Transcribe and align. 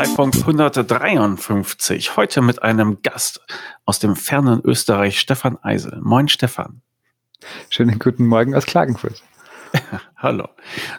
Kanzleifunk 0.00 0.34
153. 0.34 2.16
Heute 2.16 2.40
mit 2.40 2.62
einem 2.62 3.02
Gast 3.02 3.42
aus 3.84 3.98
dem 3.98 4.16
fernen 4.16 4.62
Österreich, 4.64 5.20
Stefan 5.20 5.58
Eisel. 5.60 6.00
Moin, 6.00 6.26
Stefan. 6.28 6.80
Schönen 7.68 7.98
guten 7.98 8.24
Morgen 8.24 8.54
aus 8.54 8.64
Klagenfurt. 8.64 9.22
Hallo. 10.16 10.48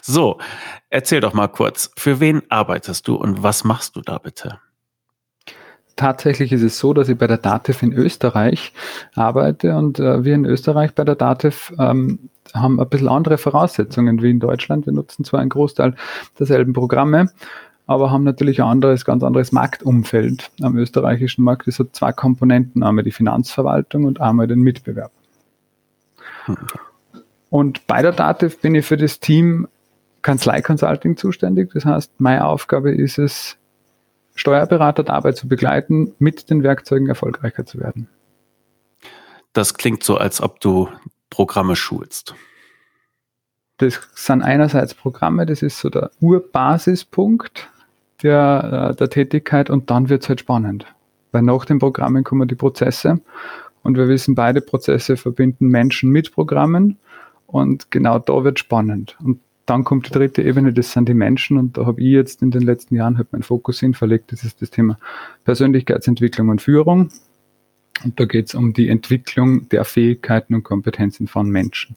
So, 0.04 0.38
erzähl 0.92 1.20
doch 1.20 1.34
mal 1.34 1.48
kurz, 1.48 1.90
für 1.98 2.20
wen 2.20 2.44
arbeitest 2.50 3.08
du 3.08 3.16
und 3.16 3.42
was 3.42 3.64
machst 3.64 3.96
du 3.96 4.02
da 4.02 4.20
bitte? 4.20 4.60
Tatsächlich 5.96 6.52
ist 6.52 6.62
es 6.62 6.78
so, 6.78 6.94
dass 6.94 7.10
ich 7.10 7.18
bei 7.18 7.26
der 7.26 7.40
DATEV 7.40 7.82
in 7.82 7.94
Österreich 7.94 8.72
arbeite 9.16 9.76
und 9.78 10.00
äh, 10.00 10.24
wir 10.24 10.36
in 10.36 10.46
Österreich 10.46 10.94
bei 10.94 11.06
der 11.06 11.16
DATEV 11.16 11.74
ähm, 11.80 12.30
haben 12.54 12.80
ein 12.80 12.88
bisschen 12.88 13.10
andere 13.10 13.40
Voraussetzungen 13.40 14.22
wie 14.22 14.30
in 14.30 14.40
Deutschland. 14.40 14.86
Wir 14.86 14.94
nutzen 14.94 15.26
zwar 15.26 15.40
einen 15.40 15.50
Großteil 15.50 15.96
derselben 16.38 16.74
Programme, 16.74 17.32
aber 17.92 18.10
haben 18.10 18.24
natürlich 18.24 18.62
ein 18.62 18.68
anderes, 18.68 19.06
ganz 19.06 19.24
anderes 19.24 19.52
Marktumfeld 19.52 20.52
am 20.62 20.78
österreichischen 20.78 21.44
Markt. 21.44 21.68
Das 21.68 21.78
hat 21.78 21.96
zwei 21.96 22.12
Komponenten, 22.12 22.84
einmal 22.84 23.04
die 23.04 23.12
Finanzverwaltung 23.12 24.06
und 24.06 24.22
einmal 24.22 24.48
den 24.48 24.60
Mitbewerb. 24.60 25.12
Und 27.50 27.86
bei 27.88 28.02
der 28.02 28.14
DATEV 28.14 28.60
bin 28.60 28.76
ich 28.76 28.86
für 28.86 28.98
das 28.98 29.20
Team 29.20 29.68
Kanzlei 30.22 30.62
Consulting 30.62 31.18
zuständig. 31.18 31.72
Das 31.74 31.86
heißt, 31.86 32.14
meine 32.20 32.46
Aufgabe 32.46 32.92
ist 32.92 33.18
es, 33.18 33.58
Steuerberater 34.36 35.04
dabei 35.04 35.34
zu 35.34 35.48
begleiten, 35.48 36.14
mit 36.18 36.50
den 36.50 36.64
Werkzeugen 36.64 37.10
erfolgreicher 37.10 37.66
zu 37.66 37.80
werden. 37.80 38.08
Das 39.54 39.74
klingt 39.74 40.04
so, 40.04 40.18
als 40.18 40.42
ob 40.42 40.62
du 40.62 40.88
Programme 41.30 41.76
schulst. 41.76 42.36
Das 43.78 44.00
sind 44.14 44.44
einerseits 44.44 44.94
Programme, 44.94 45.46
das 45.46 45.62
ist 45.62 45.80
so 45.80 45.90
der 45.90 46.12
Urbasispunkt 46.22 47.71
der, 48.24 48.92
äh, 48.92 48.96
der 48.96 49.10
Tätigkeit 49.10 49.70
und 49.70 49.90
dann 49.90 50.10
wird 50.10 50.24
es 50.24 50.30
halt 50.30 50.40
spannend. 50.40 50.86
Weil 51.32 51.44
nach 51.44 51.66
den 51.66 51.80
Programmen 51.80 52.24
kommen 52.24 52.48
die 52.48 52.56
Prozesse 52.56 53.22
und 53.84 53.98
wir 53.98 54.08
wissen, 54.08 54.36
beide 54.36 54.62
Prozesse 54.62 55.18
verbinden 55.18 55.68
Menschen 55.68 56.10
mit 56.10 56.34
Programmen 56.34 56.98
und 57.48 57.92
genau 57.92 58.20
da 58.20 58.44
wird 58.44 58.60
spannend. 58.60 59.18
Und 59.24 59.40
dann 59.66 59.84
kommt 59.84 60.08
die 60.08 60.12
dritte 60.12 60.42
Ebene, 60.42 60.74
das 60.74 60.92
sind 60.92 61.08
die 61.08 61.14
Menschen 61.14 61.58
und 61.58 61.78
da 61.78 61.86
habe 61.86 62.02
ich 62.02 62.08
jetzt 62.08 62.42
in 62.42 62.52
den 62.52 62.64
letzten 62.64 62.96
Jahren 62.96 63.18
halt 63.18 63.32
meinen 63.32 63.44
Fokus 63.44 63.80
hinverlegt, 63.80 64.32
das 64.32 64.44
ist 64.44 64.62
das 64.62 64.70
Thema 64.70 64.98
Persönlichkeitsentwicklung 65.46 66.50
und 66.50 66.62
Führung. 66.62 67.10
Und 68.04 68.20
da 68.20 68.26
geht 68.26 68.48
es 68.48 68.56
um 68.56 68.74
die 68.74 68.90
Entwicklung 68.90 69.70
der 69.70 69.86
Fähigkeiten 69.86 70.56
und 70.56 70.64
Kompetenzen 70.64 71.28
von 71.28 71.50
Menschen. 71.50 71.96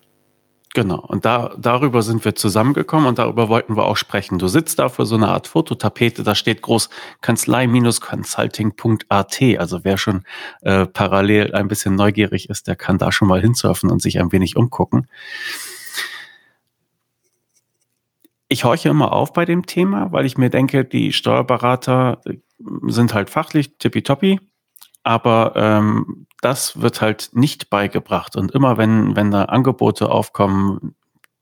Genau, 0.74 0.98
und 0.98 1.24
da, 1.24 1.54
darüber 1.56 2.02
sind 2.02 2.22
wir 2.24 2.34
zusammengekommen 2.34 3.06
und 3.06 3.20
darüber 3.20 3.48
wollten 3.48 3.76
wir 3.76 3.84
auch 3.84 3.96
sprechen. 3.96 4.40
Du 4.40 4.48
sitzt 4.48 4.80
da 4.80 4.88
vor 4.88 5.06
so 5.06 5.14
einer 5.14 5.28
Art 5.28 5.46
Fototapete, 5.46 6.24
da 6.24 6.34
steht 6.34 6.62
groß 6.62 6.90
kanzlei-consulting.at. 7.20 9.42
Also 9.58 9.84
wer 9.84 9.98
schon 9.98 10.24
äh, 10.62 10.86
parallel 10.86 11.54
ein 11.54 11.68
bisschen 11.68 11.94
neugierig 11.94 12.50
ist, 12.50 12.66
der 12.66 12.74
kann 12.74 12.98
da 12.98 13.12
schon 13.12 13.28
mal 13.28 13.40
hinsurfen 13.40 13.88
und 13.88 14.02
sich 14.02 14.18
ein 14.18 14.32
wenig 14.32 14.56
umgucken. 14.56 15.06
Ich 18.48 18.64
horche 18.64 18.88
immer 18.88 19.12
auf 19.12 19.32
bei 19.32 19.44
dem 19.44 19.66
Thema, 19.66 20.10
weil 20.10 20.26
ich 20.26 20.36
mir 20.36 20.50
denke, 20.50 20.84
die 20.84 21.12
Steuerberater 21.12 22.20
sind 22.88 23.14
halt 23.14 23.30
fachlich 23.30 23.78
tippitoppi, 23.78 24.40
aber 25.04 25.52
ähm, 25.54 26.26
das 26.44 26.80
wird 26.80 27.00
halt 27.00 27.30
nicht 27.32 27.70
beigebracht. 27.70 28.36
Und 28.36 28.52
immer 28.52 28.76
wenn, 28.76 29.16
wenn 29.16 29.30
da 29.30 29.44
Angebote 29.46 30.10
aufkommen, 30.10 30.94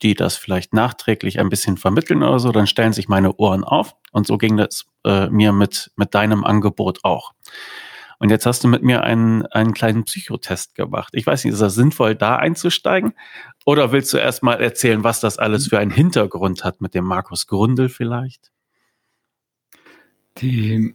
die 0.02 0.14
das 0.14 0.36
vielleicht 0.36 0.74
nachträglich 0.74 1.38
ein 1.38 1.48
bisschen 1.48 1.76
vermitteln 1.76 2.22
oder 2.22 2.38
so, 2.38 2.52
dann 2.52 2.66
stellen 2.66 2.92
sich 2.92 3.08
meine 3.08 3.34
Ohren 3.36 3.64
auf. 3.64 3.94
Und 4.12 4.26
so 4.26 4.38
ging 4.38 4.56
das 4.56 4.86
äh, 5.04 5.28
mir 5.28 5.52
mit, 5.52 5.90
mit 5.96 6.14
deinem 6.14 6.44
Angebot 6.44 7.00
auch. 7.04 7.32
Und 8.18 8.30
jetzt 8.30 8.46
hast 8.46 8.62
du 8.62 8.68
mit 8.68 8.84
mir 8.84 9.02
einen, 9.02 9.44
einen 9.46 9.74
kleinen 9.74 10.04
Psychotest 10.04 10.76
gemacht. 10.76 11.12
Ich 11.14 11.26
weiß 11.26 11.42
nicht, 11.44 11.54
ist 11.54 11.62
das 11.62 11.74
sinnvoll, 11.74 12.14
da 12.14 12.36
einzusteigen? 12.36 13.14
Oder 13.66 13.90
willst 13.90 14.12
du 14.12 14.18
erst 14.18 14.44
mal 14.44 14.60
erzählen, 14.60 15.02
was 15.02 15.18
das 15.18 15.38
alles 15.38 15.66
für 15.66 15.80
einen 15.80 15.90
Hintergrund 15.90 16.62
hat 16.62 16.80
mit 16.80 16.94
dem 16.94 17.04
Markus 17.04 17.48
Grundel 17.48 17.88
vielleicht? 17.88 18.52
Die 20.38 20.94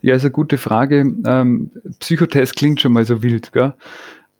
ja, 0.00 0.14
ist 0.14 0.22
eine 0.22 0.30
gute 0.30 0.58
Frage. 0.58 1.12
Ähm, 1.24 1.70
Psychotest 2.00 2.56
klingt 2.56 2.80
schon 2.80 2.92
mal 2.92 3.04
so 3.04 3.22
wild, 3.22 3.52
gell? 3.52 3.74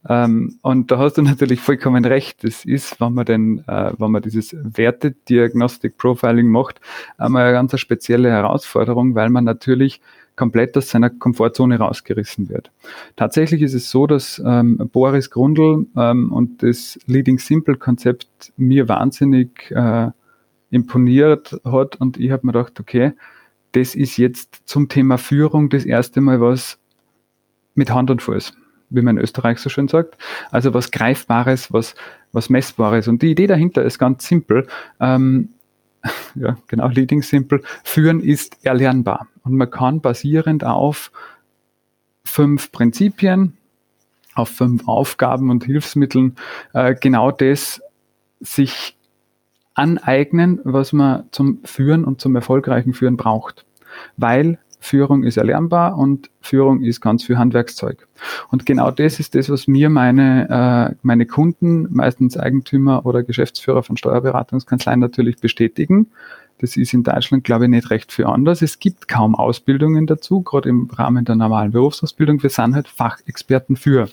Ähm, 0.09 0.59
und 0.61 0.91
da 0.91 0.99
hast 0.99 1.17
du 1.17 1.21
natürlich 1.21 1.59
vollkommen 1.59 2.05
recht. 2.05 2.43
Das 2.43 2.65
ist, 2.65 3.01
wenn 3.01 3.13
man 3.13 3.25
denn, 3.25 3.63
äh, 3.67 3.91
wenn 3.97 4.11
man 4.11 4.21
dieses 4.21 4.55
Wertediagnostik 4.61 5.97
Profiling 5.97 6.47
macht, 6.47 6.79
einmal 7.17 7.43
eine 7.43 7.53
ganz 7.53 7.77
spezielle 7.79 8.29
Herausforderung, 8.29 9.15
weil 9.15 9.29
man 9.29 9.43
natürlich 9.43 10.01
komplett 10.35 10.77
aus 10.77 10.89
seiner 10.89 11.09
Komfortzone 11.09 11.79
rausgerissen 11.79 12.47
wird. 12.47 12.71
Tatsächlich 13.15 13.63
ist 13.63 13.73
es 13.73 13.89
so, 13.89 14.07
dass 14.07 14.41
ähm, 14.45 14.77
Boris 14.93 15.31
Grundl 15.31 15.87
ähm, 15.97 16.31
und 16.31 16.63
das 16.63 16.99
Leading 17.07 17.39
Simple 17.39 17.75
Konzept 17.75 18.53
mir 18.55 18.87
wahnsinnig 18.87 19.71
äh, 19.71 20.11
imponiert 20.69 21.59
hat 21.65 21.95
und 21.99 22.17
ich 22.17 22.31
habe 22.31 22.45
mir 22.45 22.53
gedacht, 22.53 22.79
okay, 22.79 23.13
das 23.73 23.95
ist 23.95 24.17
jetzt 24.17 24.61
zum 24.65 24.89
Thema 24.89 25.17
Führung 25.17 25.69
das 25.69 25.85
erste 25.85 26.21
Mal 26.21 26.41
was 26.41 26.77
mit 27.75 27.91
Hand 27.91 28.09
und 28.09 28.21
Fuß, 28.21 28.53
wie 28.89 29.01
man 29.01 29.17
in 29.17 29.23
Österreich 29.23 29.59
so 29.59 29.69
schön 29.69 29.87
sagt. 29.87 30.17
Also 30.51 30.73
was 30.73 30.91
Greifbares, 30.91 31.71
was, 31.71 31.95
was 32.31 32.49
Messbares. 32.49 33.07
Und 33.07 33.21
die 33.21 33.31
Idee 33.31 33.47
dahinter 33.47 33.83
ist 33.83 33.99
ganz 33.99 34.27
simpel. 34.27 34.67
Ähm, 34.99 35.49
ja, 36.35 36.57
genau, 36.67 36.87
Leading 36.87 37.21
Simple. 37.21 37.61
Führen 37.83 38.19
ist 38.19 38.65
erlernbar. 38.65 39.27
Und 39.43 39.55
man 39.55 39.69
kann 39.69 40.01
basierend 40.01 40.63
auf 40.63 41.11
fünf 42.23 42.71
Prinzipien, 42.71 43.57
auf 44.35 44.49
fünf 44.49 44.87
Aufgaben 44.87 45.49
und 45.49 45.63
Hilfsmitteln 45.63 46.35
äh, 46.73 46.95
genau 46.95 47.31
das 47.31 47.81
sich 48.39 48.96
aneignen, 49.77 50.59
was 50.63 50.93
man 50.93 51.23
zum 51.31 51.59
Führen 51.63 52.03
und 52.03 52.19
zum 52.19 52.35
erfolgreichen 52.35 52.93
Führen 52.93 53.17
braucht. 53.17 53.65
Weil 54.17 54.59
Führung 54.79 55.23
ist 55.23 55.37
erlernbar 55.37 55.97
und 55.97 56.29
Führung 56.39 56.81
ist 56.81 57.01
ganz 57.01 57.23
viel 57.23 57.37
Handwerkszeug. 57.37 58.07
Und 58.49 58.65
genau 58.65 58.91
das 58.91 59.19
ist 59.19 59.35
das, 59.35 59.49
was 59.49 59.67
mir 59.67 59.89
meine, 59.89 60.91
äh, 60.91 60.95
meine 61.01 61.25
Kunden, 61.25 61.87
meistens 61.91 62.37
Eigentümer 62.37 63.05
oder 63.05 63.23
Geschäftsführer 63.23 63.83
von 63.83 63.97
Steuerberatungskanzleien 63.97 64.99
natürlich 64.99 65.37
bestätigen. 65.37 66.07
Das 66.59 66.75
ist 66.75 66.93
in 66.93 67.03
Deutschland, 67.03 67.43
glaube 67.43 67.65
ich, 67.65 67.69
nicht 67.69 67.89
recht 67.89 68.11
viel 68.11 68.25
anders. 68.25 68.61
Es 68.61 68.79
gibt 68.79 69.07
kaum 69.07 69.35
Ausbildungen 69.35 70.07
dazu, 70.07 70.41
gerade 70.41 70.69
im 70.69 70.89
Rahmen 70.91 71.25
der 71.25 71.35
normalen 71.35 71.71
Berufsausbildung. 71.71 72.41
Wir 72.41 72.49
sind 72.49 72.73
halt 72.73 72.87
Fachexperten 72.87 73.75
für 73.75 74.09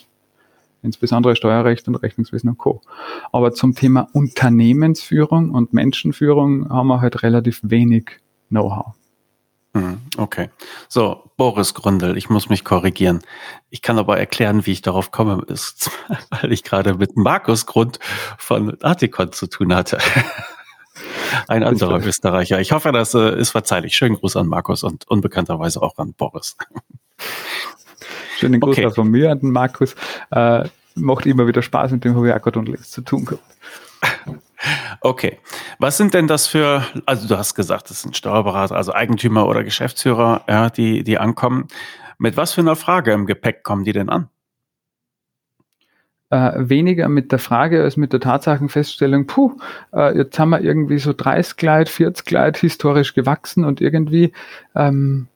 insbesondere 0.84 1.34
Steuerrecht 1.34 1.88
und 1.88 1.96
Rechnungswesen 1.96 2.50
und 2.50 2.58
Co. 2.58 2.82
Aber 3.32 3.52
zum 3.52 3.74
Thema 3.74 4.08
Unternehmensführung 4.12 5.50
und 5.50 5.72
Menschenführung 5.72 6.68
haben 6.68 6.88
wir 6.88 7.00
halt 7.00 7.22
relativ 7.22 7.60
wenig 7.62 8.20
Know-how. 8.50 8.94
Hm, 9.74 10.02
okay. 10.18 10.50
So, 10.88 11.30
Boris 11.36 11.74
Gründel, 11.74 12.16
ich 12.16 12.30
muss 12.30 12.48
mich 12.48 12.64
korrigieren. 12.64 13.22
Ich 13.70 13.82
kann 13.82 13.98
aber 13.98 14.18
erklären, 14.18 14.66
wie 14.66 14.72
ich 14.72 14.82
darauf 14.82 15.10
komme, 15.10 15.42
ist, 15.48 15.90
weil 16.30 16.52
ich 16.52 16.62
gerade 16.62 16.94
mit 16.94 17.16
Markus 17.16 17.66
Grund 17.66 17.98
von 18.38 18.80
Articon 18.82 19.32
zu 19.32 19.48
tun 19.48 19.74
hatte. 19.74 19.98
Ein 21.48 21.64
anderer 21.64 22.04
Österreicher. 22.04 22.60
Ich 22.60 22.70
hoffe, 22.70 22.92
das 22.92 23.14
äh, 23.14 23.36
ist 23.36 23.50
verzeihlich. 23.50 23.96
Schönen 23.96 24.14
Gruß 24.14 24.36
an 24.36 24.46
Markus 24.46 24.84
und 24.84 25.08
unbekannterweise 25.08 25.82
auch 25.82 25.98
an 25.98 26.14
Boris. 26.14 26.56
Schönen 28.38 28.60
Gruß 28.60 28.78
okay. 28.78 28.86
auch 28.86 28.94
von 28.94 29.10
mir 29.10 29.30
an 29.30 29.40
den 29.40 29.50
Markus. 29.50 29.94
Äh, 30.30 30.64
macht 30.94 31.26
immer 31.26 31.46
wieder 31.46 31.62
Spaß, 31.62 31.92
mit 31.92 32.04
dem 32.04 32.14
habe 32.14 32.28
ich 32.28 32.34
auch 32.34 32.42
gerade 32.42 32.58
und 32.58 32.78
zu 32.86 33.02
tun 33.02 33.24
gehabt. 33.24 33.42
Okay. 35.00 35.38
Was 35.78 35.98
sind 35.98 36.14
denn 36.14 36.26
das 36.26 36.46
für, 36.46 36.82
also 37.04 37.28
du 37.28 37.36
hast 37.36 37.54
gesagt, 37.54 37.90
das 37.90 38.00
sind 38.00 38.16
Steuerberater, 38.16 38.74
also 38.74 38.94
Eigentümer 38.94 39.46
oder 39.46 39.62
Geschäftsführer, 39.62 40.42
ja, 40.48 40.70
die, 40.70 41.04
die 41.04 41.18
ankommen. 41.18 41.68
Mit 42.16 42.38
was 42.38 42.52
für 42.52 42.62
einer 42.62 42.76
Frage 42.76 43.12
im 43.12 43.26
Gepäck 43.26 43.62
kommen 43.62 43.84
die 43.84 43.92
denn 43.92 44.08
an? 44.08 44.30
Äh, 46.30 46.52
weniger 46.56 47.08
mit 47.08 47.32
der 47.32 47.38
Frage 47.38 47.82
als 47.82 47.96
mit 47.96 48.12
der 48.12 48.20
Tatsachenfeststellung, 48.20 49.26
puh, 49.26 49.58
äh, 49.92 50.16
jetzt 50.16 50.38
haben 50.38 50.50
wir 50.50 50.62
irgendwie 50.62 50.98
so 50.98 51.12
30 51.12 51.56
Gleit, 51.56 51.88
40 51.88 52.24
Gleit 52.24 52.56
historisch 52.56 53.14
gewachsen 53.14 53.64
und 53.64 53.80
irgendwie 53.80 54.32
ähm, 54.74 55.28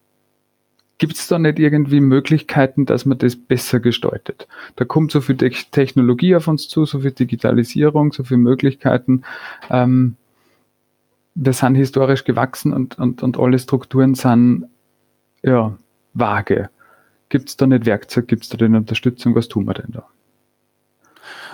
Gibt 0.98 1.14
es 1.14 1.28
da 1.28 1.38
nicht 1.38 1.60
irgendwie 1.60 2.00
Möglichkeiten, 2.00 2.84
dass 2.84 3.06
man 3.06 3.18
das 3.18 3.36
besser 3.36 3.78
gestaltet? 3.78 4.48
Da 4.74 4.84
kommt 4.84 5.12
so 5.12 5.20
viel 5.20 5.36
Technologie 5.36 6.34
auf 6.34 6.48
uns 6.48 6.68
zu, 6.68 6.86
so 6.86 7.00
viel 7.00 7.12
Digitalisierung, 7.12 8.12
so 8.12 8.24
viele 8.24 8.38
Möglichkeiten. 8.38 9.22
Ähm, 9.70 10.16
wir 11.36 11.52
sind 11.52 11.76
historisch 11.76 12.24
gewachsen 12.24 12.72
und, 12.72 12.98
und, 12.98 13.22
und 13.22 13.38
alle 13.38 13.60
Strukturen 13.60 14.14
sind 14.16 14.66
ja, 15.42 15.76
vage. 16.14 16.68
Gibt 17.28 17.48
es 17.50 17.56
da 17.56 17.68
nicht 17.68 17.86
Werkzeug, 17.86 18.26
gibt 18.26 18.42
es 18.42 18.48
da 18.48 18.56
denn 18.56 18.74
Unterstützung? 18.74 19.36
Was 19.36 19.46
tun 19.46 19.66
wir 19.66 19.74
denn 19.74 19.92
da? 19.92 20.08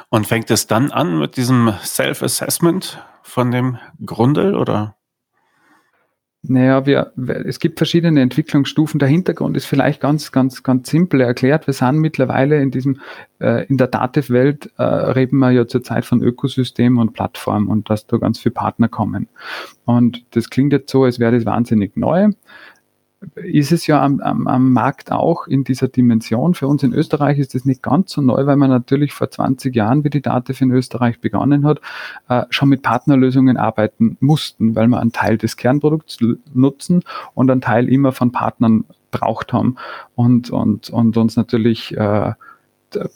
Und 0.08 0.26
fängt 0.26 0.50
es 0.50 0.66
dann 0.66 0.90
an 0.90 1.18
mit 1.18 1.36
diesem 1.36 1.74
Self-Assessment 1.82 3.04
von 3.22 3.50
dem 3.50 3.78
Grundel 4.04 4.54
oder? 4.54 4.93
Naja, 6.46 6.84
wir, 6.84 7.12
es 7.46 7.58
gibt 7.58 7.78
verschiedene 7.78 8.20
Entwicklungsstufen. 8.20 8.98
Der 8.98 9.08
Hintergrund 9.08 9.56
ist 9.56 9.64
vielleicht 9.64 10.02
ganz, 10.02 10.30
ganz, 10.30 10.62
ganz 10.62 10.90
simpel 10.90 11.22
erklärt. 11.22 11.66
Wir 11.66 11.72
sind 11.72 11.96
mittlerweile 11.96 12.60
in 12.60 12.70
diesem, 12.70 13.00
äh, 13.40 13.64
in 13.66 13.78
der 13.78 13.86
Dativ-Welt 13.86 14.70
äh, 14.76 14.82
reden 14.82 15.38
wir 15.38 15.52
ja 15.52 15.66
zurzeit 15.66 16.04
von 16.04 16.22
Ökosystem 16.22 16.98
und 16.98 17.14
Plattform 17.14 17.68
und 17.68 17.88
dass 17.88 18.06
da 18.06 18.18
ganz 18.18 18.40
viele 18.40 18.52
Partner 18.52 18.88
kommen. 18.88 19.28
Und 19.86 20.22
das 20.32 20.50
klingt 20.50 20.74
jetzt 20.74 20.90
so, 20.90 21.04
als 21.04 21.18
wäre 21.18 21.32
das 21.32 21.46
wahnsinnig 21.46 21.96
neu 21.96 22.28
ist 23.34 23.72
es 23.72 23.86
ja 23.86 24.02
am, 24.02 24.20
am, 24.20 24.46
am 24.46 24.72
Markt 24.72 25.12
auch 25.12 25.46
in 25.46 25.64
dieser 25.64 25.88
Dimension. 25.88 26.54
Für 26.54 26.68
uns 26.68 26.82
in 26.82 26.92
Österreich 26.92 27.38
ist 27.38 27.54
das 27.54 27.64
nicht 27.64 27.82
ganz 27.82 28.12
so 28.12 28.20
neu, 28.20 28.46
weil 28.46 28.56
man 28.56 28.70
natürlich 28.70 29.12
vor 29.12 29.30
20 29.30 29.74
Jahren, 29.74 30.04
wie 30.04 30.10
die 30.10 30.22
Dativ 30.22 30.60
in 30.60 30.70
Österreich 30.70 31.20
begonnen 31.20 31.64
hat, 31.66 31.80
äh, 32.28 32.44
schon 32.50 32.68
mit 32.68 32.82
Partnerlösungen 32.82 33.56
arbeiten 33.56 34.16
mussten, 34.20 34.74
weil 34.74 34.88
wir 34.88 35.00
einen 35.00 35.12
Teil 35.12 35.38
des 35.38 35.56
Kernprodukts 35.56 36.18
nutzen 36.52 37.02
und 37.34 37.50
einen 37.50 37.60
Teil 37.60 37.88
immer 37.88 38.12
von 38.12 38.32
Partnern 38.32 38.84
braucht 39.10 39.52
haben 39.52 39.76
und, 40.14 40.50
und, 40.50 40.90
und 40.90 41.16
uns 41.16 41.36
natürlich 41.36 41.96
äh, 41.96 42.32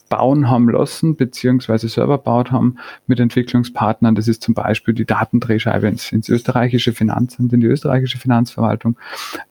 bauen 0.08 0.48
haben 0.48 0.68
lassen, 0.68 1.16
beziehungsweise 1.16 1.88
selber 1.88 2.18
baut 2.18 2.52
haben 2.52 2.76
mit 3.06 3.20
Entwicklungspartnern. 3.20 4.14
Das 4.14 4.28
ist 4.28 4.42
zum 4.42 4.54
Beispiel 4.54 4.94
die 4.94 5.04
Datendrehscheibe 5.04 5.88
ins, 5.88 6.12
ins 6.12 6.28
österreichische 6.28 6.92
Finanzamt, 6.92 7.52
in 7.52 7.60
die 7.60 7.66
österreichische 7.66 8.18
Finanzverwaltung. 8.18 8.96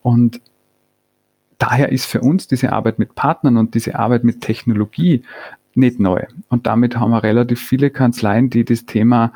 Und 0.02 0.42
daher 1.58 1.92
ist 1.92 2.06
für 2.06 2.22
uns 2.22 2.48
diese 2.48 2.72
Arbeit 2.74 3.00
mit 3.00 3.16
Partnern 3.16 3.58
und 3.58 3.76
diese 3.76 3.98
Arbeit 3.98 4.24
mit 4.24 4.42
Technologie 4.42 5.24
nicht 5.76 6.00
neu. 6.00 6.24
Und 6.50 6.68
damit 6.68 6.98
haben 6.98 7.12
wir 7.12 7.24
relativ 7.24 7.62
viele 7.62 7.90
Kanzleien, 7.90 8.50
die 8.50 8.66
das 8.66 8.86
Thema 8.86 9.32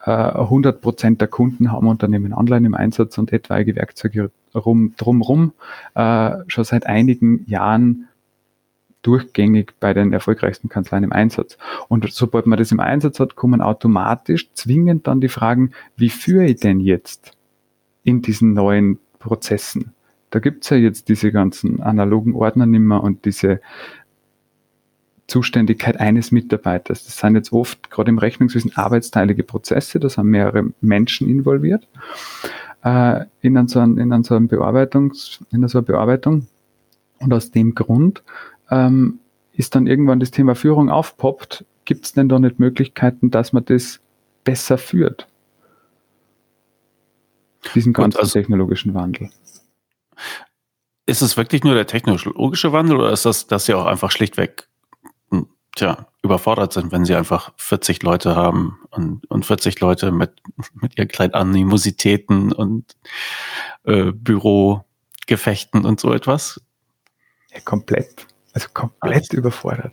100 0.00 0.76
äh, 0.76 0.78
Prozent 0.78 1.20
der 1.20 1.28
Kunden 1.28 1.72
haben 1.72 1.86
Unternehmen 1.86 2.32
online 2.32 2.66
im 2.66 2.74
Einsatz 2.74 3.18
und 3.18 3.32
etwaige 3.32 3.74
Werkzeuge 3.74 4.30
rum, 4.54 4.94
drumrum 4.96 5.52
äh, 5.94 6.30
schon 6.46 6.64
seit 6.64 6.86
einigen 6.86 7.44
Jahren 7.46 8.08
durchgängig 9.02 9.74
bei 9.80 9.94
den 9.94 10.12
erfolgreichsten 10.12 10.68
Kanzleien 10.68 11.04
im 11.04 11.12
Einsatz. 11.12 11.56
Und 11.88 12.10
sobald 12.12 12.46
man 12.46 12.58
das 12.58 12.72
im 12.72 12.80
Einsatz 12.80 13.20
hat, 13.20 13.36
kommen 13.36 13.60
automatisch 13.60 14.52
zwingend 14.52 15.06
dann 15.06 15.20
die 15.20 15.28
Fragen, 15.28 15.70
wie 15.96 16.10
führe 16.10 16.46
ich 16.46 16.60
denn 16.60 16.80
jetzt 16.80 17.32
in 18.04 18.22
diesen 18.22 18.54
neuen 18.54 18.98
Prozessen? 19.18 19.94
Da 20.30 20.40
gibt's 20.40 20.68
ja 20.70 20.76
jetzt 20.76 21.08
diese 21.08 21.32
ganzen 21.32 21.80
analogen 21.80 22.34
Ordner 22.34 22.66
nimmer 22.66 23.02
und 23.02 23.24
diese 23.24 23.60
Zuständigkeit 25.26 26.00
eines 26.00 26.32
Mitarbeiters. 26.32 27.04
Das 27.04 27.18
sind 27.18 27.34
jetzt 27.34 27.52
oft 27.52 27.90
gerade 27.90 28.10
im 28.10 28.18
Rechnungswesen 28.18 28.76
arbeitsteilige 28.76 29.42
Prozesse, 29.42 30.00
da 30.00 30.08
sind 30.08 30.26
mehrere 30.26 30.72
Menschen 30.80 31.28
involviert 31.28 31.86
äh, 32.82 33.24
in, 33.40 33.68
so 33.68 33.80
einem, 33.80 33.98
in 33.98 34.22
so 34.22 34.38
Bearbeitungs, 34.40 35.40
in 35.50 35.66
so 35.68 35.78
einer 35.78 35.86
Bearbeitung. 35.86 36.46
Und 37.20 37.32
aus 37.32 37.50
dem 37.50 37.74
Grund 37.74 38.22
ähm, 38.70 39.20
ist 39.52 39.74
dann 39.74 39.86
irgendwann 39.86 40.20
das 40.20 40.30
Thema 40.30 40.54
Führung 40.54 40.90
aufpoppt, 40.90 41.64
gibt 41.84 42.04
es 42.04 42.12
denn 42.12 42.28
da 42.28 42.38
nicht 42.38 42.58
Möglichkeiten, 42.58 43.30
dass 43.30 43.52
man 43.52 43.64
das 43.64 44.00
besser 44.44 44.78
führt? 44.78 45.26
Diesen 47.74 47.92
ganzen 47.92 48.20
also, 48.20 48.32
technologischen 48.32 48.94
Wandel. 48.94 49.30
Ist 51.06 51.22
es 51.22 51.36
wirklich 51.36 51.64
nur 51.64 51.74
der 51.74 51.86
technologische 51.86 52.72
Wandel 52.72 52.98
oder 52.98 53.10
ist 53.10 53.24
das, 53.24 53.46
dass 53.46 53.66
sie 53.66 53.74
auch 53.74 53.86
einfach 53.86 54.10
schlichtweg 54.10 54.68
hm, 55.30 55.48
tja, 55.74 56.06
überfordert 56.22 56.72
sind, 56.72 56.92
wenn 56.92 57.04
sie 57.04 57.14
einfach 57.14 57.52
40 57.56 58.02
Leute 58.02 58.36
haben 58.36 58.78
und, 58.90 59.28
und 59.30 59.46
40 59.46 59.80
Leute 59.80 60.12
mit, 60.12 60.32
mit 60.74 60.98
ihren 60.98 61.08
kleinen 61.08 61.34
Animositäten 61.34 62.52
und 62.52 62.96
äh, 63.84 64.12
Bürogefechten 64.12 65.84
und 65.84 65.98
so 65.98 66.12
etwas? 66.12 66.60
Ja, 67.52 67.60
komplett. 67.60 68.26
Also 68.58 68.68
komplett 68.74 69.28
ah, 69.32 69.36
überfordert. 69.36 69.92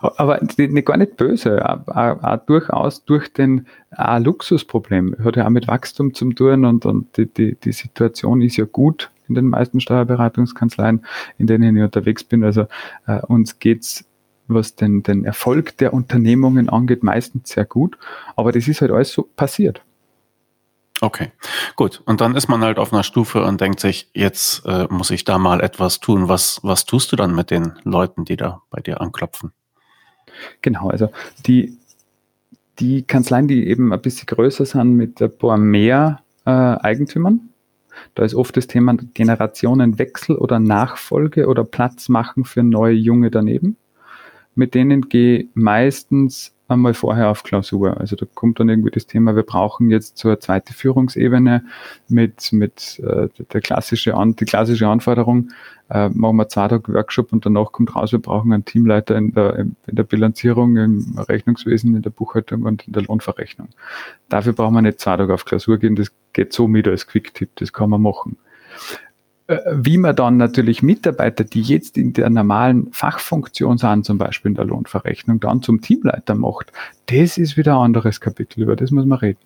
Aber 0.00 0.40
nicht, 0.40 0.86
gar 0.86 0.96
nicht 0.96 1.16
böse, 1.16 1.62
auch, 1.68 2.22
auch 2.22 2.36
durchaus 2.46 3.04
durch 3.04 3.32
den 3.32 3.66
Luxusproblem. 3.96 5.16
Hat 5.22 5.36
ja 5.36 5.46
auch 5.46 5.50
mit 5.50 5.68
Wachstum 5.68 6.14
zu 6.14 6.32
tun 6.32 6.64
und, 6.64 6.86
und 6.86 7.16
die, 7.16 7.26
die, 7.26 7.56
die 7.56 7.72
Situation 7.72 8.40
ist 8.40 8.56
ja 8.56 8.64
gut 8.64 9.10
in 9.28 9.34
den 9.34 9.48
meisten 9.48 9.80
Steuerberatungskanzleien, 9.80 11.04
in 11.38 11.46
denen 11.46 11.76
ich 11.76 11.82
unterwegs 11.82 12.24
bin. 12.24 12.42
Also 12.42 12.66
äh, 13.06 13.20
uns 13.26 13.58
geht's 13.58 14.04
was 14.52 14.74
den, 14.74 15.04
den 15.04 15.24
Erfolg 15.24 15.76
der 15.76 15.94
Unternehmungen 15.94 16.68
angeht, 16.68 17.04
meistens 17.04 17.50
sehr 17.50 17.64
gut. 17.64 17.96
Aber 18.34 18.50
das 18.50 18.66
ist 18.66 18.80
halt 18.80 18.90
alles 18.90 19.12
so 19.12 19.28
passiert. 19.36 19.82
Okay, 21.00 21.32
gut. 21.76 22.02
Und 22.04 22.20
dann 22.20 22.36
ist 22.36 22.48
man 22.48 22.62
halt 22.62 22.78
auf 22.78 22.92
einer 22.92 23.02
Stufe 23.02 23.42
und 23.44 23.60
denkt 23.60 23.80
sich, 23.80 24.10
jetzt 24.12 24.66
äh, 24.66 24.86
muss 24.90 25.10
ich 25.10 25.24
da 25.24 25.38
mal 25.38 25.60
etwas 25.60 26.00
tun. 26.00 26.28
Was, 26.28 26.60
was 26.62 26.84
tust 26.84 27.10
du 27.12 27.16
dann 27.16 27.34
mit 27.34 27.50
den 27.50 27.72
Leuten, 27.84 28.24
die 28.24 28.36
da 28.36 28.62
bei 28.70 28.80
dir 28.80 29.00
anklopfen? 29.00 29.52
Genau, 30.60 30.90
also 30.90 31.10
die, 31.46 31.78
die 32.78 33.02
Kanzleien, 33.02 33.48
die 33.48 33.66
eben 33.66 33.92
ein 33.92 34.02
bisschen 34.02 34.26
größer 34.26 34.66
sind 34.66 34.94
mit 34.94 35.22
ein 35.22 35.36
paar 35.36 35.56
mehr 35.56 36.22
äh, 36.44 36.50
Eigentümern, 36.50 37.50
da 38.14 38.24
ist 38.24 38.34
oft 38.34 38.56
das 38.56 38.66
Thema 38.66 38.96
Generationenwechsel 39.14 40.36
oder 40.36 40.58
Nachfolge 40.58 41.46
oder 41.46 41.64
Platz 41.64 42.08
machen 42.08 42.44
für 42.44 42.62
neue 42.62 42.94
Junge 42.94 43.30
daneben. 43.30 43.76
Mit 44.60 44.74
denen 44.74 45.08
gehe 45.08 45.48
meistens 45.54 46.54
einmal 46.68 46.92
vorher 46.92 47.30
auf 47.30 47.44
Klausur. 47.44 47.98
Also 47.98 48.14
da 48.14 48.26
kommt 48.34 48.60
dann 48.60 48.68
irgendwie 48.68 48.90
das 48.90 49.06
Thema, 49.06 49.34
wir 49.34 49.42
brauchen 49.42 49.88
jetzt 49.88 50.18
so 50.18 50.28
eine 50.28 50.38
zweite 50.38 50.74
Führungsebene 50.74 51.64
mit, 52.08 52.52
mit 52.52 53.00
äh, 53.02 53.28
der 53.54 53.60
klassische 53.62 54.14
An 54.14 54.36
die 54.36 54.44
klassische 54.44 54.86
Anforderung, 54.86 55.48
äh, 55.88 56.10
machen 56.10 56.36
wir 56.36 56.50
zwei 56.50 56.68
Tage 56.68 56.92
Workshop 56.92 57.32
und 57.32 57.46
danach 57.46 57.72
kommt 57.72 57.96
raus, 57.96 58.12
wir 58.12 58.18
brauchen 58.18 58.52
einen 58.52 58.66
Teamleiter 58.66 59.16
in 59.16 59.32
der, 59.32 59.60
in 59.60 59.76
der 59.86 60.02
Bilanzierung, 60.02 60.76
im 60.76 61.18
Rechnungswesen, 61.18 61.96
in 61.96 62.02
der 62.02 62.10
Buchhaltung 62.10 62.64
und 62.64 62.86
in 62.86 62.92
der 62.92 63.04
Lohnverrechnung. 63.04 63.70
Dafür 64.28 64.52
brauchen 64.52 64.74
wir 64.74 64.82
nicht 64.82 65.00
zwei 65.00 65.16
Tage 65.16 65.32
auf 65.32 65.46
Klausur 65.46 65.78
gehen, 65.78 65.96
das 65.96 66.12
geht 66.34 66.52
so 66.52 66.68
mit 66.68 66.86
als 66.86 67.06
Quick-Tipp, 67.06 67.48
das 67.54 67.72
kann 67.72 67.88
man 67.88 68.02
machen. 68.02 68.36
Äh, 69.50 69.58
wie 69.72 69.98
man 69.98 70.14
dann 70.14 70.36
natürlich 70.36 70.80
Mitarbeiter, 70.80 71.42
die 71.42 71.62
jetzt 71.62 71.98
in 71.98 72.12
der 72.12 72.30
normalen 72.30 72.92
Fachfunktion 72.92 73.78
sind, 73.78 74.04
zum 74.04 74.16
Beispiel 74.16 74.50
in 74.50 74.54
der 74.54 74.64
Lohnverrechnung, 74.64 75.40
dann 75.40 75.60
zum 75.60 75.80
Teamleiter 75.80 76.36
macht, 76.36 76.72
das 77.06 77.36
ist 77.36 77.56
wieder 77.56 77.74
ein 77.74 77.86
anderes 77.86 78.20
Kapitel, 78.20 78.62
über 78.62 78.76
das 78.76 78.92
muss 78.92 79.06
man 79.06 79.18
reden. 79.18 79.40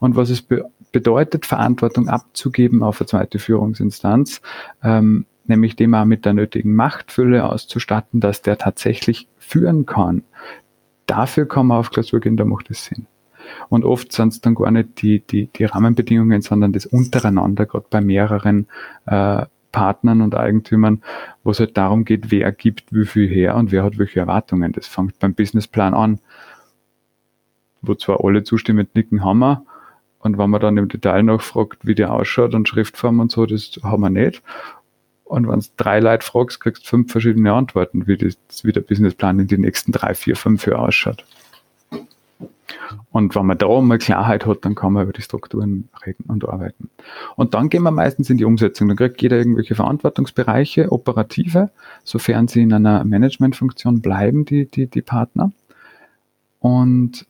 Und 0.00 0.16
was 0.16 0.30
es 0.30 0.40
be 0.42 0.64
bedeutet, 0.92 1.46
Verantwortung 1.46 2.08
abzugeben 2.08 2.82
auf 2.82 3.00
eine 3.00 3.06
zweite 3.06 3.38
Führungsinstanz, 3.38 4.42
ähm, 4.82 5.24
nämlich 5.46 5.74
dem 5.74 5.94
auch 5.94 6.04
mit 6.04 6.26
der 6.26 6.34
nötigen 6.34 6.74
Machtfülle 6.74 7.44
auszustatten, 7.44 8.20
dass 8.20 8.42
der 8.42 8.58
tatsächlich 8.58 9.26
führen 9.38 9.86
kann. 9.86 10.22
Dafür 11.06 11.48
kann 11.48 11.68
man 11.68 11.78
auf 11.78 11.90
Klausur 11.90 12.20
gehen, 12.20 12.36
da 12.36 12.44
macht 12.44 12.70
es 12.70 12.84
Sinn. 12.84 13.06
Und 13.68 13.84
oft 13.84 14.12
sind 14.12 14.32
es 14.32 14.40
dann 14.40 14.54
gar 14.54 14.70
nicht 14.70 15.02
die, 15.02 15.20
die, 15.20 15.46
die 15.46 15.64
Rahmenbedingungen, 15.64 16.42
sondern 16.42 16.72
das 16.72 16.86
untereinander, 16.86 17.66
gerade 17.66 17.86
bei 17.90 18.00
mehreren 18.00 18.66
äh, 19.06 19.46
Partnern 19.70 20.20
und 20.20 20.34
Eigentümern, 20.34 21.02
wo 21.44 21.50
es 21.50 21.60
halt 21.60 21.76
darum 21.76 22.04
geht, 22.04 22.30
wer 22.30 22.52
gibt 22.52 22.92
wie 22.92 23.06
viel 23.06 23.28
her 23.28 23.56
und 23.56 23.72
wer 23.72 23.84
hat 23.84 23.98
welche 23.98 24.20
Erwartungen. 24.20 24.72
Das 24.72 24.86
fängt 24.86 25.18
beim 25.18 25.34
Businessplan 25.34 25.94
an, 25.94 26.20
wo 27.80 27.94
zwar 27.94 28.24
alle 28.24 28.44
zustimmend 28.44 28.94
nicken 28.94 29.24
haben 29.24 29.38
wir, 29.38 29.64
und 30.22 30.38
wenn 30.38 30.50
man 30.50 30.60
dann 30.60 30.76
im 30.76 30.88
Detail 30.88 31.24
nachfragt, 31.24 31.84
wie 31.84 31.96
der 31.96 32.12
ausschaut 32.12 32.54
und 32.54 32.68
Schriftform 32.68 33.18
und 33.18 33.32
so, 33.32 33.44
das 33.44 33.72
haben 33.82 34.02
wir 34.02 34.10
nicht. 34.10 34.40
Und 35.24 35.48
wenn 35.48 35.58
du 35.58 35.66
drei 35.76 35.98
Leute 35.98 36.24
fragst, 36.24 36.60
kriegst 36.60 36.84
du 36.84 36.88
fünf 36.88 37.10
verschiedene 37.10 37.52
Antworten, 37.52 38.06
wie, 38.06 38.16
das, 38.16 38.36
wie 38.62 38.72
der 38.72 38.82
Businessplan 38.82 39.40
in 39.40 39.48
den 39.48 39.62
nächsten 39.62 39.90
drei, 39.90 40.14
vier, 40.14 40.36
fünf 40.36 40.64
Jahren 40.66 40.86
ausschaut. 40.86 41.24
Und 43.10 43.34
wenn 43.34 43.46
man 43.46 43.58
da 43.58 43.80
mal 43.80 43.98
Klarheit 43.98 44.46
hat, 44.46 44.64
dann 44.64 44.74
kann 44.74 44.92
man 44.92 45.04
über 45.04 45.12
die 45.12 45.22
Strukturen 45.22 45.88
reden 46.06 46.24
und 46.28 46.48
arbeiten. 46.48 46.90
Und 47.36 47.54
dann 47.54 47.68
gehen 47.68 47.82
wir 47.82 47.90
meistens 47.90 48.30
in 48.30 48.38
die 48.38 48.44
Umsetzung. 48.44 48.88
Dann 48.88 48.96
kriegt 48.96 49.20
jeder 49.20 49.36
irgendwelche 49.36 49.74
Verantwortungsbereiche, 49.74 50.90
operative, 50.90 51.70
sofern 52.04 52.48
sie 52.48 52.62
in 52.62 52.72
einer 52.72 53.04
Managementfunktion 53.04 54.00
bleiben, 54.00 54.44
die, 54.44 54.66
die, 54.66 54.86
die 54.86 55.02
Partner. 55.02 55.52
Und 56.60 57.26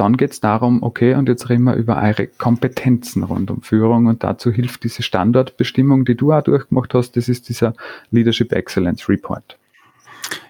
dann 0.00 0.16
geht 0.16 0.30
es 0.30 0.40
darum, 0.40 0.82
okay, 0.82 1.14
und 1.14 1.28
jetzt 1.28 1.50
reden 1.50 1.64
wir 1.64 1.74
über 1.74 2.02
eure 2.02 2.26
Kompetenzen 2.26 3.22
rund 3.22 3.50
um 3.50 3.60
Führung 3.60 4.06
und 4.06 4.24
dazu 4.24 4.50
hilft 4.50 4.84
diese 4.84 5.02
Standortbestimmung, 5.02 6.06
die 6.06 6.14
du 6.14 6.32
auch 6.32 6.42
durchgemacht 6.42 6.94
hast, 6.94 7.16
das 7.16 7.28
ist 7.28 7.50
dieser 7.50 7.74
Leadership 8.10 8.52
Excellence 8.52 9.10
Report. 9.10 9.58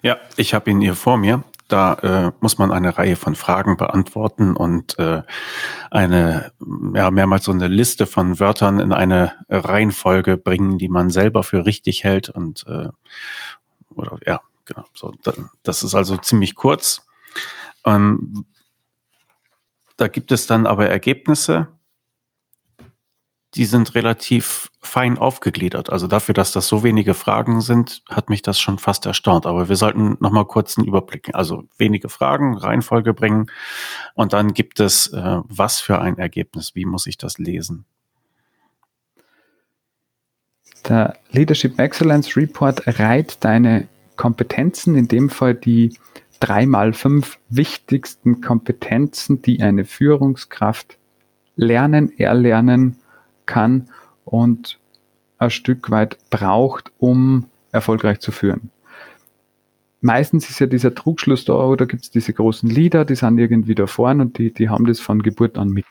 Ja, 0.02 0.18
ich 0.36 0.54
habe 0.54 0.70
ihn 0.70 0.80
hier 0.80 0.94
vor 0.94 1.16
mir. 1.16 1.42
Da 1.70 1.94
äh, 1.94 2.32
muss 2.40 2.58
man 2.58 2.72
eine 2.72 2.98
Reihe 2.98 3.16
von 3.16 3.34
Fragen 3.34 3.76
beantworten 3.76 4.56
und 4.56 4.98
äh, 4.98 5.22
eine, 5.90 6.52
ja, 6.94 7.10
mehrmals 7.10 7.44
so 7.44 7.52
eine 7.52 7.68
Liste 7.68 8.06
von 8.06 8.40
Wörtern 8.40 8.80
in 8.80 8.92
eine 8.92 9.32
Reihenfolge 9.48 10.36
bringen, 10.36 10.78
die 10.78 10.88
man 10.88 11.10
selber 11.10 11.42
für 11.44 11.64
richtig 11.66 12.02
hält 12.04 12.28
und 12.28 12.66
äh, 12.66 12.88
oder 13.94 14.18
ja, 14.26 14.40
genau. 14.64 14.84
So, 14.94 15.14
das 15.62 15.82
ist 15.82 15.94
also 15.94 16.16
ziemlich 16.16 16.54
kurz. 16.54 17.06
Ähm, 17.84 18.44
da 19.96 20.08
gibt 20.08 20.32
es 20.32 20.46
dann 20.46 20.66
aber 20.66 20.88
Ergebnisse, 20.88 21.68
die 23.54 23.64
sind 23.64 23.94
relativ 23.94 24.70
fein 24.80 25.18
aufgegliedert. 25.18 25.90
Also 25.90 26.06
dafür, 26.06 26.34
dass 26.34 26.52
das 26.52 26.68
so 26.68 26.84
wenige 26.84 27.14
Fragen 27.14 27.60
sind, 27.60 28.02
hat 28.08 28.30
mich 28.30 28.42
das 28.42 28.60
schon 28.60 28.78
fast 28.78 29.06
erstaunt. 29.06 29.44
Aber 29.44 29.68
wir 29.68 29.76
sollten 29.76 30.16
noch 30.20 30.30
mal 30.30 30.44
kurz 30.44 30.78
einen 30.78 30.86
Überblick, 30.86 31.30
also 31.34 31.64
wenige 31.76 32.08
Fragen, 32.08 32.56
Reihenfolge 32.56 33.12
bringen 33.12 33.50
und 34.14 34.32
dann 34.32 34.54
gibt 34.54 34.78
es 34.78 35.08
äh, 35.08 35.40
was 35.44 35.80
für 35.80 36.00
ein 36.00 36.18
Ergebnis. 36.18 36.74
Wie 36.74 36.84
muss 36.84 37.06
ich 37.06 37.18
das 37.18 37.38
lesen? 37.38 37.86
Der 40.88 41.18
Leadership 41.30 41.78
Excellence 41.78 42.36
Report 42.36 42.82
reiht 42.98 43.44
deine 43.44 43.88
Kompetenzen, 44.16 44.94
in 44.94 45.08
dem 45.08 45.28
Fall 45.28 45.54
die 45.54 45.98
drei 46.38 46.66
mal 46.66 46.92
fünf 46.92 47.38
wichtigsten 47.48 48.40
Kompetenzen, 48.40 49.42
die 49.42 49.60
eine 49.60 49.84
Führungskraft 49.84 50.98
lernen, 51.56 52.16
erlernen 52.18 52.99
kann 53.50 53.88
und 54.24 54.78
ein 55.38 55.50
Stück 55.50 55.90
weit 55.90 56.18
braucht, 56.30 56.92
um 56.98 57.46
erfolgreich 57.72 58.20
zu 58.20 58.30
führen. 58.30 58.70
Meistens 60.00 60.48
ist 60.48 60.60
ja 60.60 60.66
dieser 60.66 60.94
Trugschluss 60.94 61.44
da, 61.44 61.54
oder 61.54 61.86
gibt 61.86 62.04
es 62.04 62.10
diese 62.10 62.32
großen 62.32 62.70
Leader, 62.70 63.04
die 63.04 63.16
sind 63.16 63.38
irgendwie 63.38 63.74
da 63.74 63.86
vorne 63.86 64.22
und 64.22 64.38
die, 64.38 64.52
die 64.52 64.68
haben 64.68 64.86
das 64.86 65.00
von 65.00 65.22
Geburt 65.22 65.58
an 65.58 65.68
mit. 65.68 65.84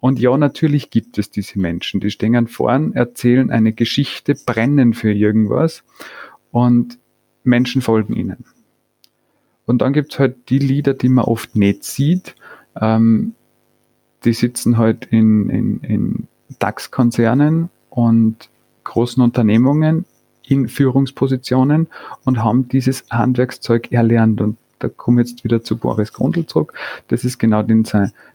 Und 0.00 0.18
ja, 0.18 0.36
natürlich 0.36 0.90
gibt 0.90 1.16
es 1.16 1.30
diese 1.30 1.58
Menschen, 1.58 2.00
die 2.00 2.10
stehen 2.10 2.46
vorn, 2.46 2.92
erzählen 2.92 3.50
eine 3.50 3.72
Geschichte, 3.72 4.34
brennen 4.34 4.92
für 4.92 5.12
irgendwas 5.12 5.82
und 6.50 6.98
Menschen 7.42 7.80
folgen 7.80 8.14
ihnen. 8.14 8.44
Und 9.66 9.80
dann 9.80 9.94
gibt 9.94 10.12
es 10.12 10.18
halt 10.18 10.50
die 10.50 10.58
Lieder, 10.58 10.92
die 10.92 11.08
man 11.08 11.24
oft 11.24 11.56
nicht 11.56 11.84
sieht. 11.84 12.34
Ähm, 12.78 13.34
die 14.24 14.32
sitzen 14.32 14.78
halt 14.78 15.06
in, 15.06 15.50
in, 15.50 15.80
in 15.80 16.28
DAX-Konzernen 16.58 17.70
und 17.90 18.48
großen 18.84 19.22
Unternehmungen 19.22 20.04
in 20.46 20.68
Führungspositionen 20.68 21.88
und 22.24 22.42
haben 22.42 22.68
dieses 22.68 23.04
Handwerkszeug 23.10 23.92
erlernt. 23.92 24.40
Und 24.40 24.58
da 24.78 24.88
komme 24.88 25.22
ich 25.22 25.30
jetzt 25.30 25.44
wieder 25.44 25.62
zu 25.62 25.76
Boris 25.76 26.12
Grundl 26.12 26.46
zurück. 26.46 26.74
Das 27.08 27.24
ist 27.24 27.38
genau 27.38 27.62
den, 27.62 27.84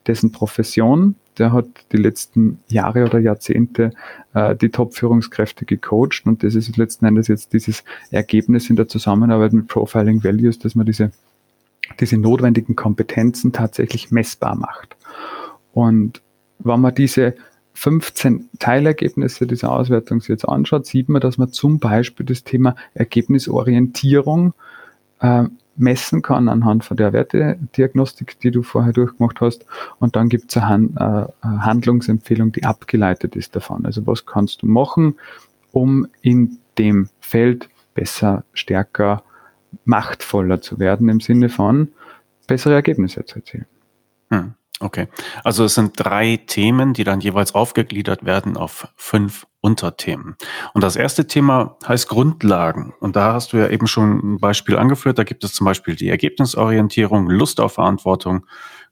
dessen 0.07 0.31
Profession. 0.31 1.15
Der 1.37 1.53
hat 1.53 1.67
die 1.91 1.97
letzten 1.97 2.59
Jahre 2.67 3.05
oder 3.05 3.19
Jahrzehnte 3.19 3.91
äh, 4.33 4.55
die 4.55 4.69
Top-Führungskräfte 4.69 5.65
gecoacht 5.65 6.23
und 6.25 6.43
das 6.43 6.55
ist 6.55 6.75
letzten 6.75 7.05
Endes 7.05 7.29
jetzt 7.29 7.53
dieses 7.53 7.83
Ergebnis 8.11 8.69
in 8.69 8.75
der 8.75 8.89
Zusammenarbeit 8.89 9.53
mit 9.53 9.67
Profiling 9.67 10.23
Values, 10.23 10.59
dass 10.59 10.75
man 10.75 10.85
diese, 10.85 11.11
diese 11.99 12.17
notwendigen 12.17 12.75
Kompetenzen 12.75 13.53
tatsächlich 13.53 14.11
messbar 14.11 14.55
macht. 14.55 14.97
Und 15.79 16.21
wenn 16.57 16.81
man 16.81 16.93
diese 16.93 17.35
15 17.73 18.49
Teilergebnisse 18.59 19.47
dieser 19.47 19.71
Auswertung 19.71 20.19
jetzt 20.27 20.43
anschaut, 20.43 20.85
sieht 20.85 21.07
man, 21.07 21.21
dass 21.21 21.37
man 21.37 21.53
zum 21.53 21.79
Beispiel 21.79 22.25
das 22.25 22.43
Thema 22.43 22.75
Ergebnisorientierung 22.95 24.53
äh, 25.21 25.45
messen 25.77 26.21
kann 26.21 26.49
anhand 26.49 26.83
von 26.83 26.97
der 26.97 27.13
Wertediagnostik, 27.13 28.37
die 28.41 28.51
du 28.51 28.61
vorher 28.61 28.91
durchgemacht 28.91 29.39
hast. 29.39 29.65
Und 29.99 30.17
dann 30.17 30.27
gibt 30.27 30.53
es 30.53 30.61
eine, 30.61 30.87
äh, 30.97 31.47
eine 31.47 31.65
Handlungsempfehlung, 31.65 32.51
die 32.51 32.65
abgeleitet 32.65 33.37
ist 33.37 33.55
davon. 33.55 33.85
Also 33.85 34.05
was 34.05 34.25
kannst 34.25 34.63
du 34.63 34.65
machen, 34.65 35.15
um 35.71 36.07
in 36.21 36.57
dem 36.77 37.07
Feld 37.21 37.69
besser, 37.93 38.43
stärker, 38.51 39.23
machtvoller 39.85 40.59
zu 40.59 40.77
werden 40.77 41.07
im 41.07 41.21
Sinne 41.21 41.47
von 41.47 41.87
bessere 42.47 42.73
Ergebnisse 42.73 43.23
zu 43.23 43.37
erzielen. 43.37 43.65
Hm. 44.29 44.55
Okay, 44.81 45.09
also 45.43 45.65
es 45.65 45.75
sind 45.75 45.91
drei 45.97 46.37
Themen, 46.37 46.93
die 46.93 47.03
dann 47.03 47.19
jeweils 47.19 47.53
aufgegliedert 47.53 48.23
werden 48.23 48.55
auf 48.55 48.87
fünf 48.95 49.45
Unterthemen. 49.59 50.37
Und 50.73 50.85
das 50.85 50.95
erste 50.95 51.27
Thema 51.27 51.75
heißt 51.85 52.07
Grundlagen. 52.07 52.93
Und 53.01 53.17
da 53.17 53.33
hast 53.33 53.51
du 53.51 53.57
ja 53.57 53.67
eben 53.67 53.87
schon 53.87 54.35
ein 54.35 54.37
Beispiel 54.39 54.77
angeführt. 54.77 55.19
Da 55.19 55.25
gibt 55.25 55.43
es 55.43 55.53
zum 55.53 55.65
Beispiel 55.65 55.95
die 55.95 56.09
Ergebnisorientierung, 56.09 57.29
Lust 57.29 57.59
auf 57.59 57.73
Verantwortung, 57.73 58.45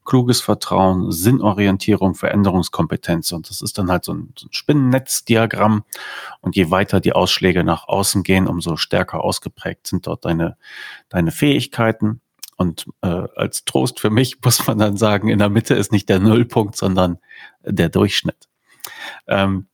kluges 0.03 0.41
Vertrauen, 0.41 1.09
Sinnorientierung, 1.09 2.15
Veränderungskompetenz. 2.15 3.31
Und 3.31 3.49
das 3.49 3.61
ist 3.61 3.77
dann 3.77 3.89
halt 3.89 4.03
so 4.03 4.13
ein, 4.13 4.33
so 4.37 4.47
ein 4.47 4.53
Spinnennetzdiagramm. 4.53 5.85
Und 6.41 6.57
je 6.57 6.69
weiter 6.69 6.99
die 6.99 7.13
Ausschläge 7.13 7.63
nach 7.63 7.87
außen 7.87 8.23
gehen, 8.23 8.47
umso 8.47 8.75
stärker 8.75 9.23
ausgeprägt 9.23 9.87
sind 9.87 10.05
dort 10.05 10.25
deine, 10.25 10.57
deine 11.07 11.31
Fähigkeiten. 11.31 12.19
Und 12.57 12.87
äh, 13.01 13.07
als 13.07 13.65
Trost 13.65 13.99
für 13.99 14.09
mich 14.09 14.37
muss 14.43 14.65
man 14.67 14.77
dann 14.77 14.97
sagen, 14.97 15.29
in 15.29 15.39
der 15.39 15.49
Mitte 15.49 15.75
ist 15.75 15.91
nicht 15.91 16.09
der 16.09 16.19
Nullpunkt, 16.19 16.75
sondern 16.75 17.19
der 17.63 17.89
Durchschnitt. 17.89 18.49
Ähm, 19.27 19.67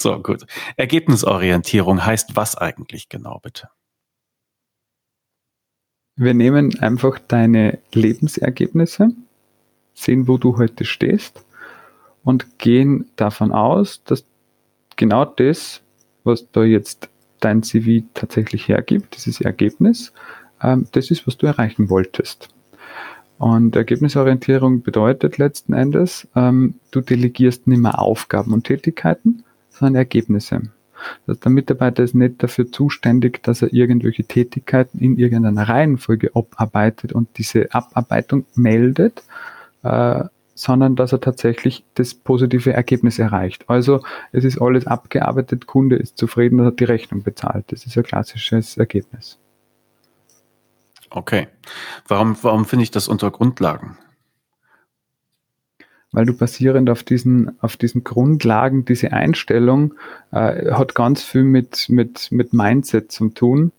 so, 0.00 0.20
gut. 0.20 0.44
Ergebnisorientierung 0.76 2.04
heißt 2.04 2.36
was 2.36 2.56
eigentlich 2.56 3.08
genau, 3.08 3.38
bitte? 3.42 3.68
Wir 6.16 6.34
nehmen 6.34 6.78
einfach 6.80 7.18
deine 7.18 7.78
Lebensergebnisse, 7.92 9.10
sehen, 9.94 10.28
wo 10.28 10.38
du 10.38 10.56
heute 10.56 10.84
stehst 10.84 11.44
und 12.24 12.58
gehen 12.58 13.10
davon 13.16 13.52
aus, 13.52 14.02
dass 14.04 14.24
genau 14.96 15.24
das, 15.24 15.82
was 16.24 16.50
da 16.52 16.64
jetzt 16.64 17.08
dein 17.40 17.62
CV 17.62 18.06
tatsächlich 18.14 18.68
hergibt, 18.68 19.16
dieses 19.16 19.40
Ergebnis, 19.40 20.12
das 20.60 21.10
ist, 21.10 21.26
was 21.26 21.36
du 21.36 21.46
erreichen 21.46 21.90
wolltest. 21.90 22.48
Und 23.38 23.76
Ergebnisorientierung 23.76 24.82
bedeutet 24.82 25.36
letzten 25.36 25.74
Endes, 25.74 26.26
ähm, 26.34 26.76
du 26.90 27.02
delegierst 27.02 27.66
nicht 27.66 27.80
mehr 27.80 27.98
Aufgaben 27.98 28.52
und 28.52 28.64
Tätigkeiten, 28.64 29.44
sondern 29.68 29.96
Ergebnisse. 29.96 30.62
Also 31.26 31.40
der 31.40 31.52
Mitarbeiter 31.52 32.02
ist 32.02 32.14
nicht 32.14 32.42
dafür 32.42 32.72
zuständig, 32.72 33.42
dass 33.42 33.60
er 33.60 33.72
irgendwelche 33.74 34.24
Tätigkeiten 34.24 34.98
in 34.98 35.18
irgendeiner 35.18 35.68
Reihenfolge 35.68 36.34
abarbeitet 36.34 37.12
und 37.12 37.28
diese 37.36 37.72
Abarbeitung 37.74 38.46
meldet, 38.54 39.22
äh, 39.82 40.24
sondern 40.54 40.96
dass 40.96 41.12
er 41.12 41.20
tatsächlich 41.20 41.84
das 41.94 42.14
positive 42.14 42.72
Ergebnis 42.72 43.18
erreicht. 43.18 43.68
Also 43.68 44.00
es 44.32 44.44
ist 44.44 44.58
alles 44.58 44.86
abgearbeitet, 44.86 45.66
Kunde 45.66 45.96
ist 45.96 46.16
zufrieden 46.16 46.60
und 46.60 46.66
hat 46.66 46.80
die 46.80 46.84
Rechnung 46.84 47.22
bezahlt. 47.22 47.66
Das 47.68 47.84
ist 47.84 47.98
ein 47.98 48.04
klassisches 48.04 48.78
Ergebnis. 48.78 49.38
Okay. 51.10 51.48
Warum, 52.08 52.36
warum 52.42 52.64
finde 52.64 52.84
ich 52.84 52.90
das 52.90 53.08
unter 53.08 53.30
Grundlagen? 53.30 53.96
Weil 56.12 56.26
du 56.26 56.32
basierend 56.32 56.88
auf 56.88 57.02
diesen, 57.02 57.60
auf 57.60 57.76
diesen 57.76 58.04
Grundlagen, 58.04 58.84
diese 58.84 59.12
Einstellung 59.12 59.94
äh, 60.30 60.72
hat 60.72 60.94
ganz 60.94 61.22
viel 61.22 61.44
mit, 61.44 61.88
mit, 61.88 62.32
mit 62.32 62.52
Mindset 62.52 63.12
zu 63.12 63.28
tun. 63.28 63.72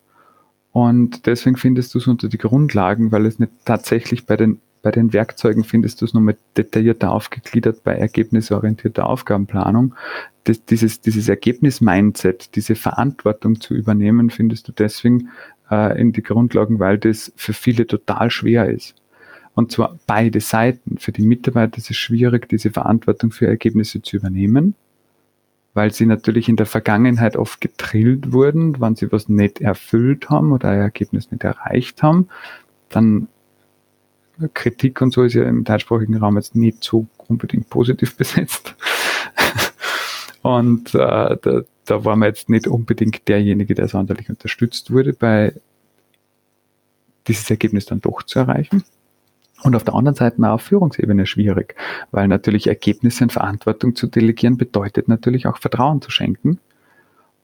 Und 0.72 1.26
deswegen 1.26 1.58
findest 1.58 1.96
du 1.96 1.98
es 2.00 2.08
unter 2.08 2.28
die 2.28 2.38
Grundlagen, 2.38 3.12
weil 3.12 3.26
es 3.26 3.40
nicht 3.40 3.52
tatsächlich 3.66 4.26
bei 4.26 4.38
den, 4.38 4.62
bei 4.84 4.92
den 4.92 5.12
Werkzeugen 5.12 5.64
findest 5.64 6.02
du 6.02 6.06
es 6.06 6.14
nochmal 6.14 6.38
detaillierter 6.56 7.12
aufgegliedert 7.12 7.84
bei 7.84 7.96
ergebnisorientierter 7.96 9.08
Aufgabenplanung. 9.10 9.96
Das, 10.44 10.64
dieses, 10.66 11.02
dieses 11.02 11.28
Ergebnis-Mindset, 11.28 12.56
diese 12.56 12.76
Verantwortung 12.76 13.60
zu 13.60 13.74
übernehmen, 13.74 14.30
findest 14.30 14.68
du 14.68 14.72
deswegen 14.72 15.30
äh, 15.72 16.00
in 16.00 16.12
die 16.12 16.24
Grundlagen, 16.24 16.80
weil 16.80 16.98
das 16.98 17.32
für 17.36 17.54
viele 17.54 17.88
total 17.88 18.30
schwer 18.30 18.70
ist. 18.70 18.96
Und 19.56 19.72
zwar 19.72 19.98
beide 20.06 20.40
Seiten. 20.40 21.00
Für 21.00 21.12
die 21.12 21.24
Mitarbeiter 21.24 21.78
ist 21.78 21.90
es 21.90 21.98
schwierig, 21.98 22.48
diese 22.48 22.70
Verantwortung 22.72 23.32
für 23.32 23.48
Ergebnisse 23.48 24.02
zu 24.02 24.18
übernehmen, 24.18 24.76
weil 25.74 25.92
sie 25.92 26.06
natürlich 26.06 26.48
in 26.48 26.58
der 26.58 26.68
Vergangenheit 26.68 27.36
oft 27.36 27.60
getrillt 27.60 28.32
wurden, 28.32 28.80
wenn 28.80 28.96
sie 28.96 29.12
was 29.12 29.30
nicht 29.30 29.60
erfüllt 29.60 30.30
haben 30.30 30.52
oder 30.52 30.70
ein 30.70 30.80
Ergebnis 30.80 31.32
nicht 31.32 31.44
erreicht 31.44 32.04
haben. 32.04 32.28
Dann 32.90 33.28
Kritik 34.54 35.02
und 35.02 35.12
so 35.12 35.24
ist 35.24 35.34
ja 35.34 35.44
im 35.44 35.64
deutschsprachigen 35.64 36.18
Raum 36.18 36.36
jetzt 36.38 36.56
nicht 36.56 36.84
so 36.84 37.08
unbedingt 37.28 37.70
positiv 37.70 38.16
besetzt. 38.18 38.76
Und 40.48 40.96
äh, 40.96 41.36
da, 41.42 41.62
da 41.84 42.06
war 42.06 42.16
man 42.16 42.30
jetzt 42.30 42.50
nicht 42.50 42.68
unbedingt 42.68 43.28
derjenige, 43.28 43.76
der 43.76 43.90
sonderlich 43.90 44.30
unterstützt 44.30 44.92
wurde, 44.92 45.12
bei 45.12 45.54
dieses 47.28 47.50
Ergebnis 47.50 47.86
dann 47.86 48.00
doch 48.00 48.24
zu 48.24 48.40
erreichen. 48.40 48.86
Und 49.64 49.76
auf 49.76 49.84
der 49.84 49.94
anderen 49.94 50.16
Seite 50.16 50.42
auch 50.44 50.54
auf 50.54 50.62
Führungsebene 50.62 51.26
schwierig, 51.26 51.76
weil 52.12 52.30
natürlich 52.30 52.68
Ergebnisse 52.68 53.26
und 53.26 53.34
Verantwortung 53.34 53.98
zu 53.98 54.08
delegieren 54.08 54.56
bedeutet 54.56 55.10
natürlich 55.10 55.48
auch 55.48 55.58
Vertrauen 55.58 56.02
zu 56.02 56.12
schenken. 56.12 56.62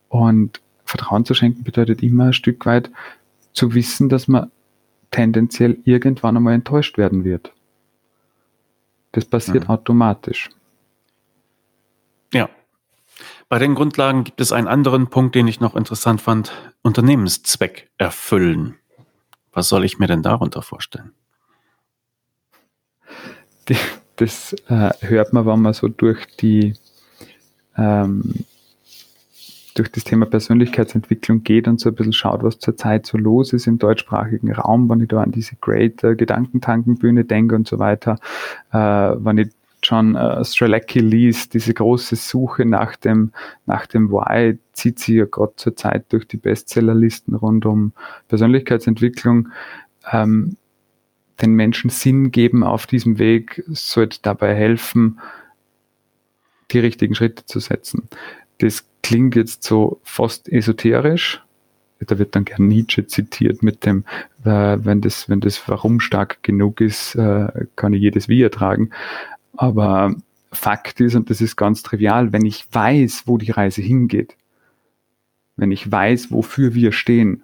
Und 0.07 0.61
Vertrauen 0.85 1.25
zu 1.25 1.33
schenken 1.33 1.65
bedeutet 1.65 2.01
immer 2.03 2.27
ein 2.27 2.33
Stück 2.33 2.65
weit 2.65 2.89
zu 3.51 3.73
wissen, 3.73 4.07
dass 4.07 4.29
man 4.29 4.49
tendenziell 5.11 5.77
irgendwann 5.83 6.37
einmal 6.37 6.53
enttäuscht 6.53 6.97
werden 6.97 7.25
wird. 7.25 7.51
Das 9.11 9.25
passiert 9.25 9.65
mhm. 9.65 9.71
automatisch. 9.71 10.49
Ja, 12.31 12.49
bei 13.53 13.59
den 13.59 13.75
Grundlagen 13.75 14.23
gibt 14.23 14.41
es 14.41 14.51
einen 14.51 14.67
anderen 14.67 15.11
Punkt, 15.11 15.35
den 15.35 15.47
ich 15.47 15.59
noch 15.59 15.75
interessant 15.75 16.21
fand. 16.21 16.51
Unternehmenszweck 16.81 17.87
erfüllen. 17.99 18.79
Was 19.51 19.69
soll 19.69 19.85
ich 19.85 19.99
mir 19.99 20.07
denn 20.07 20.23
darunter 20.23 20.63
vorstellen? 20.63 21.11
Das 24.15 24.53
äh, 24.69 24.89
hört 25.01 25.33
man, 25.33 25.45
wenn 25.45 25.61
man 25.61 25.73
so 25.73 25.87
durch 25.87 26.25
die, 26.37 26.73
ähm, 27.77 28.45
durch 29.75 29.91
das 29.91 30.03
Thema 30.03 30.25
Persönlichkeitsentwicklung 30.25 31.43
geht 31.43 31.67
und 31.67 31.79
so 31.79 31.89
ein 31.89 31.95
bisschen 31.95 32.13
schaut, 32.13 32.41
was 32.41 32.57
zurzeit 32.57 33.05
so 33.05 33.19
los 33.19 33.53
ist 33.53 33.67
im 33.67 33.77
deutschsprachigen 33.77 34.51
Raum, 34.51 34.89
wenn 34.89 35.01
ich 35.01 35.09
da 35.09 35.21
an 35.21 35.31
diese 35.31 35.57
Great 35.57 36.03
äh, 36.03 36.15
Gedankentankenbühne 36.15 37.23
denke 37.23 37.53
und 37.53 37.67
so 37.67 37.77
weiter, 37.77 38.17
äh, 38.71 38.77
wenn 38.79 39.37
ich 39.37 39.49
John 39.83 40.15
äh, 40.15 40.43
Strelacki 40.43 40.99
liest, 40.99 41.53
diese 41.53 41.73
große 41.73 42.15
Suche 42.15 42.65
nach 42.65 42.95
dem, 42.95 43.31
nach 43.65 43.85
dem 43.85 44.11
Why, 44.11 44.57
zieht 44.71 44.99
sie 44.99 45.17
ja 45.17 45.25
gerade 45.25 45.53
zurzeit 45.57 46.11
durch 46.11 46.27
die 46.27 46.37
Bestsellerlisten 46.37 47.35
rund 47.35 47.65
um 47.65 47.93
Persönlichkeitsentwicklung. 48.29 49.49
Ähm, 50.11 50.57
den 51.41 51.53
Menschen 51.53 51.89
Sinn 51.89 52.31
geben 52.31 52.63
auf 52.63 52.87
diesem 52.87 53.19
Weg, 53.19 53.63
sollte 53.67 54.19
dabei 54.21 54.55
helfen, 54.55 55.19
die 56.71 56.79
richtigen 56.79 57.15
Schritte 57.15 57.45
zu 57.45 57.59
setzen. 57.59 58.07
Das 58.59 58.85
klingt 59.01 59.35
jetzt 59.35 59.63
so 59.63 59.99
fast 60.03 60.49
esoterisch. 60.49 61.43
Da 61.99 62.19
wird 62.19 62.35
dann 62.35 62.43
gern 62.43 62.67
Nietzsche 62.67 63.07
zitiert 63.07 63.63
mit 63.63 63.85
dem, 63.85 64.03
äh, 64.43 64.77
wenn 64.79 64.99
das, 64.99 65.29
wenn 65.29 65.39
das 65.39 65.67
Warum 65.69 65.99
stark 65.99 66.43
genug 66.43 66.81
ist, 66.81 67.15
äh, 67.15 67.47
kann 67.75 67.93
ich 67.93 68.01
jedes 68.01 68.27
Wie 68.27 68.41
ertragen. 68.41 68.89
Aber 69.55 70.15
Fakt 70.51 70.99
ist, 71.01 71.15
und 71.15 71.29
das 71.29 71.41
ist 71.41 71.55
ganz 71.55 71.83
trivial, 71.83 72.31
wenn 72.31 72.45
ich 72.45 72.65
weiß, 72.71 73.23
wo 73.25 73.37
die 73.37 73.51
Reise 73.51 73.81
hingeht, 73.81 74.35
wenn 75.55 75.71
ich 75.71 75.91
weiß, 75.91 76.31
wofür 76.31 76.73
wir 76.73 76.91
stehen, 76.91 77.43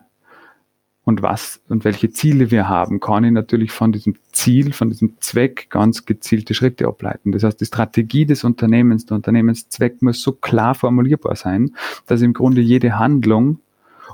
und 1.10 1.24
was 1.24 1.60
und 1.68 1.86
welche 1.86 2.12
Ziele 2.12 2.52
wir 2.52 2.70
haben, 2.70 3.00
kann 3.00 3.24
ich 3.24 3.32
natürlich 3.32 3.72
von 3.72 3.92
diesem 3.92 4.16
Ziel, 4.32 4.74
von 4.74 4.92
diesem 4.92 5.20
Zweck 5.20 5.68
ganz 5.72 6.06
gezielte 6.06 6.54
Schritte 6.54 6.88
ableiten. 6.88 7.32
Das 7.32 7.44
heißt, 7.44 7.60
die 7.60 7.66
Strategie 7.66 8.28
des 8.28 8.44
Unternehmens, 8.44 9.08
der 9.08 9.16
Unternehmenszweck 9.16 10.04
muss 10.04 10.22
so 10.22 10.34
klar 10.34 10.76
formulierbar 10.76 11.36
sein, 11.36 11.76
dass 12.06 12.22
im 12.22 12.34
Grunde 12.34 12.62
jede 12.62 13.00
Handlung 13.00 13.60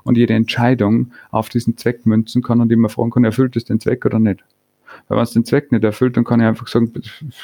und 0.03 0.15
jede 0.17 0.35
Entscheidung 0.35 1.11
auf 1.31 1.49
diesen 1.49 1.75
Zweck 1.75 2.05
münzen 2.05 2.41
kann 2.41 2.61
und 2.61 2.71
immer 2.71 2.87
fragen 2.87 3.11
kann, 3.11 3.25
erfüllt 3.25 3.57
es 3.57 3.65
den 3.65 3.81
Zweck 3.81 4.05
oder 4.05 4.19
nicht. 4.19 4.45
Weil 5.07 5.17
wenn 5.17 5.23
es 5.23 5.31
den 5.31 5.45
Zweck 5.45 5.71
nicht 5.71 5.83
erfüllt, 5.83 6.17
dann 6.17 6.23
kann 6.23 6.39
ich 6.39 6.45
einfach 6.45 6.67
sagen, 6.67 6.91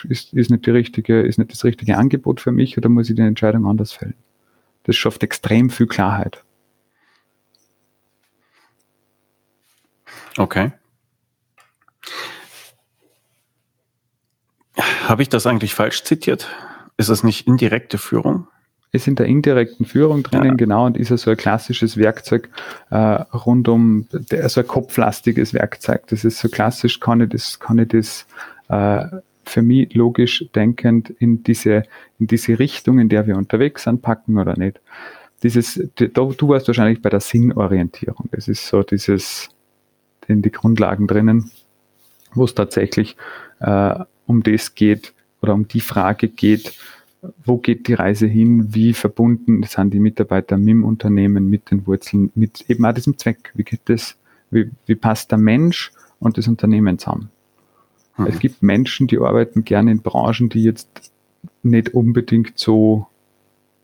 ist, 0.10 0.34
ist, 0.34 0.50
nicht 0.50 0.66
die 0.66 0.72
richtige, 0.72 1.22
ist 1.22 1.38
nicht 1.38 1.52
das 1.52 1.64
richtige 1.64 1.98
Angebot 1.98 2.42
für 2.42 2.52
mich 2.52 2.78
oder 2.78 2.90
muss 2.90 3.10
ich 3.10 3.16
die 3.16 3.22
Entscheidung 3.22 3.66
anders 3.66 3.92
fällen. 3.94 4.16
Das 4.84 4.96
schafft 4.96 5.24
extrem 5.24 5.70
viel 5.70 5.88
Klarheit. 5.88 6.44
Okay. 10.38 10.72
Habe 15.08 15.22
ich 15.22 15.30
das 15.30 15.46
eigentlich 15.46 15.74
falsch 15.76 16.04
zitiert? 16.04 16.48
Ist 16.98 17.10
das 17.10 17.24
nicht 17.24 17.48
indirekte 17.48 17.98
Führung? 17.98 18.48
Ist 18.94 19.08
in 19.08 19.16
der 19.16 19.28
indirekten 19.28 19.86
Führung 19.86 20.22
drinnen, 20.24 20.50
ja. 20.50 20.54
genau, 20.56 20.86
und 20.86 20.98
ist 20.98 21.10
ja 21.10 21.18
so 21.18 21.32
ein 21.32 21.38
klassisches 21.38 21.96
Werkzeug 21.96 22.50
äh, 22.90 22.98
rund 22.98 23.70
um, 23.70 24.08
der, 24.12 24.50
so 24.50 24.60
ein 24.60 24.68
kopflastiges 24.68 25.54
Werkzeug. 25.54 26.08
Das 26.08 26.26
ist 26.26 26.40
so 26.40 26.50
klassisch, 26.50 27.00
kann 27.00 27.22
ich 27.22 27.30
das, 27.30 27.60
kann 27.60 27.80
ich 27.80 27.88
das 27.88 28.26
äh, 28.68 29.06
für 29.46 29.62
mich 29.62 29.94
logisch 29.94 30.46
denkend 30.54 31.10
in 31.10 31.44
diese, 31.44 31.84
in 32.20 32.28
diese 32.28 32.60
Richtung, 32.60 33.00
in 33.00 33.08
der 33.08 33.28
wir 33.28 33.38
unterwegs 33.38 33.84
sind, 33.84 34.02
packen 34.02 34.38
oder 34.38 34.58
nicht. 34.58 34.82
Dieses, 35.44 35.82
du, 35.96 36.08
du 36.08 36.50
warst 36.50 36.68
wahrscheinlich 36.68 37.02
bei 37.02 37.10
der 37.10 37.20
Sinnorientierung. 37.20 38.30
Das 38.32 38.48
ist 38.48 38.68
so 38.68 38.84
dieses, 38.84 39.50
in 40.28 40.42
die 40.42 40.52
Grundlagen 40.52 41.08
drinnen, 41.08 41.52
wo 42.34 42.46
es 42.46 42.56
tatsächlich 42.56 43.16
äh, 43.60 43.96
um 44.26 44.44
das 44.44 44.76
geht 44.76 45.14
oder 45.42 45.54
um 45.54 45.68
die 45.68 45.82
Frage 45.82 46.28
geht, 46.28 46.74
wo 47.46 47.58
geht 47.58 47.88
die 47.88 47.94
Reise 47.94 48.28
hin, 48.28 48.74
wie 48.74 48.94
verbunden 48.94 49.64
sind 49.64 49.94
die 49.94 50.00
Mitarbeiter 50.00 50.58
mit 50.58 50.70
dem 50.70 50.84
Unternehmen, 50.84 51.50
mit 51.50 51.70
den 51.72 51.86
Wurzeln, 51.86 52.32
mit 52.36 52.70
eben 52.70 52.86
auch 52.86 52.94
diesem 52.94 53.18
Zweck. 53.18 53.52
Wie 53.54 53.64
geht 53.64 53.82
das, 53.86 54.18
wie, 54.50 54.72
wie 54.86 54.96
passt 54.96 55.32
der 55.32 55.38
Mensch 55.38 55.92
und 56.20 56.38
das 56.38 56.48
Unternehmen 56.48 56.98
zusammen? 56.98 57.30
Mhm. 58.18 58.26
Es 58.26 58.40
gibt 58.40 58.64
Menschen, 58.64 59.08
die 59.08 59.20
arbeiten 59.20 59.64
gerne 59.64 59.92
in 59.92 60.02
Branchen, 60.02 60.50
die 60.50 60.64
jetzt 60.64 61.12
nicht 61.64 61.94
unbedingt 61.94 62.58
so 62.58 63.08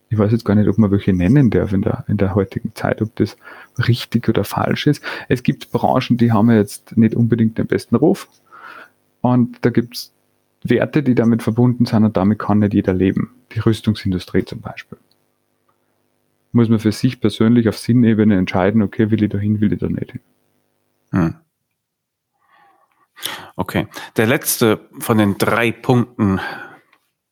ich 0.10 0.18
weiß 0.18 0.32
jetzt 0.32 0.46
gar 0.46 0.56
nicht, 0.56 0.70
ob 0.70 0.78
man 0.78 0.92
welche 0.92 1.14
nennen 1.14 1.50
darf 1.50 1.74
in 1.74 1.82
der, 1.82 2.06
in 2.08 2.18
der 2.18 2.34
heutigen 2.34 2.74
Zeit, 2.76 3.02
ob 3.02 3.16
das 3.18 3.36
richtig 3.78 4.30
oder 4.30 4.44
falsch 4.44 4.88
ist. 4.88 5.04
Es 5.28 5.44
gibt 5.44 5.72
Branchen, 5.72 6.18
die 6.18 6.32
haben 6.32 6.50
jetzt 6.50 6.96
nicht 6.96 7.16
unbedingt 7.16 7.58
den 7.58 7.68
besten 7.68 7.96
Ruf. 7.96 8.30
Und 9.22 9.58
da 9.64 9.70
gibt 9.70 9.96
es 9.96 10.14
Werte, 10.70 11.04
die 11.04 11.16
damit 11.16 11.44
verbunden 11.44 11.86
sind 11.86 12.04
und 12.04 12.18
damit 12.18 12.40
kann 12.40 12.60
nicht 12.60 12.74
jeder 12.74 12.94
leben. 12.94 13.36
Die 13.54 13.60
Rüstungsindustrie 13.60 14.46
zum 14.46 14.62
Beispiel. 14.62 14.98
Muss 16.52 16.70
man 16.70 16.80
für 16.80 16.92
sich 16.92 17.20
persönlich 17.20 17.70
auf 17.70 17.78
Sinnebene 17.78 18.38
entscheiden, 18.38 18.82
okay, 18.82 19.12
will 19.12 19.24
ich 19.24 19.30
da 19.30 19.38
hin, 19.38 19.60
will 19.62 19.74
ich 19.74 19.80
da 19.80 19.88
nicht 19.88 20.12
hin. 20.12 20.22
Hm. 21.12 21.36
Okay. 23.56 23.88
Der 24.16 24.28
letzte 24.28 24.80
von 25.00 25.18
den 25.18 25.38
drei 25.38 25.72
Punkten 25.72 26.40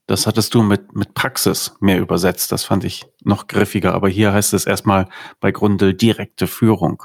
das 0.08 0.28
hattest 0.28 0.54
du 0.54 0.62
mit, 0.62 0.96
mit 0.96 1.16
Praxis 1.16 1.76
mehr 1.80 2.00
übersetzt. 2.00 2.52
Das 2.52 2.64
fand 2.64 2.84
ich 2.84 3.06
noch 3.24 3.48
griffiger. 3.48 3.94
Aber 3.94 4.08
hier 4.08 4.34
heißt 4.34 4.54
es 4.54 4.66
erstmal 4.66 5.08
bei 5.40 5.52
Grundel 5.52 5.94
direkte 5.94 6.48
Führung. 6.48 7.04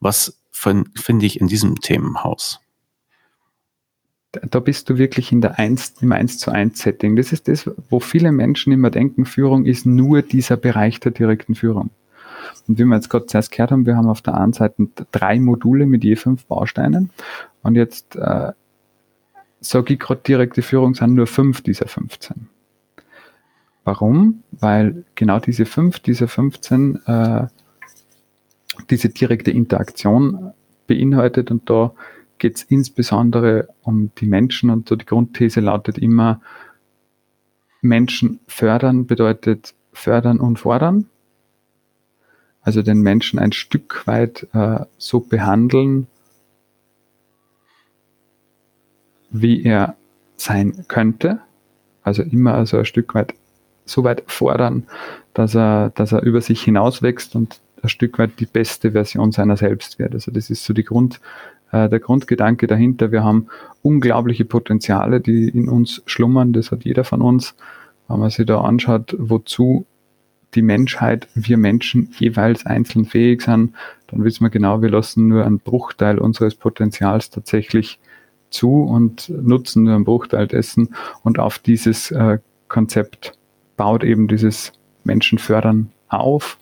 Was 0.00 0.42
finde 0.50 1.26
ich 1.26 1.40
in 1.40 1.48
diesem 1.48 1.80
Themenhaus? 1.80 2.60
Da 4.32 4.60
bist 4.60 4.88
du 4.88 4.96
wirklich 4.96 5.30
in 5.30 5.42
der 5.42 5.58
1, 5.58 5.96
im 6.00 6.12
1 6.12 6.38
zu 6.38 6.50
1 6.50 6.78
Setting. 6.78 7.16
Das 7.16 7.32
ist 7.32 7.48
das, 7.48 7.70
wo 7.90 8.00
viele 8.00 8.32
Menschen 8.32 8.72
immer 8.72 8.90
denken, 8.90 9.26
Führung 9.26 9.66
ist 9.66 9.84
nur 9.84 10.22
dieser 10.22 10.56
Bereich 10.56 11.00
der 11.00 11.12
direkten 11.12 11.54
Führung. 11.54 11.90
Und 12.66 12.78
wie 12.78 12.84
wir 12.84 12.96
jetzt 12.96 13.10
gerade 13.10 13.26
zuerst 13.26 13.50
gehört 13.50 13.72
haben, 13.72 13.84
wir 13.86 13.96
haben 13.96 14.08
auf 14.08 14.22
der 14.22 14.34
einen 14.34 14.54
Seite 14.54 14.88
drei 15.10 15.38
Module 15.38 15.86
mit 15.86 16.02
je 16.02 16.16
fünf 16.16 16.46
Bausteinen. 16.46 17.10
Und 17.62 17.74
jetzt 17.74 18.16
äh, 18.16 18.52
sage 19.60 19.94
ich 19.94 20.00
gerade 20.00 20.20
direkte 20.26 20.62
Führung 20.62 20.94
sind 20.94 21.14
nur 21.14 21.26
fünf 21.26 21.60
dieser 21.60 21.86
15. 21.86 22.48
Warum? 23.84 24.42
Weil 24.52 25.04
genau 25.14 25.40
diese 25.40 25.66
fünf 25.66 26.00
dieser 26.00 26.28
15 26.28 27.00
äh, 27.06 27.46
diese 28.90 29.08
direkte 29.08 29.50
Interaktion 29.50 30.52
beinhaltet 30.86 31.50
und 31.50 31.68
da 31.68 31.92
geht 32.42 32.56
es 32.56 32.64
insbesondere 32.64 33.68
um 33.82 34.10
die 34.18 34.26
Menschen 34.26 34.70
und 34.70 34.88
so 34.88 34.96
die 34.96 35.06
Grundthese 35.06 35.60
lautet 35.60 35.96
immer, 35.96 36.40
Menschen 37.82 38.40
fördern 38.48 39.06
bedeutet 39.06 39.74
fördern 39.92 40.40
und 40.40 40.58
fordern. 40.58 41.08
Also 42.60 42.82
den 42.82 43.00
Menschen 43.00 43.38
ein 43.38 43.52
Stück 43.52 44.08
weit 44.08 44.48
äh, 44.54 44.80
so 44.98 45.20
behandeln, 45.20 46.08
wie 49.30 49.62
er 49.62 49.94
sein 50.36 50.84
könnte. 50.88 51.38
Also 52.02 52.24
immer 52.24 52.54
also 52.54 52.78
ein 52.78 52.86
Stück 52.86 53.14
weit 53.14 53.34
so 53.84 54.02
weit 54.02 54.24
fordern, 54.26 54.88
dass 55.32 55.54
er, 55.54 55.90
dass 55.90 56.10
er 56.10 56.22
über 56.22 56.40
sich 56.40 56.60
hinauswächst 56.64 57.36
und 57.36 57.60
ein 57.82 57.88
Stück 57.88 58.18
weit 58.18 58.40
die 58.40 58.46
beste 58.46 58.92
Version 58.92 59.30
seiner 59.30 59.56
selbst 59.56 60.00
wird. 60.00 60.14
Also 60.14 60.32
das 60.32 60.50
ist 60.50 60.64
so 60.64 60.72
die 60.72 60.84
Grund, 60.84 61.20
äh, 61.72 61.88
der 61.88 62.00
Grundgedanke 62.00 62.66
dahinter. 62.66 63.10
Wir 63.10 63.24
haben 63.24 63.48
unglaubliche 63.82 64.44
Potenziale, 64.44 65.20
die 65.20 65.48
in 65.48 65.68
uns 65.68 66.02
schlummern. 66.06 66.52
Das 66.52 66.70
hat 66.70 66.84
jeder 66.84 67.04
von 67.04 67.20
uns. 67.22 67.54
Wenn 68.08 68.20
man 68.20 68.30
sich 68.30 68.46
da 68.46 68.60
anschaut, 68.60 69.16
wozu 69.18 69.86
die 70.54 70.62
Menschheit, 70.62 71.28
wir 71.34 71.56
Menschen 71.56 72.10
jeweils 72.18 72.66
einzeln 72.66 73.06
fähig 73.06 73.42
sind, 73.42 73.72
dann 74.08 74.22
wissen 74.22 74.44
wir 74.44 74.50
genau, 74.50 74.82
wir 74.82 74.90
lassen 74.90 75.28
nur 75.28 75.46
einen 75.46 75.60
Bruchteil 75.60 76.18
unseres 76.18 76.54
Potenzials 76.54 77.30
tatsächlich 77.30 77.98
zu 78.50 78.82
und 78.82 79.30
nutzen 79.30 79.84
nur 79.84 79.94
einen 79.94 80.04
Bruchteil 80.04 80.46
dessen. 80.46 80.94
Und 81.22 81.38
auf 81.38 81.58
dieses 81.58 82.10
äh, 82.10 82.38
Konzept 82.68 83.32
baut 83.76 84.04
eben 84.04 84.28
dieses 84.28 84.72
Menschenfördern 85.04 85.90
auf. 86.08 86.58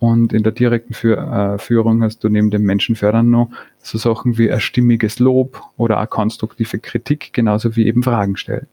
Und 0.00 0.32
in 0.32 0.42
der 0.42 0.52
direkten 0.52 0.94
Für, 0.94 1.18
äh, 1.18 1.58
Führung 1.58 2.02
hast 2.02 2.24
du 2.24 2.30
neben 2.30 2.50
dem 2.50 2.62
Menschenfördern 2.62 3.30
noch 3.30 3.50
so 3.82 3.98
Sachen 3.98 4.38
wie 4.38 4.50
ein 4.50 4.60
stimmiges 4.60 5.18
Lob 5.18 5.62
oder 5.76 6.00
auch 6.00 6.08
konstruktive 6.08 6.78
Kritik, 6.78 7.34
genauso 7.34 7.76
wie 7.76 7.86
eben 7.86 8.02
Fragen 8.02 8.36
stellen. 8.36 8.66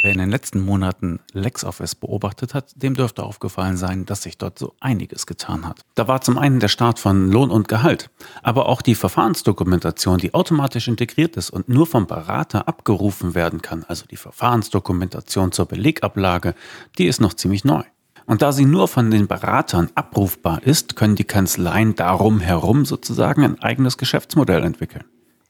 Wer 0.00 0.12
in 0.12 0.18
den 0.18 0.30
letzten 0.30 0.60
Monaten 0.64 1.18
LexOffice 1.32 1.96
beobachtet 1.96 2.54
hat, 2.54 2.70
dem 2.76 2.94
dürfte 2.94 3.24
aufgefallen 3.24 3.76
sein, 3.76 4.06
dass 4.06 4.22
sich 4.22 4.38
dort 4.38 4.58
so 4.58 4.72
einiges 4.80 5.26
getan 5.26 5.66
hat. 5.66 5.80
Da 5.96 6.06
war 6.06 6.20
zum 6.20 6.38
einen 6.38 6.60
der 6.60 6.68
Start 6.68 6.98
von 7.00 7.30
Lohn 7.30 7.50
und 7.50 7.66
Gehalt, 7.66 8.08
aber 8.42 8.68
auch 8.68 8.80
die 8.80 8.94
Verfahrensdokumentation, 8.94 10.18
die 10.18 10.34
automatisch 10.34 10.86
integriert 10.86 11.36
ist 11.36 11.50
und 11.50 11.68
nur 11.68 11.86
vom 11.86 12.06
Berater 12.06 12.68
abgerufen 12.68 13.34
werden 13.34 13.60
kann, 13.60 13.84
also 13.88 14.06
die 14.06 14.16
Verfahrensdokumentation 14.16 15.50
zur 15.50 15.66
Belegablage, 15.66 16.54
die 16.96 17.06
ist 17.06 17.20
noch 17.20 17.34
ziemlich 17.34 17.64
neu. 17.64 17.82
Und 18.28 18.42
da 18.42 18.52
sie 18.52 18.66
nur 18.66 18.88
von 18.88 19.10
den 19.10 19.26
Beratern 19.26 19.88
abrufbar 19.94 20.62
ist, 20.62 20.96
können 20.96 21.14
die 21.14 21.24
Kanzleien 21.24 21.94
darum 21.94 22.40
herum 22.40 22.84
sozusagen 22.84 23.42
ein 23.42 23.58
eigenes 23.62 23.96
Geschäftsmodell 23.96 24.64
entwickeln. 24.64 25.04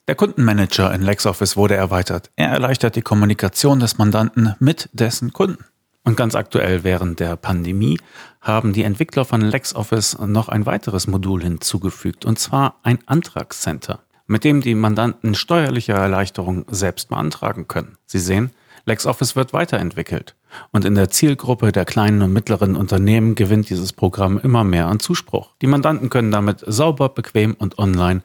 Der 0.07 0.15
Kundenmanager 0.15 0.95
in 0.95 1.03
LexOffice 1.03 1.57
wurde 1.57 1.75
erweitert. 1.75 2.31
Er 2.37 2.51
erleichtert 2.51 2.95
die 2.95 3.03
Kommunikation 3.03 3.81
des 3.81 3.99
Mandanten 3.99 4.55
mit 4.61 4.91
dessen 4.93 5.33
Kunden. 5.33 5.65
Und 6.05 6.17
ganz 6.17 6.37
aktuell 6.37 6.85
während 6.85 7.19
der 7.19 7.35
Pandemie 7.35 7.99
haben 8.41 8.73
die 8.73 8.85
Entwickler 8.85 9.25
von 9.25 9.41
LexOffice 9.41 10.17
noch 10.21 10.49
ein 10.49 10.65
weiteres 10.65 11.09
Modul 11.09 11.43
hinzugefügt, 11.43 12.25
und 12.25 12.39
zwar 12.39 12.79
ein 12.85 13.01
Antragscenter, 13.07 14.05
mit 14.29 14.45
dem 14.45 14.61
die 14.61 14.77
Mandanten 14.77 15.35
steuerliche 15.35 15.95
Erleichterungen 15.95 16.65
selbst 16.69 17.09
beantragen 17.09 17.67
können. 17.67 17.99
Sie 18.07 18.21
sehen, 18.21 18.53
LexOffice 18.85 19.35
wird 19.35 19.53
weiterentwickelt. 19.53 20.37
Und 20.73 20.85
in 20.85 20.95
der 20.95 21.11
Zielgruppe 21.11 21.73
der 21.73 21.85
kleinen 21.85 22.23
und 22.23 22.33
mittleren 22.33 22.77
Unternehmen 22.77 23.35
gewinnt 23.35 23.71
dieses 23.71 23.93
Programm 23.93 24.39
immer 24.39 24.65
mehr 24.65 24.87
an 24.87 25.01
Zuspruch. 25.01 25.55
Die 25.63 25.67
Mandanten 25.67 26.11
können 26.11 26.31
damit 26.31 26.65
sauber, 26.67 27.09
bequem 27.09 27.55
und 27.55 27.79
online 27.79 28.23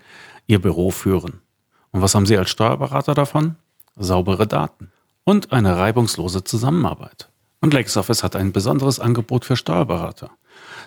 ihr 0.48 0.62
Büro 0.62 0.92
führen. 0.92 1.42
Und 1.92 2.02
was 2.02 2.16
haben 2.16 2.26
Sie 2.26 2.38
als 2.38 2.50
Steuerberater 2.50 3.14
davon? 3.14 3.56
Saubere 3.96 4.48
Daten 4.48 4.92
und 5.24 5.52
eine 5.52 5.78
reibungslose 5.78 6.44
Zusammenarbeit. 6.44 7.30
Und 7.62 7.74
LexOffice 7.74 8.24
hat 8.24 8.36
ein 8.36 8.52
besonderes 8.52 9.00
Angebot 9.00 9.46
für 9.46 9.56
Steuerberater. 9.56 10.32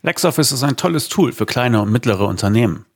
LexOffice 0.03 0.53
ist 0.53 0.62
ein 0.62 0.77
tolles 0.77 1.09
Tool 1.09 1.33
für 1.33 1.47
kleine 1.47 1.81
und 1.83 1.91
mittlere 1.91 2.27
Unternehmen. 2.27 2.87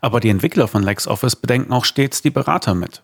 Aber 0.00 0.20
die 0.20 0.28
Entwickler 0.28 0.68
von 0.68 0.82
LexOffice 0.82 1.36
bedenken 1.36 1.72
auch 1.72 1.84
stets 1.84 2.22
die 2.22 2.30
Berater 2.30 2.74
mit 2.74 3.02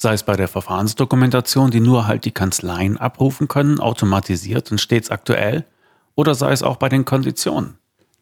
sei 0.00 0.14
es 0.14 0.22
bei 0.22 0.34
der 0.34 0.48
Verfahrensdokumentation, 0.48 1.70
die 1.70 1.80
nur 1.80 2.06
halt 2.06 2.24
die 2.24 2.30
Kanzleien 2.30 2.96
abrufen 2.96 3.48
können, 3.48 3.80
automatisiert 3.80 4.72
und 4.72 4.80
stets 4.80 5.10
aktuell, 5.10 5.66
oder 6.14 6.34
sei 6.34 6.52
es 6.52 6.62
auch 6.62 6.78
bei 6.78 6.88
den 6.88 7.04
Konditionen. 7.04 7.76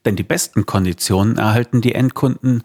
Denn 0.04 0.16
die 0.16 0.24
besten 0.24 0.66
Konditionen 0.66 1.36
erhalten 1.36 1.80
die 1.80 1.94
Endkunden, 1.94 2.64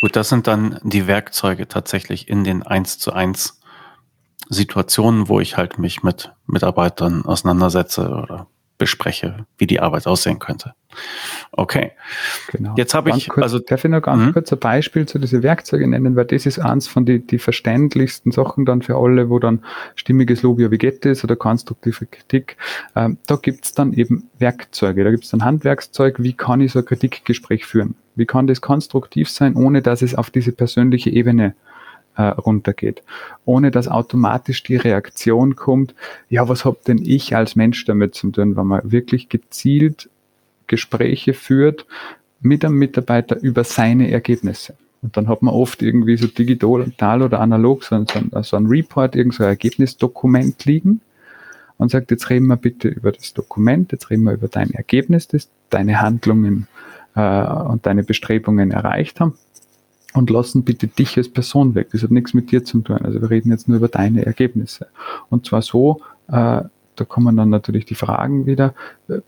Gut, 0.00 0.16
das 0.16 0.30
sind 0.30 0.46
dann 0.46 0.80
die 0.82 1.06
Werkzeuge 1.06 1.68
tatsächlich 1.68 2.28
in 2.28 2.42
den 2.42 2.62
1 2.62 2.98
zu 2.98 3.12
1 3.12 3.60
Situationen, 4.48 5.28
wo 5.28 5.40
ich 5.40 5.58
halt 5.58 5.78
mich 5.78 6.02
mit 6.02 6.32
Mitarbeitern 6.46 7.24
auseinandersetze 7.24 8.08
oder 8.08 8.46
bespreche, 8.78 9.46
wie 9.58 9.66
die 9.66 9.80
Arbeit 9.80 10.06
aussehen 10.06 10.38
könnte. 10.38 10.72
Okay. 11.52 11.92
Genau. 12.52 12.74
Jetzt 12.76 12.94
habe 12.94 13.10
ich, 13.10 13.28
kurz, 13.28 13.42
also 13.42 13.58
darf 13.58 13.84
ich 13.84 13.90
noch 13.90 14.02
ganz 14.02 14.22
mhm. 14.22 14.32
kurz 14.32 14.52
ein 14.52 14.58
Beispiel 14.58 15.06
zu 15.06 15.18
diesen 15.18 15.42
Werkzeugen 15.42 15.90
nennen, 15.90 16.16
weil 16.16 16.24
das 16.24 16.46
ist 16.46 16.58
eins 16.58 16.88
von 16.88 17.04
die, 17.04 17.24
die 17.24 17.38
verständlichsten 17.38 18.32
Sachen 18.32 18.64
dann 18.64 18.82
für 18.82 18.96
alle, 18.96 19.30
wo 19.30 19.38
dann 19.38 19.64
stimmiges 19.94 20.42
Lob 20.42 20.60
ja 20.60 20.70
wie 20.70 20.78
geht 20.78 21.04
es 21.06 21.24
oder 21.24 21.36
konstruktive 21.36 22.06
Kritik. 22.06 22.56
Ähm, 22.94 23.18
da 23.26 23.36
gibt's 23.36 23.72
dann 23.72 23.92
eben 23.92 24.28
Werkzeuge. 24.38 25.04
Da 25.04 25.10
gibt's 25.10 25.30
dann 25.30 25.44
Handwerkszeug, 25.44 26.16
wie 26.22 26.32
kann 26.32 26.60
ich 26.60 26.72
so 26.72 26.80
ein 26.80 26.84
Kritikgespräch 26.84 27.66
führen? 27.66 27.94
Wie 28.14 28.26
kann 28.26 28.46
das 28.46 28.60
konstruktiv 28.60 29.30
sein, 29.30 29.54
ohne 29.54 29.82
dass 29.82 30.02
es 30.02 30.14
auf 30.14 30.30
diese 30.30 30.52
persönliche 30.52 31.10
Ebene 31.10 31.54
äh, 32.16 32.22
runtergeht. 32.22 33.02
Ohne 33.44 33.70
dass 33.70 33.88
automatisch 33.88 34.62
die 34.62 34.76
Reaktion 34.76 35.56
kommt, 35.56 35.94
ja, 36.28 36.48
was 36.48 36.64
hab 36.64 36.84
denn 36.84 36.98
ich 36.98 37.36
als 37.36 37.56
Mensch 37.56 37.84
damit 37.84 38.14
zu 38.14 38.30
tun, 38.30 38.56
wenn 38.56 38.66
man 38.66 38.80
wirklich 38.90 39.28
gezielt 39.28 40.10
Gespräche 40.70 41.34
führt 41.34 41.84
mit 42.40 42.64
einem 42.64 42.76
Mitarbeiter 42.76 43.36
über 43.42 43.64
seine 43.64 44.10
Ergebnisse. 44.10 44.74
Und 45.02 45.16
dann 45.16 45.28
hat 45.28 45.42
man 45.42 45.52
oft 45.52 45.82
irgendwie 45.82 46.16
so 46.16 46.26
digital 46.26 47.22
oder 47.22 47.40
analog 47.40 47.84
so 47.84 47.96
ein, 47.96 48.06
so 48.42 48.56
ein 48.56 48.66
Report, 48.66 49.16
irgend 49.16 49.34
so 49.34 49.42
ein 49.42 49.50
Ergebnisdokument 49.50 50.64
liegen 50.64 51.00
und 51.78 51.90
sagt, 51.90 52.10
jetzt 52.10 52.30
reden 52.30 52.46
wir 52.46 52.56
bitte 52.56 52.88
über 52.88 53.10
das 53.10 53.34
Dokument, 53.34 53.92
jetzt 53.92 54.10
reden 54.10 54.24
wir 54.24 54.32
über 54.32 54.48
dein 54.48 54.70
Ergebnis, 54.70 55.26
das 55.28 55.48
deine 55.70 56.00
Handlungen 56.00 56.68
äh, 57.14 57.44
und 57.44 57.86
deine 57.86 58.04
Bestrebungen 58.04 58.70
erreicht 58.70 59.20
haben 59.20 59.34
und 60.12 60.30
lassen 60.30 60.64
bitte 60.64 60.86
dich 60.86 61.16
als 61.16 61.28
Person 61.28 61.74
weg. 61.74 61.88
Das 61.92 62.02
hat 62.02 62.10
nichts 62.10 62.34
mit 62.34 62.50
dir 62.50 62.64
zu 62.64 62.80
tun. 62.80 62.98
Also 62.98 63.20
wir 63.20 63.30
reden 63.30 63.50
jetzt 63.50 63.68
nur 63.68 63.78
über 63.78 63.88
deine 63.88 64.26
Ergebnisse. 64.26 64.86
Und 65.30 65.46
zwar 65.46 65.62
so, 65.62 66.02
äh, 66.30 66.62
da 66.96 67.04
kommen 67.04 67.36
dann 67.36 67.48
natürlich 67.48 67.86
die 67.86 67.94
Fragen 67.94 68.46
wieder, 68.46 68.74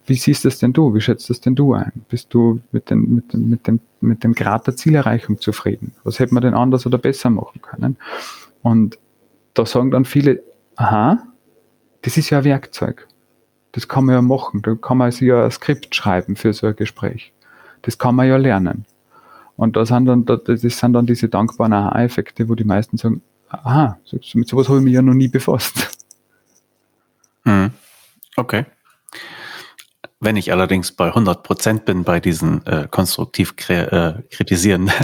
wie 0.06 0.14
siehst 0.14 0.44
das 0.44 0.58
denn 0.58 0.72
du? 0.72 0.94
Wie 0.94 1.00
schätzt 1.00 1.30
das 1.30 1.40
denn 1.40 1.54
du 1.54 1.72
ein? 1.72 1.92
Bist 2.08 2.34
du 2.34 2.60
mit, 2.70 2.90
den, 2.90 3.14
mit, 3.14 3.32
dem, 3.32 3.48
mit, 3.48 3.66
dem, 3.66 3.80
mit 4.00 4.24
dem 4.24 4.34
Grad 4.34 4.66
der 4.66 4.76
Zielerreichung 4.76 5.38
zufrieden? 5.38 5.94
Was 6.04 6.18
hätte 6.18 6.34
man 6.34 6.42
denn 6.42 6.54
anders 6.54 6.86
oder 6.86 6.98
besser 6.98 7.30
machen 7.30 7.62
können? 7.62 7.96
Und 8.62 8.98
da 9.54 9.64
sagen 9.64 9.90
dann 9.90 10.04
viele, 10.04 10.42
aha, 10.76 11.22
das 12.02 12.16
ist 12.16 12.30
ja 12.30 12.38
ein 12.38 12.44
Werkzeug. 12.44 13.08
Das 13.72 13.88
kann 13.88 14.04
man 14.04 14.14
ja 14.16 14.22
machen. 14.22 14.60
Da 14.62 14.74
kann 14.74 14.98
man 14.98 15.10
sich 15.10 15.22
ja 15.22 15.44
ein 15.44 15.50
Skript 15.50 15.94
schreiben 15.94 16.36
für 16.36 16.52
so 16.52 16.66
ein 16.66 16.76
Gespräch. 16.76 17.32
Das 17.82 17.96
kann 17.96 18.14
man 18.14 18.28
ja 18.28 18.36
lernen. 18.36 18.84
Und 19.56 19.76
das 19.76 19.88
sind 19.88 20.06
dann, 20.06 20.24
das 20.24 20.60
sind 20.60 20.92
dann 20.92 21.06
diese 21.06 21.28
dankbaren 21.28 21.72
Aha-Effekte, 21.72 22.48
wo 22.48 22.54
die 22.54 22.64
meisten 22.64 22.96
sagen, 22.96 23.22
aha, 23.48 23.98
mit 24.34 24.48
sowas 24.48 24.68
habe 24.68 24.78
ich 24.78 24.84
mich 24.84 24.94
ja 24.94 25.02
noch 25.02 25.14
nie 25.14 25.28
befasst. 25.28 26.01
Hm. 27.44 27.72
Okay. 28.36 28.66
Wenn 30.20 30.36
ich 30.36 30.52
allerdings 30.52 30.92
bei 30.92 31.08
100 31.08 31.42
Prozent 31.42 31.84
bin 31.84 32.04
bei 32.04 32.20
diesen 32.20 32.64
äh, 32.66 32.86
konstruktiv 32.88 33.54
äh, 33.68 34.22
kritisieren, 34.30 34.90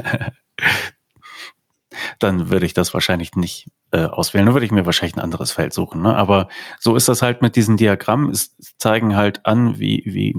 dann 2.19 2.51
würde 2.51 2.67
ich 2.67 2.75
das 2.75 2.95
wahrscheinlich 2.95 3.35
nicht 3.35 3.69
äh, 3.91 4.05
auswählen. 4.05 4.47
Dann 4.47 4.55
würde 4.55 4.67
ich 4.67 4.73
mir 4.73 4.87
wahrscheinlich 4.87 5.17
ein 5.17 5.23
anderes 5.23 5.51
Feld 5.51 5.73
suchen. 5.73 6.03
Ne? 6.03 6.15
Aber 6.15 6.49
so 6.79 6.95
ist 6.95 7.09
das 7.09 7.23
halt 7.23 7.43
mit 7.43 7.57
diesen 7.57 7.77
Diagrammen. 7.77 8.31
Es 8.31 8.57
zeigen 8.79 9.17
halt 9.17 9.45
an, 9.47 9.79
wie, 9.79 10.03
wie, 10.07 10.37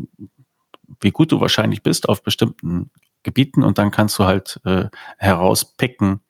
wie 1.02 1.12
gut 1.12 1.32
du 1.32 1.42
wahrscheinlich 1.42 1.84
bist 1.84 2.08
auf 2.08 2.24
bestimmten 2.24 2.92
Gebieten 3.24 3.64
und 3.64 3.78
dann 3.78 3.92
kannst 3.92 4.18
du 4.20 4.26
halt 4.26 4.60
äh, 4.66 4.86
herauspicken, 5.18 6.22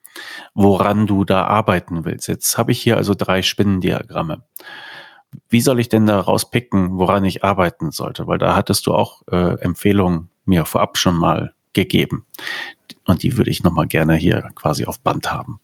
woran 0.53 1.07
du 1.07 1.23
da 1.23 1.45
arbeiten 1.45 2.03
willst. 2.03 2.27
Jetzt 2.27 2.57
habe 2.57 2.71
ich 2.71 2.81
hier 2.81 2.97
also 2.97 3.13
drei 3.13 3.41
Spinnendiagramme. 3.41 4.43
Wie 5.49 5.61
soll 5.61 5.79
ich 5.79 5.89
denn 5.89 6.05
da 6.05 6.19
rauspicken, 6.19 6.97
woran 6.97 7.25
ich 7.25 7.43
arbeiten 7.43 7.91
sollte? 7.91 8.27
Weil 8.27 8.37
da 8.37 8.55
hattest 8.55 8.87
du 8.87 8.93
auch 8.93 9.21
äh, 9.31 9.59
Empfehlungen 9.61 10.29
mir 10.45 10.65
vorab 10.65 10.97
schon 10.97 11.15
mal 11.15 11.53
gegeben. 11.73 12.25
Und 13.05 13.23
die 13.23 13.37
würde 13.37 13.51
ich 13.51 13.63
nochmal 13.63 13.87
gerne 13.87 14.15
hier 14.15 14.49
quasi 14.55 14.85
auf 14.85 14.99
Band 14.99 15.31
haben. 15.31 15.59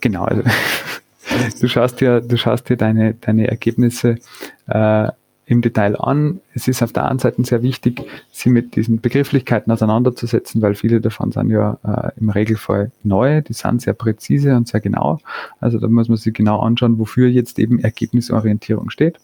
Genau, 0.00 0.24
also 0.24 0.42
du 1.60 1.68
schaust 1.68 2.00
dir, 2.00 2.20
du 2.20 2.36
schaust 2.36 2.68
dir 2.68 2.76
deine, 2.76 3.14
deine 3.14 3.48
Ergebnisse 3.48 4.18
äh, 4.66 5.08
im 5.46 5.60
Detail 5.60 5.96
an. 6.00 6.40
Es 6.54 6.68
ist 6.68 6.82
auf 6.82 6.92
der 6.92 7.08
einen 7.08 7.18
Seite 7.18 7.42
sehr 7.44 7.62
wichtig, 7.62 8.02
sie 8.30 8.48
mit 8.48 8.76
diesen 8.76 9.00
Begrifflichkeiten 9.00 9.72
auseinanderzusetzen, 9.72 10.62
weil 10.62 10.74
viele 10.74 11.00
davon 11.00 11.32
sind 11.32 11.50
ja 11.50 11.78
äh, 11.84 12.20
im 12.20 12.30
Regelfall 12.30 12.92
neu, 13.02 13.42
die 13.42 13.52
sind 13.52 13.82
sehr 13.82 13.94
präzise 13.94 14.56
und 14.56 14.68
sehr 14.68 14.80
genau. 14.80 15.18
Also 15.60 15.78
da 15.78 15.88
muss 15.88 16.08
man 16.08 16.16
sich 16.16 16.32
genau 16.32 16.60
anschauen, 16.60 16.98
wofür 16.98 17.28
jetzt 17.28 17.58
eben 17.58 17.80
Ergebnisorientierung 17.80 18.90
steht. 18.90 19.18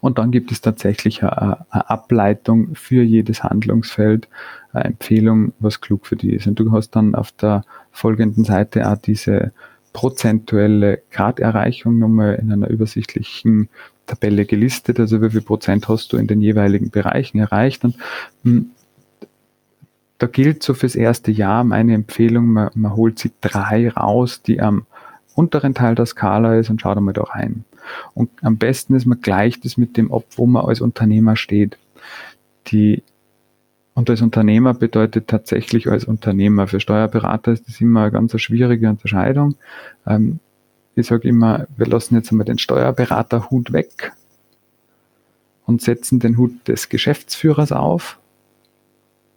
Und 0.00 0.18
dann 0.18 0.30
gibt 0.30 0.52
es 0.52 0.60
tatsächlich 0.60 1.22
eine, 1.24 1.66
eine 1.70 1.90
Ableitung 1.90 2.74
für 2.74 3.02
jedes 3.02 3.42
Handlungsfeld, 3.42 4.28
eine 4.72 4.84
Empfehlung, 4.84 5.52
was 5.58 5.80
klug 5.80 6.06
für 6.06 6.16
die 6.16 6.34
ist. 6.34 6.46
Und 6.46 6.60
du 6.60 6.70
hast 6.70 6.90
dann 6.90 7.16
auf 7.16 7.32
der 7.32 7.64
folgenden 7.90 8.44
Seite 8.44 8.88
auch 8.88 8.96
diese 8.96 9.52
prozentuelle 9.92 11.02
Graderreichung 11.10 11.98
nochmal 11.98 12.34
in 12.34 12.52
einer 12.52 12.68
übersichtlichen 12.68 13.68
Tabelle 14.06 14.46
gelistet, 14.46 15.00
also 15.00 15.20
wie 15.22 15.30
viel 15.30 15.42
Prozent 15.42 15.88
hast 15.88 16.12
du 16.12 16.16
in 16.16 16.26
den 16.26 16.40
jeweiligen 16.40 16.90
Bereichen 16.90 17.38
erreicht. 17.38 17.84
Und 17.84 17.96
hm, 18.44 18.70
da 20.18 20.26
gilt 20.26 20.62
so 20.62 20.74
fürs 20.74 20.96
erste 20.96 21.30
Jahr 21.30 21.64
meine 21.64 21.94
Empfehlung, 21.94 22.46
man, 22.46 22.70
man 22.74 22.96
holt 22.96 23.18
sie 23.18 23.32
drei 23.40 23.88
raus, 23.88 24.42
die 24.42 24.60
am 24.60 24.86
unteren 25.34 25.74
Teil 25.74 25.94
der 25.94 26.06
Skala 26.06 26.56
ist 26.56 26.70
und 26.70 26.80
schaut 26.80 26.96
einmal 26.96 27.14
da 27.14 27.22
rein. 27.22 27.64
Und 28.14 28.30
am 28.42 28.56
besten 28.56 28.94
ist, 28.94 29.06
man 29.06 29.20
gleicht 29.20 29.64
es 29.64 29.76
mit 29.76 29.96
dem 29.96 30.12
ab, 30.12 30.24
wo 30.36 30.46
man 30.46 30.64
als 30.64 30.80
Unternehmer 30.80 31.36
steht. 31.36 31.78
Die, 32.68 33.02
und 33.94 34.10
als 34.10 34.22
Unternehmer 34.22 34.74
bedeutet 34.74 35.28
tatsächlich 35.28 35.88
als 35.88 36.04
Unternehmer. 36.04 36.66
Für 36.66 36.80
Steuerberater 36.80 37.52
ist 37.52 37.68
das 37.68 37.80
immer 37.80 38.02
eine 38.02 38.12
ganz 38.12 38.38
schwierige 38.40 38.88
Unterscheidung. 38.88 39.56
Ähm, 40.06 40.40
ich 40.96 41.06
sage 41.06 41.28
immer, 41.28 41.66
wir 41.76 41.86
lassen 41.86 42.14
jetzt 42.14 42.30
einmal 42.30 42.46
den 42.46 42.58
Steuerberaterhut 42.58 43.72
weg 43.72 44.12
und 45.66 45.82
setzen 45.82 46.20
den 46.20 46.38
Hut 46.38 46.66
des 46.66 46.88
Geschäftsführers 46.88 47.70
auf. 47.70 48.18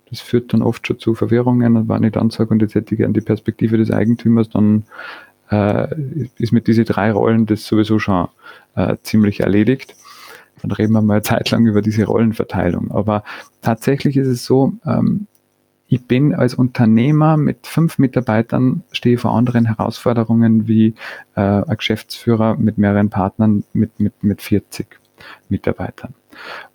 Das 0.10 0.22
führt 0.22 0.54
dann 0.54 0.63
oft 0.63 0.88
schon 0.88 1.00
zu 1.00 1.13
Verwirrungen 1.13 1.76
und 1.76 1.89
wenn 1.89 2.04
ich 2.04 2.13
dann 2.13 2.30
sage, 2.30 2.50
und 2.50 2.62
jetzt 2.62 2.76
hätte 2.76 2.95
ich 2.95 3.00
gerne 3.00 3.13
die 3.13 3.22
Perspektive 3.22 3.78
des 3.78 3.91
Eigentümers, 3.91 4.50
dann 4.50 4.86
äh, 5.52 5.88
ist 6.38 6.54
mit 6.54 6.67
diesen 6.67 6.86
drei 6.86 7.12
Rollen 7.12 7.45
das 7.45 7.65
sowieso 7.65 8.00
schon 8.00 8.30
äh, 8.76 8.95
ziemlich 9.04 9.41
erledigt. 9.41 9.95
Dann 10.62 10.72
reden 10.72 10.93
wir 10.93 11.02
mal 11.02 11.15
eine 11.15 11.24
Zeit 11.24 11.52
lang 11.52 11.65
über 11.65 11.82
diese 11.82 12.06
Rollenverteilung. 12.06 12.91
Aber 12.91 13.24
tatsächlich 13.62 14.17
ist 14.17 14.28
es 14.28 14.45
so, 14.45 14.74
ähm, 14.86 15.28
ich 15.89 16.06
bin 16.06 16.36
als 16.36 16.54
Unternehmer 16.54 17.36
mit 17.36 17.65
fünf 17.65 17.97
Mitarbeitern, 17.97 18.84
stehe 18.91 19.17
vor 19.17 19.32
anderen 19.32 19.65
Herausforderungen 19.65 20.67
wie 20.67 20.93
äh, 21.36 21.41
ein 21.41 21.78
Geschäftsführer 21.78 22.56
mit 22.56 22.78
mehreren 22.78 23.10
Partnern 23.10 23.63
mit, 23.73 23.99
mit, 23.99 24.23
mit 24.23 24.41
40 24.41 24.99
Mitarbeitern. 25.49 26.13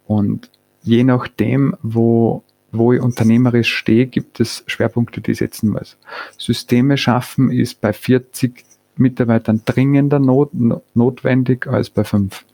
Und 0.07 0.51
je 0.83 1.05
nachdem, 1.05 1.77
wo 1.83 2.43
wo 2.77 2.93
ich 2.93 3.01
unternehmerisch 3.01 3.73
stehe, 3.73 4.07
gibt 4.07 4.41
es 4.41 4.65
Schwerpunkte, 4.67 5.21
die 5.21 5.31
ich 5.31 5.39
setzen 5.39 5.71
muss. 5.71 5.97
Systeme 6.37 6.97
schaffen 6.97 7.53
ist 7.53 7.81
bei 7.81 7.93
40 7.93 8.65
Mitarbeitern 8.97 9.63
dringender 9.65 10.19
not, 10.19 10.51
notwendig 10.95 11.69
als 11.69 11.91
bei 11.91 12.03
5. 12.03 12.45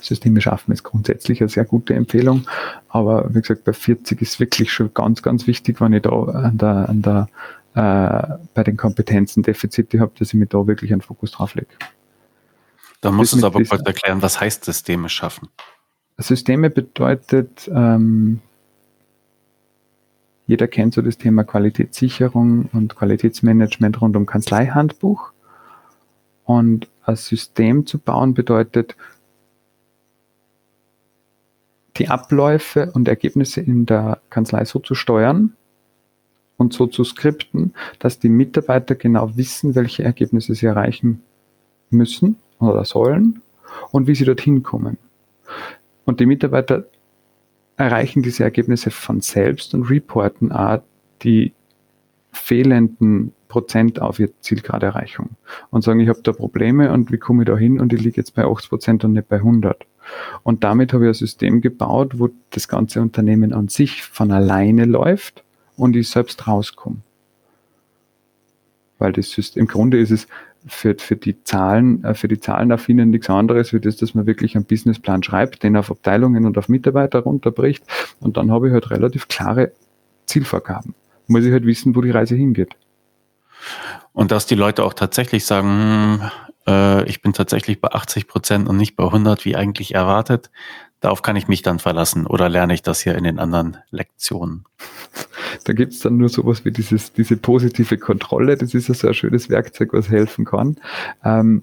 Systeme 0.00 0.40
schaffen 0.40 0.72
ist 0.72 0.82
grundsätzlich 0.82 1.40
eine 1.40 1.48
sehr 1.48 1.64
gute 1.64 1.94
Empfehlung, 1.94 2.46
aber 2.88 3.34
wie 3.34 3.40
gesagt, 3.40 3.64
bei 3.64 3.72
40 3.72 4.20
ist 4.22 4.40
wirklich 4.40 4.72
schon 4.72 4.92
ganz, 4.94 5.22
ganz 5.22 5.46
wichtig, 5.46 5.80
wenn 5.80 5.92
ich 5.92 6.02
da 6.02 6.10
an 6.10 6.58
der, 6.58 6.88
an 6.88 7.02
der, 7.02 7.28
äh, 7.74 8.38
bei 8.54 8.62
den 8.62 8.76
Kompetenzen 8.76 9.42
Defizite 9.42 10.00
habe, 10.00 10.12
dass 10.18 10.28
ich 10.28 10.34
mir 10.34 10.46
da 10.46 10.66
wirklich 10.66 10.92
einen 10.92 11.02
Fokus 11.02 11.32
drauf 11.32 11.54
lege. 11.54 11.68
Da 13.00 13.10
musst 13.10 13.32
du 13.34 13.44
aber 13.44 13.62
kurz 13.64 13.82
erklären, 13.84 14.22
was 14.22 14.40
heißt 14.40 14.64
Systeme 14.64 15.08
schaffen? 15.08 15.48
Systeme 16.18 16.70
bedeutet, 16.70 17.68
ähm, 17.74 18.40
jeder 20.46 20.68
kennt 20.68 20.94
so 20.94 21.02
das 21.02 21.18
Thema 21.18 21.44
Qualitätssicherung 21.44 22.68
und 22.72 22.94
Qualitätsmanagement 22.94 24.00
rund 24.00 24.16
um 24.16 24.26
Kanzleihandbuch. 24.26 25.32
Und 26.44 26.88
ein 27.04 27.16
System 27.16 27.86
zu 27.86 27.98
bauen 27.98 28.34
bedeutet, 28.34 28.96
die 31.96 32.08
Abläufe 32.08 32.90
und 32.92 33.08
Ergebnisse 33.08 33.60
in 33.60 33.86
der 33.86 34.20
Kanzlei 34.30 34.64
so 34.64 34.78
zu 34.78 34.94
steuern 34.94 35.54
und 36.56 36.72
so 36.72 36.86
zu 36.86 37.04
skripten, 37.04 37.74
dass 37.98 38.18
die 38.18 38.28
Mitarbeiter 38.28 38.94
genau 38.94 39.36
wissen, 39.36 39.74
welche 39.74 40.04
Ergebnisse 40.04 40.54
sie 40.54 40.66
erreichen 40.66 41.22
müssen 41.90 42.36
oder 42.58 42.84
sollen 42.84 43.42
und 43.90 44.06
wie 44.06 44.14
sie 44.14 44.24
dorthin 44.24 44.62
kommen. 44.62 44.98
Und 46.04 46.20
die 46.20 46.26
Mitarbeiter 46.26 46.86
erreichen 47.76 48.22
diese 48.22 48.44
Ergebnisse 48.44 48.90
von 48.90 49.20
selbst 49.20 49.74
und 49.74 49.84
reporten 49.84 50.52
auch 50.52 50.82
die 51.22 51.52
fehlenden 52.32 53.32
Prozent 53.48 54.00
auf 54.00 54.18
ihr 54.18 54.30
Zielgraderreichung 54.40 55.30
und 55.70 55.84
sagen, 55.84 56.00
ich 56.00 56.08
habe 56.08 56.22
da 56.22 56.32
Probleme 56.32 56.90
und 56.92 57.12
wie 57.12 57.18
komme 57.18 57.42
ich 57.42 57.46
da 57.46 57.56
hin 57.56 57.78
und 57.78 57.92
ich 57.92 58.00
liege 58.00 58.16
jetzt 58.16 58.34
bei 58.34 58.44
80 58.44 58.70
Prozent 58.70 59.04
und 59.04 59.12
nicht 59.12 59.28
bei 59.28 59.36
100. 59.36 59.86
Und 60.42 60.64
damit 60.64 60.92
habe 60.92 61.04
ich 61.04 61.10
ein 61.10 61.14
System 61.14 61.60
gebaut, 61.60 62.18
wo 62.18 62.30
das 62.50 62.68
ganze 62.68 63.00
Unternehmen 63.00 63.52
an 63.52 63.68
sich 63.68 64.02
von 64.02 64.30
alleine 64.30 64.84
läuft 64.84 65.44
und 65.76 65.96
ich 65.96 66.10
selbst 66.10 66.46
rauskomme. 66.46 66.98
Weil 68.98 69.12
das 69.12 69.30
System, 69.30 69.62
im 69.62 69.66
Grunde 69.66 69.98
ist 69.98 70.10
es 70.10 70.26
für, 70.66 70.94
für 70.98 71.16
die 71.16 71.42
Zahlen, 71.44 72.04
äh, 72.04 72.14
für 72.14 72.28
die 72.28 72.38
Zahlenaffinen 72.38 73.10
nichts 73.10 73.28
anderes, 73.28 73.72
wie 73.72 73.80
das, 73.80 73.96
dass 73.96 74.14
man 74.14 74.26
wirklich 74.26 74.54
einen 74.54 74.64
Businessplan 74.64 75.22
schreibt, 75.22 75.62
den 75.62 75.76
auf 75.76 75.90
Abteilungen 75.90 76.46
und 76.46 76.56
auf 76.58 76.68
Mitarbeiter 76.68 77.20
runterbricht 77.20 77.84
und 78.20 78.36
dann 78.36 78.50
habe 78.50 78.68
ich 78.68 78.72
halt 78.72 78.90
relativ 78.90 79.28
klare 79.28 79.72
Zielvorgaben. 80.26 80.94
Muss 81.26 81.44
ich 81.44 81.52
halt 81.52 81.66
wissen, 81.66 81.96
wo 81.96 82.00
die 82.00 82.10
Reise 82.10 82.36
hingeht. 82.36 82.76
Und 84.12 84.30
dass 84.30 84.46
die 84.46 84.54
Leute 84.54 84.84
auch 84.84 84.94
tatsächlich 84.94 85.44
sagen, 85.44 85.68
hm, 85.68 86.30
äh, 86.66 87.04
ich 87.08 87.22
bin 87.22 87.32
tatsächlich 87.32 87.80
bei 87.80 87.88
80 87.88 88.26
Prozent 88.26 88.68
und 88.68 88.76
nicht 88.76 88.96
bei 88.96 89.04
100, 89.04 89.44
wie 89.44 89.56
eigentlich 89.56 89.94
erwartet, 89.94 90.50
darauf 91.00 91.22
kann 91.22 91.36
ich 91.36 91.48
mich 91.48 91.62
dann 91.62 91.78
verlassen 91.78 92.26
oder 92.26 92.48
lerne 92.48 92.74
ich 92.74 92.82
das 92.82 93.00
hier 93.00 93.16
in 93.16 93.24
den 93.24 93.38
anderen 93.38 93.78
Lektionen? 93.90 94.64
Da 95.64 95.74
gibt 95.74 95.92
es 95.92 96.00
dann 96.00 96.16
nur 96.16 96.30
sowas 96.30 96.64
wie 96.64 96.72
dieses, 96.72 97.12
diese 97.12 97.36
positive 97.36 97.98
Kontrolle. 97.98 98.56
Das 98.56 98.74
ist 98.74 98.88
ja 98.88 98.94
so 98.94 99.08
ein 99.08 99.14
schönes 99.14 99.50
Werkzeug, 99.50 99.92
was 99.92 100.08
helfen 100.08 100.46
kann. 100.46 100.76
Ähm, 101.24 101.62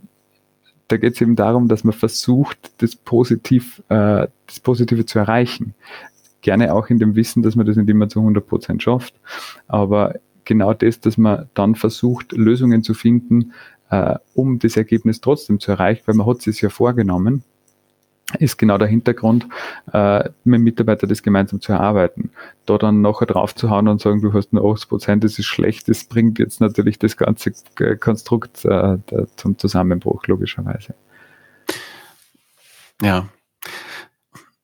da 0.88 0.98
geht 0.98 1.16
es 1.16 1.22
eben 1.22 1.36
darum, 1.36 1.68
dass 1.68 1.84
man 1.84 1.94
versucht, 1.94 2.72
das, 2.78 2.96
Positiv, 2.96 3.82
äh, 3.90 4.28
das 4.48 4.60
Positive 4.62 5.06
zu 5.06 5.20
erreichen. 5.20 5.74
Gerne 6.42 6.74
auch 6.74 6.88
in 6.90 7.00
dem 7.00 7.16
Wissen, 7.16 7.44
dass 7.44 7.56
man 7.56 7.66
das 7.66 7.78
nicht 7.78 7.90
immer 7.90 8.10
zu 8.10 8.20
100 8.20 8.46
Prozent 8.46 8.84
schafft. 8.84 9.14
Aber 9.68 10.16
genau 10.46 10.74
das, 10.74 11.00
dass 11.00 11.18
man 11.18 11.50
dann 11.54 11.76
versucht, 11.76 12.32
Lösungen 12.32 12.84
zu 12.84 12.94
finden, 12.94 13.54
äh, 13.90 14.16
um 14.34 14.60
das 14.60 14.78
Ergebnis 14.78 15.22
trotzdem 15.22 15.60
zu 15.60 15.72
erreichen, 15.72 16.04
weil 16.06 16.16
man 16.16 16.28
hat 16.28 16.46
es 16.48 16.62
ja 16.62 16.70
vorgenommen 16.70 17.44
ist 18.38 18.58
genau 18.58 18.78
der 18.78 18.88
Hintergrund, 18.88 19.48
äh, 19.92 20.30
mit 20.44 20.62
Mitarbeitern 20.62 21.10
das 21.10 21.24
gemeinsam 21.24 21.62
zu 21.62 21.72
erarbeiten. 21.72 22.32
Da 22.66 22.78
dann 22.78 23.02
nachher 23.02 23.26
drauf 23.26 23.56
zu 23.56 23.70
hauen 23.70 23.88
und 23.88 24.02
sagen, 24.02 24.22
du 24.22 24.34
hast 24.34 24.54
nur 24.54 24.72
80 24.72 24.90
Prozent, 24.90 25.24
das 25.24 25.40
ist 25.40 25.48
schlecht, 25.48 25.90
das 25.90 26.04
bringt 26.04 26.38
jetzt 26.38 26.62
natürlich 26.62 27.00
das 27.00 27.18
ganze 27.18 27.54
Konstrukt 28.00 28.66
äh, 28.66 28.98
zum 29.36 29.58
Zusammenbruch, 29.58 30.28
logischerweise. 30.28 30.94
Ja. 33.02 33.30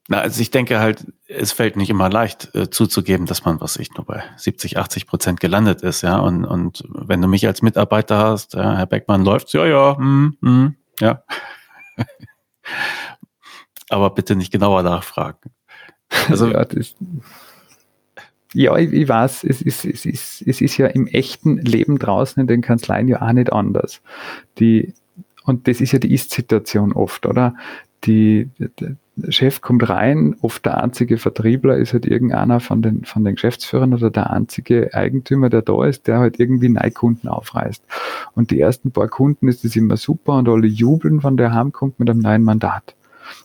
Na, 0.07 0.19
also 0.19 0.39
ich 0.39 0.51
denke 0.51 0.79
halt, 0.79 1.11
es 1.27 1.51
fällt 1.51 1.77
nicht 1.77 1.89
immer 1.89 2.09
leicht 2.09 2.53
äh, 2.53 2.69
zuzugeben, 2.69 3.25
dass 3.25 3.43
man, 3.43 3.59
was 3.59 3.77
ich 3.77 3.91
nur 3.95 4.05
bei 4.05 4.23
70, 4.37 4.77
80 4.77 5.07
Prozent 5.07 5.39
gelandet 5.39 5.81
ist, 5.81 6.03
ja. 6.03 6.19
Und, 6.19 6.45
und 6.45 6.83
wenn 6.89 7.21
du 7.21 7.27
mich 7.27 7.47
als 7.47 7.63
Mitarbeiter 7.63 8.17
hast, 8.19 8.53
ja, 8.53 8.77
Herr 8.77 8.85
Beckmann 8.85 9.25
läuft, 9.25 9.53
ja, 9.53 9.65
ja, 9.65 9.95
mm, 9.97 10.37
mm, 10.41 10.75
ja. 10.99 11.23
aber 13.89 14.11
bitte 14.11 14.35
nicht 14.35 14.51
genauer 14.51 14.83
nachfragen. 14.83 15.51
Also, 16.29 16.49
ja, 16.49 16.63
das, 16.65 16.95
ja, 18.53 18.77
ich, 18.77 18.93
ich, 18.93 19.09
weiß, 19.09 19.43
es 19.43 19.63
ist, 19.63 19.85
es, 19.85 20.05
ist, 20.05 20.43
es 20.45 20.61
ist 20.61 20.77
ja 20.77 20.85
im 20.85 21.07
echten 21.07 21.57
Leben 21.57 21.97
draußen 21.97 22.39
in 22.39 22.47
den 22.47 22.61
Kanzleien 22.61 23.07
ja 23.07 23.23
auch 23.23 23.33
nicht 23.33 23.51
anders. 23.51 24.01
Die, 24.59 24.93
und 25.45 25.67
das 25.67 25.81
ist 25.81 25.93
ja 25.93 25.99
die 25.99 26.13
Ist-Situation 26.13 26.93
oft, 26.93 27.25
oder? 27.25 27.55
Die, 28.03 28.49
der 28.79 28.97
Chef 29.29 29.61
kommt 29.61 29.87
rein, 29.89 30.35
oft 30.41 30.65
der 30.65 30.83
einzige 30.83 31.17
Vertriebler 31.17 31.77
ist 31.77 31.93
halt 31.93 32.05
irgendeiner 32.05 32.59
von 32.59 32.81
den, 32.81 33.05
von 33.05 33.23
den 33.23 33.35
Geschäftsführern 33.35 33.93
oder 33.93 34.11
der 34.11 34.31
einzige 34.31 34.93
Eigentümer, 34.93 35.49
der 35.49 35.61
da 35.61 35.85
ist, 35.85 36.07
der 36.07 36.19
halt 36.19 36.39
irgendwie 36.39 36.69
Neikunden 36.69 37.29
aufreißt. 37.29 37.83
Und 38.33 38.51
die 38.51 38.59
ersten 38.59 38.91
paar 38.91 39.07
Kunden 39.07 39.47
ist 39.47 39.63
das 39.63 39.75
immer 39.75 39.95
super 39.95 40.33
und 40.33 40.49
alle 40.49 40.67
jubeln, 40.67 41.23
wenn 41.23 41.37
der 41.37 41.53
heimkommt 41.53 41.99
mit 41.99 42.09
einem 42.09 42.19
neuen 42.19 42.43
Mandat. 42.43 42.95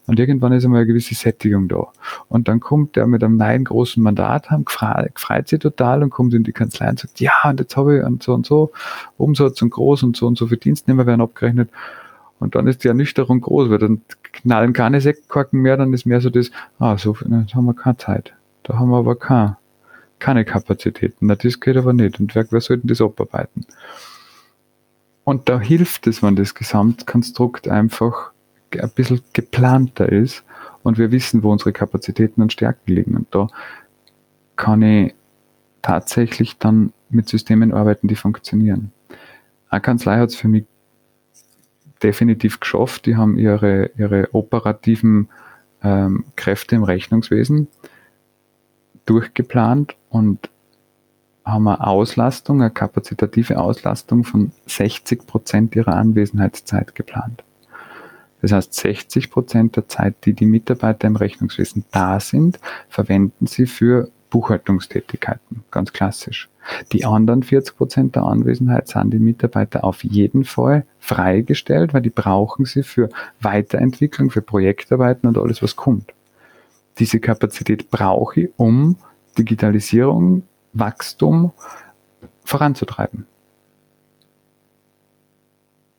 Und 0.06 0.18
irgendwann 0.18 0.52
ist 0.52 0.64
einmal 0.64 0.80
eine 0.80 0.88
gewisse 0.88 1.14
Sättigung 1.14 1.68
da. 1.68 1.86
Und 2.28 2.48
dann 2.48 2.60
kommt 2.60 2.96
der 2.96 3.06
mit 3.06 3.22
einem 3.22 3.36
neuen 3.36 3.64
großen 3.64 4.02
Mandat, 4.02 4.50
haben, 4.50 4.64
freut 4.66 5.48
sich 5.48 5.58
total 5.58 6.02
und 6.02 6.10
kommt 6.10 6.34
in 6.34 6.44
die 6.44 6.52
Kanzlei 6.52 6.90
und 6.90 6.98
sagt, 6.98 7.20
ja, 7.20 7.32
und 7.44 7.60
jetzt 7.60 7.76
habe 7.76 7.98
ich 7.98 8.04
und 8.04 8.22
so 8.22 8.34
und 8.34 8.44
so 8.44 8.72
Umsatz 9.16 9.62
und 9.62 9.70
groß 9.70 10.02
und 10.02 10.16
so 10.16 10.26
und 10.26 10.36
so 10.36 10.46
viele 10.46 10.58
Dienstnehmer 10.58 11.06
werden 11.06 11.20
abgerechnet. 11.20 11.70
Und 12.40 12.54
dann 12.54 12.66
ist 12.66 12.82
die 12.82 12.88
Ernüchterung 12.88 13.42
groß, 13.42 13.70
weil 13.70 13.78
dann 13.78 14.00
knallen 14.22 14.72
keine 14.72 15.00
Sektkorken 15.00 15.60
mehr, 15.60 15.76
dann 15.76 15.92
ist 15.92 16.06
mehr 16.06 16.20
so 16.20 16.30
das, 16.30 16.50
ah, 16.78 16.96
so 16.98 17.14
viel, 17.14 17.30
jetzt 17.40 17.54
haben 17.54 17.66
wir 17.66 17.74
keine 17.74 17.98
Zeit. 17.98 18.32
Da 18.62 18.78
haben 18.78 18.90
wir 18.90 18.98
aber 18.98 19.14
keine, 19.14 19.56
keine 20.18 20.44
Kapazitäten. 20.44 21.26
Na, 21.26 21.36
das 21.36 21.60
geht 21.60 21.76
aber 21.76 21.92
nicht. 21.92 22.18
Und 22.18 22.34
wer, 22.34 22.50
wer 22.50 22.60
soll 22.60 22.78
denn 22.78 22.88
das 22.88 23.00
abarbeiten? 23.00 23.66
Und 25.24 25.48
da 25.48 25.60
hilft 25.60 26.06
es, 26.06 26.22
wenn 26.22 26.34
das 26.34 26.54
Gesamtkonstrukt 26.54 27.68
einfach 27.68 28.32
ein 28.72 28.90
bisschen 28.90 29.20
geplanter 29.32 30.10
ist 30.10 30.42
und 30.82 30.98
wir 30.98 31.12
wissen, 31.12 31.42
wo 31.42 31.52
unsere 31.52 31.72
Kapazitäten 31.72 32.42
und 32.42 32.52
Stärken 32.52 32.92
liegen. 32.92 33.16
Und 33.16 33.26
da 33.34 33.48
kann 34.56 34.82
ich 34.82 35.14
tatsächlich 35.82 36.58
dann 36.58 36.92
mit 37.10 37.28
Systemen 37.28 37.72
arbeiten, 37.72 38.08
die 38.08 38.16
funktionieren. 38.16 38.92
Eine 39.68 39.80
Kanzlei 39.80 40.18
hat 40.18 40.30
es 40.30 40.36
für 40.36 40.48
mich 40.48 40.64
definitiv 42.02 42.60
geschafft. 42.60 43.06
Die 43.06 43.16
haben 43.16 43.36
ihre, 43.38 43.90
ihre 43.96 44.28
operativen 44.32 45.28
ähm, 45.82 46.24
Kräfte 46.36 46.76
im 46.76 46.82
Rechnungswesen 46.82 47.68
durchgeplant 49.06 49.96
und 50.08 50.50
haben 51.44 51.68
eine 51.68 51.86
Auslastung, 51.86 52.60
eine 52.60 52.70
kapazitative 52.70 53.58
Auslastung 53.58 54.24
von 54.24 54.52
60 54.66 55.26
Prozent 55.26 55.74
ihrer 55.74 55.94
Anwesenheitszeit 55.94 56.94
geplant. 56.94 57.42
Das 58.42 58.52
heißt, 58.52 58.72
60 58.72 59.30
Prozent 59.30 59.76
der 59.76 59.88
Zeit, 59.88 60.24
die 60.24 60.32
die 60.32 60.46
Mitarbeiter 60.46 61.06
im 61.06 61.16
Rechnungswesen 61.16 61.84
da 61.90 62.20
sind, 62.20 62.58
verwenden 62.88 63.46
sie 63.46 63.66
für 63.66 64.10
Buchhaltungstätigkeiten, 64.30 65.64
ganz 65.70 65.92
klassisch. 65.92 66.48
Die 66.92 67.04
anderen 67.04 67.42
40 67.42 67.76
Prozent 67.76 68.16
der 68.16 68.22
Anwesenheit 68.22 68.88
sind 68.88 69.12
die 69.12 69.18
Mitarbeiter 69.18 69.84
auf 69.84 70.04
jeden 70.04 70.44
Fall 70.44 70.86
freigestellt, 70.98 71.92
weil 71.92 72.02
die 72.02 72.10
brauchen 72.10 72.64
sie 72.64 72.82
für 72.82 73.08
Weiterentwicklung, 73.40 74.30
für 74.30 74.42
Projektarbeiten 74.42 75.28
und 75.28 75.36
alles, 75.36 75.62
was 75.62 75.76
kommt. 75.76 76.12
Diese 76.98 77.18
Kapazität 77.18 77.90
brauche 77.90 78.42
ich, 78.42 78.50
um 78.56 78.96
Digitalisierung, 79.38 80.42
Wachstum 80.72 81.52
voranzutreiben. 82.44 83.26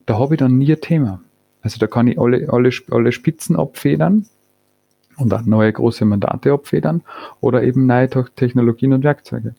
Da 0.06 0.20
habe 0.20 0.36
ich 0.36 0.40
dann 0.40 0.58
nie 0.58 0.72
ein 0.72 0.82
Thema. 0.82 1.22
Also 1.62 1.78
da 1.80 1.88
kann 1.88 2.08
ich 2.08 2.20
alle, 2.20 2.48
alle, 2.52 2.72
alle 2.90 3.12
Spitzen 3.12 3.56
abfedern 3.56 4.26
und 5.22 5.34
auch 5.34 5.46
neue 5.46 5.72
große 5.72 6.06
Mandate 6.06 6.52
abfedern 6.52 7.04
oder 7.40 7.64
eben 7.64 7.86
neue 7.86 8.10
Technologien 8.36 8.94
und 8.94 9.04
Werkzeuge. 9.04 9.56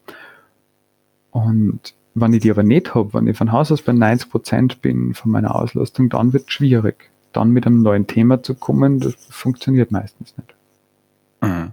Und 1.31 1.95
wenn 2.15 2.33
ich 2.33 2.43
die 2.43 2.51
aber 2.51 2.63
nicht 2.63 2.95
habe, 2.95 3.15
wenn 3.15 3.27
ich 3.27 3.37
von 3.37 3.53
Haus 3.53 3.73
aus 3.73 3.83
bei 3.83 3.93
90 3.93 4.31
Prozent 4.31 4.83
bin 4.83 5.15
von 5.15 5.31
meiner 5.31 5.55
Auslastung, 5.55 6.09
dann 6.11 6.33
wird 6.33 6.45
es 6.45 6.53
schwierig. 6.53 7.11
Dann 7.33 7.51
mit 7.51 7.67
einem 7.67 7.83
neuen 7.83 8.07
Thema 8.07 8.43
zu 8.43 8.55
kommen, 8.55 9.01
das 9.01 9.15
funktioniert 9.31 9.91
meistens 9.91 10.35
nicht. 10.37 10.55
Mhm. 11.41 11.73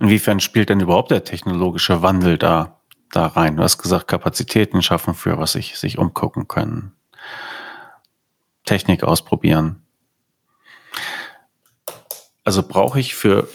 Inwiefern 0.00 0.40
spielt 0.40 0.68
denn 0.68 0.80
überhaupt 0.80 1.12
der 1.12 1.24
technologische 1.24 2.02
Wandel 2.02 2.38
da, 2.38 2.80
da 3.12 3.26
rein? 3.26 3.56
Du 3.56 3.62
hast 3.62 3.78
gesagt, 3.78 4.08
Kapazitäten 4.08 4.82
schaffen 4.82 5.14
für 5.14 5.38
was 5.38 5.52
sich, 5.52 5.78
sich 5.78 5.98
umgucken 5.98 6.48
können. 6.48 6.92
Technik 8.64 9.04
ausprobieren. 9.04 9.82
Also 12.44 12.62
brauche 12.62 12.98
ich 12.98 13.14
für, 13.14 13.48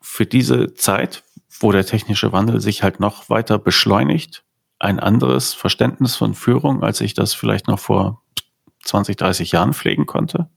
für 0.00 0.26
diese 0.26 0.74
Zeit, 0.74 1.24
wo 1.60 1.72
der 1.72 1.84
technische 1.84 2.32
Wandel 2.32 2.60
sich 2.60 2.82
halt 2.82 3.00
noch 3.00 3.28
weiter 3.28 3.58
beschleunigt, 3.58 4.44
ein 4.78 5.00
anderes 5.00 5.54
Verständnis 5.54 6.14
von 6.14 6.34
Führung, 6.34 6.82
als 6.82 7.00
ich 7.00 7.14
das 7.14 7.34
vielleicht 7.34 7.66
noch 7.66 7.80
vor 7.80 8.22
20, 8.84 9.16
30 9.16 9.52
Jahren 9.52 9.72
pflegen 9.72 10.06
konnte? 10.06 10.48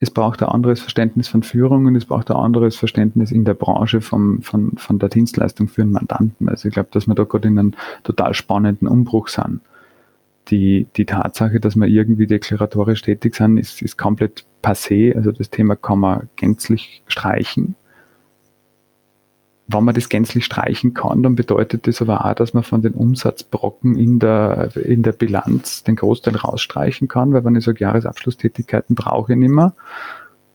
Es 0.00 0.10
braucht 0.10 0.42
ein 0.42 0.48
anderes 0.48 0.80
Verständnis 0.80 1.28
von 1.28 1.44
Führung 1.44 1.86
und 1.86 1.94
es 1.94 2.06
braucht 2.06 2.28
ein 2.32 2.36
anderes 2.36 2.74
Verständnis 2.74 3.30
in 3.30 3.44
der 3.44 3.54
Branche 3.54 4.00
vom, 4.00 4.42
von, 4.42 4.76
von 4.76 4.98
der 4.98 5.08
Dienstleistung 5.08 5.68
für 5.68 5.82
einen 5.82 5.92
Mandanten. 5.92 6.48
Also 6.48 6.66
ich 6.66 6.74
glaube, 6.74 6.88
dass 6.90 7.06
wir 7.06 7.14
da 7.14 7.22
gerade 7.22 7.46
in 7.46 7.56
einem 7.56 7.74
total 8.02 8.34
spannenden 8.34 8.88
Umbruch 8.88 9.28
sind 9.28 9.60
die, 10.48 10.86
die 10.96 11.06
Tatsache, 11.06 11.60
dass 11.60 11.76
wir 11.76 11.86
irgendwie 11.86 12.26
deklaratorisch 12.26 13.02
tätig 13.02 13.34
sind, 13.34 13.58
ist, 13.58 13.82
ist 13.82 13.96
komplett 13.96 14.44
passé. 14.62 15.14
Also 15.14 15.32
das 15.32 15.50
Thema 15.50 15.76
kann 15.76 16.00
man 16.00 16.28
gänzlich 16.36 17.02
streichen. 17.06 17.76
Wenn 19.68 19.84
man 19.84 19.94
das 19.94 20.08
gänzlich 20.08 20.44
streichen 20.44 20.92
kann, 20.92 21.22
dann 21.22 21.36
bedeutet 21.36 21.86
das 21.86 22.02
aber 22.02 22.24
auch, 22.24 22.34
dass 22.34 22.52
man 22.52 22.64
von 22.64 22.82
den 22.82 22.92
Umsatzbrocken 22.92 23.96
in 23.96 24.18
der, 24.18 24.76
in 24.76 25.02
der 25.02 25.12
Bilanz 25.12 25.84
den 25.84 25.96
Großteil 25.96 26.36
rausstreichen 26.36 27.08
kann, 27.08 27.32
weil 27.32 27.44
wenn 27.44 27.56
ich 27.56 27.64
sage, 27.64 27.80
Jahresabschlusstätigkeiten 27.80 28.96
brauche 28.96 29.32
ich 29.32 29.38
nicht 29.38 29.52
mehr, 29.52 29.74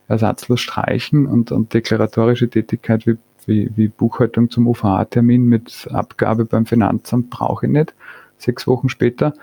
ersatzlos 0.08 0.60
streichen 0.60 1.26
und, 1.26 1.52
und 1.52 1.74
deklaratorische 1.74 2.50
Tätigkeit 2.50 3.08
wie, 3.08 3.18
wie, 3.46 3.72
wie 3.76 3.88
Buchhaltung 3.88 4.50
zum 4.50 4.68
UVA-Termin 4.68 5.46
mit 5.46 5.88
Abgabe 5.92 6.46
beim 6.46 6.66
Finanzamt 6.66 7.30
brauche 7.30 7.66
ich 7.66 7.72
nicht, 7.72 7.96
sechs 8.38 8.68
Wochen 8.68 8.90
später 8.90 9.34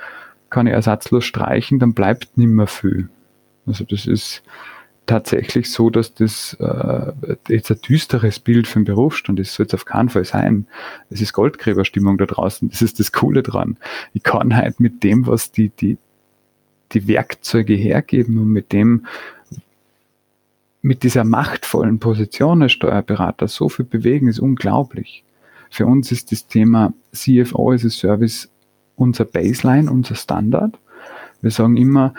kann 0.55 0.69
ich 0.69 0.73
ersatzlos 0.73 1.25
streichen, 1.25 1.81
dann 1.81 1.95
bleibt 1.95 2.39
nicht 2.39 2.47
mehr 2.47 2.69
viel. 2.69 3.09
Also 3.67 3.85
das 3.85 4.07
ist 4.07 4.45
tatsächlich 5.05 5.69
so, 5.69 5.91
dass 5.91 6.15
das 6.15 6.57
äh, 6.61 7.13
jetzt 7.49 7.73
ein 7.73 7.81
düsteres 7.81 8.39
Bild 8.39 8.69
für 8.69 8.79
den 8.79 8.85
Berufsstand 8.85 9.41
ist, 9.41 9.55
soll 9.55 9.67
es 9.67 9.75
auf 9.75 9.85
keinen 9.85 10.11
Fall 10.11 10.25
sein. 10.25 10.69
Es 11.11 11.21
ist 11.21 11.33
Goldgräberstimmung 11.33 12.19
da 12.19 12.27
draußen, 12.27 12.71
das 12.71 12.83
ist 12.83 13.01
das 13.01 13.11
Coole 13.11 13.43
dran. 13.43 13.79
Ich 14.13 14.23
kann 14.23 14.55
halt 14.55 14.79
mit 14.79 15.03
dem, 15.03 15.27
was 15.27 15.51
die, 15.51 15.71
die, 15.71 15.99
die 16.93 17.09
Werkzeuge 17.09 17.75
hergeben 17.75 18.39
und 18.39 18.53
mit 18.53 18.73
dem, 18.73 19.07
mit 20.83 21.03
dieser 21.03 21.25
machtvollen 21.25 21.99
Position 21.99 22.63
als 22.63 22.71
Steuerberater 22.71 23.49
so 23.49 23.69
viel 23.69 23.87
bewegen, 23.87 24.29
ist 24.29 24.39
unglaublich. 24.39 25.25
Für 25.69 25.87
uns 25.87 26.13
ist 26.13 26.31
das 26.31 26.47
Thema 26.47 26.95
CFO 27.13 27.73
as 27.73 27.85
a 27.85 27.91
Service 27.91 28.49
unser 28.97 29.25
Baseline, 29.25 29.91
unser 29.91 30.15
Standard. 30.15 30.79
Wir 31.41 31.51
sagen 31.51 31.77
immer, 31.77 32.15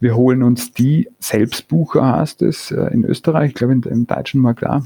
wir 0.00 0.16
holen 0.16 0.42
uns 0.42 0.72
die 0.72 1.08
Selbstbucher, 1.20 2.16
heißt 2.18 2.42
es 2.42 2.70
äh, 2.70 2.92
in 2.92 3.04
Österreich, 3.04 3.50
ich 3.50 3.54
glaube 3.54 3.72
im 3.72 4.06
deutschen 4.06 4.40
Markt 4.40 4.66
auch, 4.66 4.82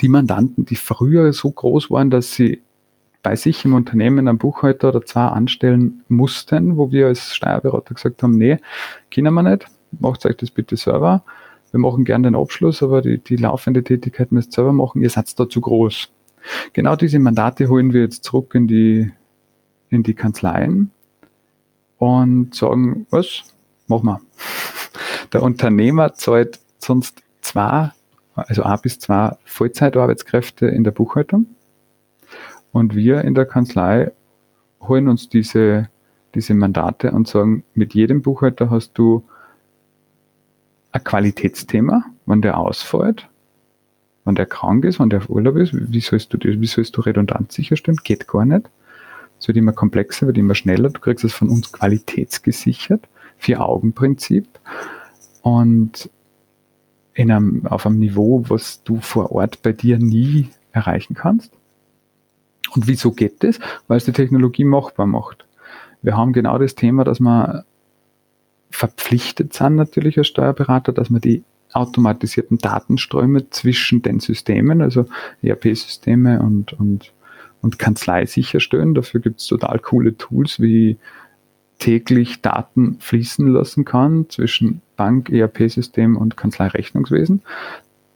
die 0.00 0.08
Mandanten, 0.08 0.64
die 0.64 0.76
früher 0.76 1.32
so 1.32 1.50
groß 1.50 1.90
waren, 1.90 2.10
dass 2.10 2.32
sie 2.32 2.62
bei 3.22 3.36
sich 3.36 3.64
im 3.64 3.74
Unternehmen 3.74 4.28
einen 4.28 4.38
Buchhalter 4.38 4.88
oder 4.88 5.04
zwei 5.04 5.26
anstellen 5.26 6.04
mussten, 6.08 6.76
wo 6.76 6.92
wir 6.92 7.08
als 7.08 7.34
Steuerberater 7.34 7.94
gesagt 7.94 8.22
haben, 8.22 8.38
nee, 8.38 8.58
können 9.12 9.34
wir 9.34 9.42
nicht, 9.42 9.66
macht 9.98 10.24
euch 10.24 10.36
das 10.36 10.50
bitte 10.50 10.76
selber. 10.76 11.24
Wir 11.70 11.80
machen 11.80 12.04
gerne 12.04 12.28
den 12.28 12.34
Abschluss, 12.34 12.82
aber 12.82 13.02
die, 13.02 13.18
die 13.18 13.36
laufende 13.36 13.82
Tätigkeit 13.82 14.32
müsst 14.32 14.52
ihr 14.52 14.54
selber 14.56 14.72
machen, 14.72 15.02
ihr 15.02 15.10
seid 15.10 15.38
da 15.38 15.48
zu 15.48 15.60
groß. 15.60 16.08
Genau 16.72 16.96
diese 16.96 17.18
Mandate 17.18 17.68
holen 17.68 17.92
wir 17.92 18.02
jetzt 18.02 18.24
zurück 18.24 18.54
in 18.54 18.68
die 18.68 19.10
in 19.90 20.02
die 20.02 20.14
Kanzleien 20.14 20.90
und 21.98 22.54
sagen, 22.54 23.06
was, 23.10 23.44
machen 23.86 24.06
wir. 24.06 24.20
Der 25.32 25.42
Unternehmer 25.42 26.14
zahlt 26.14 26.60
sonst 26.78 27.22
zwei, 27.40 27.92
also 28.34 28.62
ein 28.62 28.78
bis 28.82 28.98
zwei 28.98 29.36
Vollzeitarbeitskräfte 29.44 30.66
in 30.66 30.84
der 30.84 30.90
Buchhaltung 30.90 31.46
und 32.72 32.94
wir 32.94 33.22
in 33.22 33.34
der 33.34 33.44
Kanzlei 33.44 34.12
holen 34.80 35.08
uns 35.08 35.28
diese, 35.28 35.88
diese 36.34 36.54
Mandate 36.54 37.10
und 37.12 37.28
sagen, 37.28 37.64
mit 37.74 37.94
jedem 37.94 38.22
Buchhalter 38.22 38.70
hast 38.70 38.92
du 38.94 39.24
ein 40.92 41.04
Qualitätsthema, 41.04 42.04
wenn 42.26 42.42
der 42.42 42.58
ausfällt, 42.58 43.28
wenn 44.24 44.34
der 44.34 44.46
krank 44.46 44.84
ist, 44.84 45.00
wenn 45.00 45.10
der 45.10 45.20
auf 45.20 45.30
Urlaub 45.30 45.56
ist, 45.56 45.72
wie 45.74 46.00
sollst 46.00 46.32
du, 46.32 46.38
wie 46.38 46.66
sollst 46.66 46.96
du 46.96 47.00
Redundanz 47.00 47.54
sicherstellen? 47.54 47.98
Geht 48.04 48.28
gar 48.28 48.44
nicht. 48.44 48.68
Es 49.38 49.48
wird 49.48 49.56
immer 49.56 49.72
komplexer, 49.72 50.26
wird 50.26 50.38
immer 50.38 50.54
schneller. 50.54 50.90
Du 50.90 51.00
kriegst 51.00 51.24
es 51.24 51.32
von 51.32 51.48
uns 51.48 51.72
qualitätsgesichert, 51.72 53.08
Vier-Augen-Prinzip 53.38 54.46
und 55.42 56.10
in 57.14 57.30
einem, 57.30 57.66
auf 57.66 57.86
einem 57.86 57.98
Niveau, 57.98 58.44
was 58.48 58.82
du 58.84 59.00
vor 59.00 59.32
Ort 59.32 59.62
bei 59.62 59.72
dir 59.72 59.98
nie 59.98 60.50
erreichen 60.72 61.14
kannst. 61.14 61.52
Und 62.74 62.86
wieso 62.86 63.12
geht 63.12 63.42
das? 63.42 63.58
Weil 63.86 63.96
es 63.96 64.04
die 64.04 64.12
Technologie 64.12 64.64
machbar 64.64 65.06
macht. 65.06 65.46
Wir 66.02 66.16
haben 66.16 66.32
genau 66.32 66.58
das 66.58 66.74
Thema, 66.74 67.04
dass 67.04 67.18
wir 67.18 67.64
verpflichtet 68.70 69.54
sind 69.54 69.76
natürlich 69.76 70.18
als 70.18 70.28
Steuerberater, 70.28 70.92
dass 70.92 71.10
wir 71.10 71.20
die 71.20 71.42
automatisierten 71.72 72.58
Datenströme 72.58 73.50
zwischen 73.50 74.02
den 74.02 74.20
Systemen, 74.20 74.82
also 74.82 75.06
ERP-Systeme 75.42 76.40
und, 76.40 76.72
und 76.74 77.12
und 77.62 77.78
Kanzlei 77.78 78.26
sicherstellen. 78.26 78.94
Dafür 78.94 79.20
gibt 79.20 79.40
es 79.40 79.46
total 79.46 79.78
coole 79.78 80.16
Tools, 80.16 80.60
wie 80.60 80.98
täglich 81.78 82.42
Daten 82.42 82.98
fließen 83.00 83.46
lassen 83.46 83.84
kann 83.84 84.28
zwischen 84.28 84.82
Bank, 84.96 85.30
ERP-System 85.30 86.16
und 86.16 86.36
Kanzleirechnungswesen. 86.36 87.42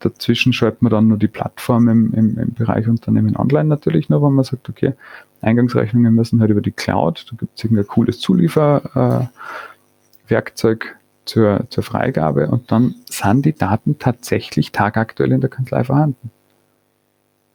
Dazwischen 0.00 0.52
schreibt 0.52 0.82
man 0.82 0.90
dann 0.90 1.06
nur 1.06 1.18
die 1.18 1.28
Plattform 1.28 1.88
im, 1.88 2.12
im, 2.12 2.38
im 2.38 2.54
Bereich 2.54 2.88
Unternehmen 2.88 3.36
online 3.36 3.68
natürlich 3.68 4.08
nur, 4.08 4.20
wo 4.20 4.30
man 4.30 4.44
sagt, 4.44 4.68
okay, 4.68 4.94
Eingangsrechnungen 5.40 6.12
müssen 6.12 6.40
halt 6.40 6.50
über 6.50 6.60
die 6.60 6.72
Cloud. 6.72 7.26
Da 7.30 7.36
gibt 7.36 7.56
es 7.56 7.64
irgendein 7.64 7.86
cooles 7.86 8.18
Zulieferwerkzeug 8.18 10.84
äh, 10.84 10.88
zur, 11.24 11.66
zur 11.70 11.84
Freigabe 11.84 12.48
und 12.48 12.72
dann 12.72 12.96
sind 13.08 13.46
die 13.46 13.54
Daten 13.54 13.98
tatsächlich 13.98 14.72
tagaktuell 14.72 15.30
in 15.30 15.40
der 15.40 15.50
Kanzlei 15.50 15.84
vorhanden. 15.84 16.32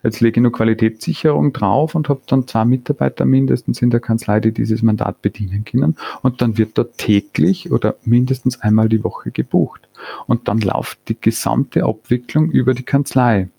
Jetzt 0.03 0.21
lege 0.21 0.39
ich 0.39 0.43
nur 0.43 0.51
Qualitätssicherung 0.51 1.53
drauf 1.53 1.95
und 1.95 2.07
habe 2.07 2.21
dann 2.27 2.47
zwei 2.47 2.65
Mitarbeiter 2.65 3.25
mindestens 3.25 3.81
in 3.81 3.89
der 3.89 3.99
Kanzlei, 3.99 4.39
die 4.39 4.51
dieses 4.51 4.83
Mandat 4.83 5.21
bedienen 5.21 5.65
können. 5.65 5.97
Und 6.21 6.41
dann 6.41 6.57
wird 6.57 6.77
dort 6.77 6.97
täglich 6.97 7.71
oder 7.71 7.95
mindestens 8.05 8.61
einmal 8.61 8.89
die 8.89 9.03
Woche 9.03 9.31
gebucht. 9.31 9.87
Und 10.27 10.47
dann 10.47 10.59
läuft 10.59 10.99
die 11.09 11.19
gesamte 11.19 11.83
Abwicklung 11.83 12.51
über 12.51 12.75
die 12.75 12.83
Kanzlei. 12.83 13.49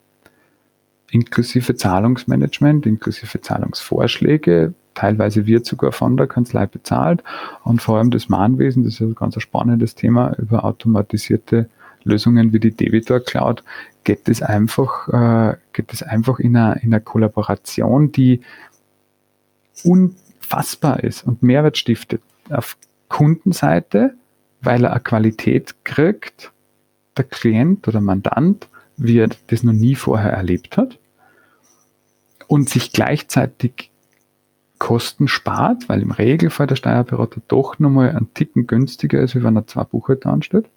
Inklusive 1.11 1.75
Zahlungsmanagement, 1.75 2.87
inklusive 2.87 3.41
Zahlungsvorschläge. 3.41 4.75
Teilweise 4.95 5.47
wird 5.47 5.67
sogar 5.67 5.91
von 5.91 6.17
der 6.17 6.29
Kanzlei 6.29 6.67
bezahlt. 6.67 7.25
Und 7.65 7.83
vor 7.83 7.99
allem 7.99 8.11
das 8.11 8.29
Mahnwesen, 8.29 8.85
das 8.85 8.95
ist 8.95 9.01
ein 9.01 9.15
ganz 9.17 9.41
spannendes 9.43 9.97
Thema 9.97 10.35
über 10.39 10.65
automatisierte 10.65 11.69
Lösungen 12.09 12.53
wie 12.53 12.61
die 12.61 12.71
Debitor 12.71 13.21
Cloud 13.21 13.63
geht 14.05 14.29
es 14.29 14.43
einfach, 14.43 15.09
äh, 15.09 15.57
geht 15.73 15.93
es 15.93 16.03
einfach 16.03 16.39
in 16.39 16.57
einer, 16.57 16.83
in 16.83 17.05
Kollaboration, 17.05 18.13
die 18.13 18.41
unfassbar 19.85 21.05
ist 21.05 21.27
und 21.27 21.43
Mehrwert 21.43 21.79
stiftet. 21.79 22.23
Auf 22.51 22.77
Kundenseite, 23.09 24.15
weil 24.61 24.85
er 24.85 24.93
eine 24.93 25.01
Qualität 25.01 25.75
kriegt, 25.85 26.53
der 27.17 27.25
Klient 27.25 27.87
oder 27.89 28.01
Mandant, 28.01 28.69
wie 28.97 29.19
er 29.19 29.29
das 29.49 29.63
noch 29.63 29.73
nie 29.73 29.95
vorher 29.95 30.33
erlebt 30.33 30.77
hat 30.77 30.99
und 32.47 32.69
sich 32.69 32.93
gleichzeitig 32.93 33.91
Kosten 34.79 35.27
spart, 35.27 35.89
weil 35.89 36.03
im 36.03 36.13
Regelfall 36.13 36.67
der 36.67 36.77
Steuerberater 36.77 37.41
doch 37.49 37.79
nochmal 37.79 38.11
einen 38.11 38.33
Ticken 38.33 38.67
günstiger 38.67 39.21
ist, 39.21 39.35
wie 39.35 39.43
wenn 39.43 39.57
er 39.57 39.67
zwei 39.67 39.85
Buchhalter 39.85 40.31
anstellt. 40.31 40.69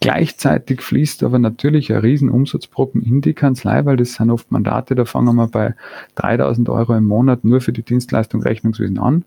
Gleichzeitig 0.00 0.82
fließt 0.82 1.22
aber 1.22 1.38
natürlich 1.38 1.92
ein 1.92 2.00
riesen 2.00 2.28
Umsatzbrocken 2.28 3.02
in 3.02 3.22
die 3.22 3.34
Kanzlei, 3.34 3.84
weil 3.86 3.96
das 3.96 4.14
sind 4.14 4.30
oft 4.30 4.50
Mandate, 4.52 4.94
da 4.94 5.04
fangen 5.04 5.34
wir 5.36 5.48
bei 5.48 5.74
3000 6.16 6.68
Euro 6.68 6.94
im 6.94 7.04
Monat 7.04 7.44
nur 7.44 7.60
für 7.60 7.72
die 7.72 7.82
Dienstleistung 7.82 8.42
Rechnungswesen 8.42 8.98
an. 8.98 9.24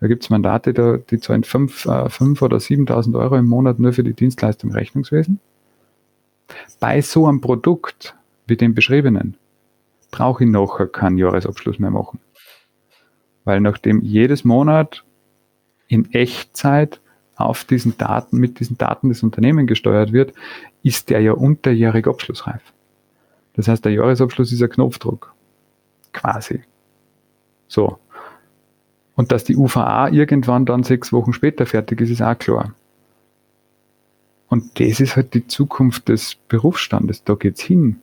Da 0.00 0.06
gibt 0.06 0.22
es 0.22 0.30
Mandate, 0.30 1.02
die 1.10 1.18
zahlen 1.18 1.44
5, 1.44 1.86
äh, 1.86 2.08
5 2.08 2.42
oder 2.42 2.60
7000 2.60 3.16
Euro 3.16 3.36
im 3.36 3.46
Monat 3.46 3.78
nur 3.78 3.92
für 3.92 4.04
die 4.04 4.14
Dienstleistung 4.14 4.70
Rechnungswesen. 4.70 5.40
Bei 6.78 7.00
so 7.00 7.26
einem 7.26 7.40
Produkt 7.40 8.14
wie 8.46 8.56
dem 8.56 8.74
beschriebenen 8.74 9.36
brauche 10.10 10.44
ich 10.44 10.50
nachher 10.50 10.86
keinen 10.86 11.18
Jahresabschluss 11.18 11.78
mehr 11.78 11.90
machen. 11.90 12.20
Weil 13.44 13.60
nachdem 13.60 14.02
jedes 14.02 14.44
Monat 14.44 15.04
in 15.88 16.12
Echtzeit 16.12 17.00
auf 17.36 17.64
diesen 17.64 17.96
Daten, 17.98 18.38
mit 18.38 18.60
diesen 18.60 18.78
Daten 18.78 19.08
des 19.08 19.22
Unternehmens 19.22 19.68
gesteuert 19.68 20.12
wird, 20.12 20.32
ist 20.82 21.10
der 21.10 21.20
ja 21.20 21.32
unterjährig 21.32 22.06
abschlussreif. 22.06 22.62
Das 23.54 23.68
heißt, 23.68 23.84
der 23.84 23.92
Jahresabschluss 23.92 24.52
ist 24.52 24.62
ein 24.62 24.70
Knopfdruck. 24.70 25.34
Quasi. 26.12 26.62
So. 27.68 27.98
Und 29.16 29.32
dass 29.32 29.44
die 29.44 29.56
UVA 29.56 30.08
irgendwann 30.08 30.66
dann 30.66 30.82
sechs 30.82 31.12
Wochen 31.12 31.32
später 31.32 31.66
fertig 31.66 32.00
ist, 32.00 32.10
ist 32.10 32.22
auch 32.22 32.38
klar. 32.38 32.74
Und 34.48 34.78
das 34.78 35.00
ist 35.00 35.16
halt 35.16 35.34
die 35.34 35.46
Zukunft 35.46 36.08
des 36.08 36.36
Berufsstandes. 36.48 37.24
Da 37.24 37.34
geht's 37.34 37.60
hin. 37.60 38.00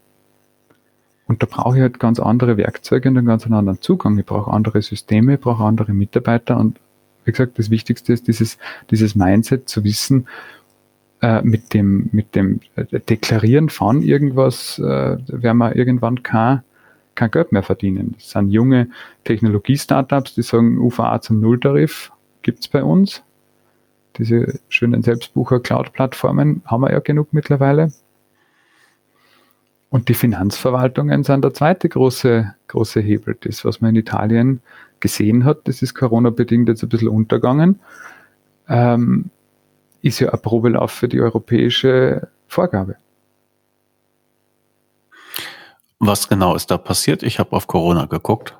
Und 1.27 1.41
da 1.41 1.47
brauche 1.49 1.77
ich 1.77 1.81
halt 1.81 1.99
ganz 1.99 2.19
andere 2.19 2.57
Werkzeuge 2.57 3.07
und 3.09 3.17
einen 3.17 3.27
ganz 3.27 3.45
anderen 3.45 3.79
Zugang. 3.81 4.17
Ich 4.17 4.25
brauche 4.25 4.51
andere 4.51 4.81
Systeme, 4.81 5.35
ich 5.35 5.39
brauche 5.39 5.63
andere 5.63 5.93
Mitarbeiter 5.93 6.57
und 6.57 6.79
wie 7.25 7.31
gesagt, 7.31 7.59
das 7.59 7.69
Wichtigste 7.69 8.13
ist 8.13 8.27
dieses, 8.27 8.57
dieses 8.89 9.15
Mindset 9.15 9.69
zu 9.69 9.83
wissen, 9.83 10.27
äh, 11.21 11.41
mit 11.43 11.73
dem, 11.73 12.09
mit 12.11 12.35
dem 12.35 12.61
Deklarieren 13.09 13.69
von 13.69 14.01
irgendwas 14.01 14.79
äh, 14.79 15.17
werden 15.27 15.57
wir 15.57 15.75
irgendwann 15.75 16.23
kein, 16.23 16.63
kein 17.15 17.29
Geld 17.29 17.51
mehr 17.51 17.63
verdienen. 17.63 18.15
Das 18.17 18.31
sind 18.31 18.49
junge 18.49 18.89
Technologie-Startups, 19.23 20.33
die 20.33 20.41
sagen, 20.41 20.79
UVA 20.79 21.21
zum 21.21 21.39
Nulltarif 21.39 22.11
gibt's 22.41 22.67
bei 22.67 22.83
uns. 22.83 23.21
Diese 24.17 24.59
schönen 24.69 25.03
Selbstbucher-Cloud-Plattformen 25.03 26.63
haben 26.65 26.81
wir 26.81 26.91
ja 26.91 26.99
genug 26.99 27.33
mittlerweile. 27.33 27.91
Und 29.89 30.09
die 30.09 30.13
Finanzverwaltungen 30.13 31.23
sind 31.23 31.43
der 31.43 31.53
zweite 31.53 31.87
große, 31.87 32.55
große 32.67 33.01
Hebel. 33.01 33.37
Das, 33.41 33.63
was 33.65 33.81
man 33.81 33.91
in 33.91 33.97
Italien 33.97 34.61
gesehen 35.01 35.43
hat, 35.45 35.67
das 35.67 35.81
ist 35.81 35.93
Corona-bedingt 35.93 36.69
jetzt 36.69 36.83
ein 36.83 36.89
bisschen 36.89 37.09
untergegangen, 37.09 37.79
ähm, 38.69 39.29
ist 40.01 40.19
ja 40.19 40.29
ein 40.29 40.41
Probelauf 40.41 40.91
für 40.91 41.07
die 41.07 41.21
europäische 41.21 42.29
Vorgabe. 42.47 42.95
Was 45.99 46.27
genau 46.27 46.55
ist 46.55 46.71
da 46.71 46.77
passiert? 46.77 47.21
Ich 47.21 47.37
habe 47.37 47.55
auf 47.55 47.67
Corona 47.67 48.05
geguckt. 48.05 48.57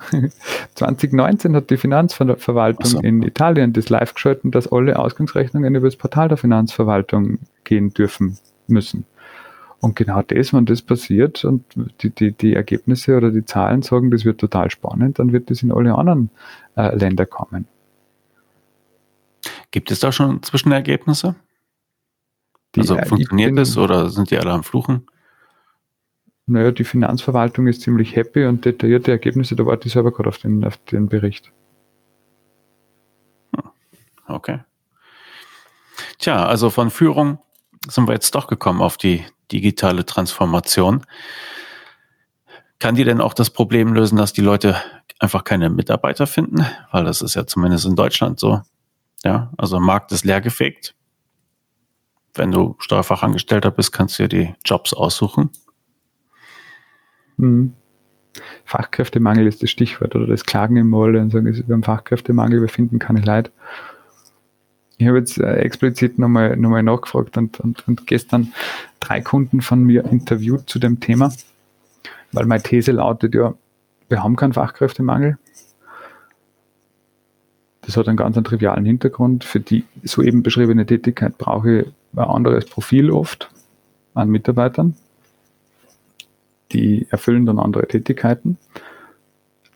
2019 0.74 1.54
hat 1.54 1.70
die 1.70 1.76
Finanzverwaltung 1.76 2.86
so. 2.86 3.00
in 3.00 3.22
Italien 3.22 3.72
das 3.72 3.90
live 3.90 4.14
geschalten, 4.14 4.50
dass 4.50 4.72
alle 4.72 4.98
Ausgangsrechnungen 4.98 5.74
über 5.74 5.86
das 5.86 5.96
Portal 5.96 6.28
der 6.28 6.38
Finanzverwaltung 6.38 7.38
gehen 7.64 7.90
dürfen 7.90 8.38
müssen. 8.66 9.04
Und 9.80 9.96
genau 9.96 10.20
das, 10.22 10.52
wenn 10.52 10.66
das 10.66 10.82
passiert 10.82 11.44
und 11.44 11.64
die, 12.02 12.10
die, 12.10 12.32
die 12.32 12.54
Ergebnisse 12.54 13.16
oder 13.16 13.30
die 13.30 13.46
Zahlen 13.46 13.80
sagen, 13.80 14.10
das 14.10 14.26
wird 14.26 14.38
total 14.38 14.70
spannend, 14.70 15.18
dann 15.18 15.32
wird 15.32 15.50
das 15.50 15.62
in 15.62 15.72
alle 15.72 15.94
anderen 15.94 16.30
äh, 16.76 16.94
Länder 16.94 17.24
kommen. 17.24 17.66
Gibt 19.70 19.90
es 19.90 20.00
da 20.00 20.12
schon 20.12 20.42
Zwischenergebnisse? 20.42 21.34
Die, 22.74 22.80
also 22.80 22.98
funktioniert 22.98 23.56
das 23.56 23.76
oder 23.78 24.10
sind 24.10 24.30
die 24.30 24.38
alle 24.38 24.50
am 24.50 24.64
Fluchen? 24.64 25.06
Naja, 26.46 26.72
die 26.72 26.84
Finanzverwaltung 26.84 27.66
ist 27.66 27.80
ziemlich 27.80 28.16
happy 28.16 28.44
und 28.44 28.64
detaillierte 28.64 29.12
Ergebnisse, 29.12 29.56
da 29.56 29.64
warte 29.64 29.86
ich 29.86 29.94
selber 29.94 30.12
gerade 30.12 30.28
auf 30.28 30.38
den, 30.38 30.64
auf 30.64 30.76
den 30.76 31.08
Bericht. 31.08 31.52
Hm, 33.56 33.70
okay. 34.26 34.60
Tja, 36.18 36.44
also 36.44 36.68
von 36.68 36.90
Führung 36.90 37.38
sind 37.88 38.08
wir 38.08 38.14
jetzt 38.14 38.34
doch 38.34 38.46
gekommen 38.46 38.82
auf 38.82 38.96
die 38.96 39.24
digitale 39.52 40.04
Transformation. 40.04 41.04
Kann 42.78 42.94
die 42.94 43.04
denn 43.04 43.20
auch 43.20 43.34
das 43.34 43.50
Problem 43.50 43.92
lösen, 43.92 44.16
dass 44.16 44.32
die 44.32 44.40
Leute 44.40 44.76
einfach 45.18 45.44
keine 45.44 45.70
Mitarbeiter 45.70 46.26
finden? 46.26 46.64
Weil 46.92 47.04
das 47.04 47.22
ist 47.22 47.34
ja 47.34 47.46
zumindest 47.46 47.86
in 47.86 47.96
Deutschland 47.96 48.40
so. 48.40 48.62
Ja, 49.22 49.52
also 49.58 49.78
Markt 49.80 50.12
ist 50.12 50.24
leergefegt. 50.24 50.94
Wenn 52.34 52.52
du 52.52 52.76
Steuerfachangestellter 52.78 53.70
bist, 53.70 53.92
kannst 53.92 54.18
du 54.18 54.28
dir 54.28 54.28
die 54.28 54.54
Jobs 54.64 54.94
aussuchen. 54.94 55.50
Hm. 57.36 57.74
Fachkräftemangel 58.64 59.46
ist 59.46 59.62
das 59.62 59.70
Stichwort 59.70 60.14
oder 60.14 60.26
das 60.26 60.44
Klagen 60.44 60.76
im 60.76 60.88
Moll 60.88 61.16
und 61.16 61.30
sagen, 61.30 61.46
wir 61.46 61.74
haben 61.74 61.82
Fachkräftemangel, 61.82 62.60
wir 62.60 62.68
finden 62.68 63.00
keine 63.00 63.20
Leute 63.20 63.50
ich 65.00 65.06
habe 65.06 65.16
jetzt 65.16 65.38
äh, 65.38 65.54
explizit 65.54 66.18
nochmal 66.18 66.58
noch 66.58 66.68
mal 66.68 66.82
nachgefragt 66.82 67.38
und, 67.38 67.58
und, 67.58 67.88
und 67.88 68.06
gestern 68.06 68.52
drei 69.00 69.22
Kunden 69.22 69.62
von 69.62 69.82
mir 69.82 70.04
interviewt 70.04 70.68
zu 70.68 70.78
dem 70.78 71.00
Thema, 71.00 71.32
weil 72.32 72.44
meine 72.44 72.62
These 72.62 72.92
lautet 72.92 73.34
ja, 73.34 73.54
wir 74.10 74.22
haben 74.22 74.36
keinen 74.36 74.52
Fachkräftemangel. 74.52 75.38
Das 77.80 77.96
hat 77.96 78.08
einen 78.08 78.18
ganz 78.18 78.36
einen 78.36 78.44
trivialen 78.44 78.84
Hintergrund. 78.84 79.44
Für 79.44 79.58
die 79.58 79.84
soeben 80.02 80.42
beschriebene 80.42 80.84
Tätigkeit 80.84 81.38
brauche 81.38 81.80
ich 81.80 81.86
ein 82.14 82.18
anderes 82.18 82.66
Profil 82.66 83.10
oft 83.10 83.50
an 84.12 84.28
Mitarbeitern. 84.28 84.96
Die 86.72 87.06
erfüllen 87.08 87.46
dann 87.46 87.58
andere 87.58 87.88
Tätigkeiten. 87.88 88.58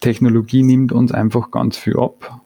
Technologie 0.01 0.63
nimmt 0.63 0.93
uns 0.93 1.13
einfach 1.13 1.51
ganz 1.51 1.79
viel 1.79 1.99
ab 1.99 2.44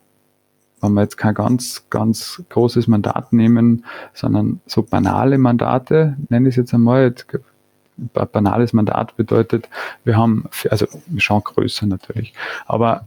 wenn 0.81 0.93
wir 0.95 1.03
jetzt 1.03 1.17
kein 1.17 1.35
ganz, 1.35 1.85
ganz 1.91 2.43
großes 2.49 2.87
Mandat 2.87 3.33
nehmen, 3.33 3.85
sondern 4.15 4.61
so 4.67 4.83
banale 4.83 5.39
Mandate, 5.39 6.17
nenne 6.29 6.49
ich 6.49 6.53
es 6.53 6.57
jetzt 6.57 6.75
einmal, 6.75 7.15
ein 7.97 8.29
banales 8.33 8.73
Mandat 8.73 9.17
bedeutet, 9.17 9.69
wir 10.05 10.17
haben, 10.17 10.45
also 10.71 10.87
schon 11.17 11.43
größer 11.43 11.87
natürlich, 11.87 12.33
aber, 12.67 13.07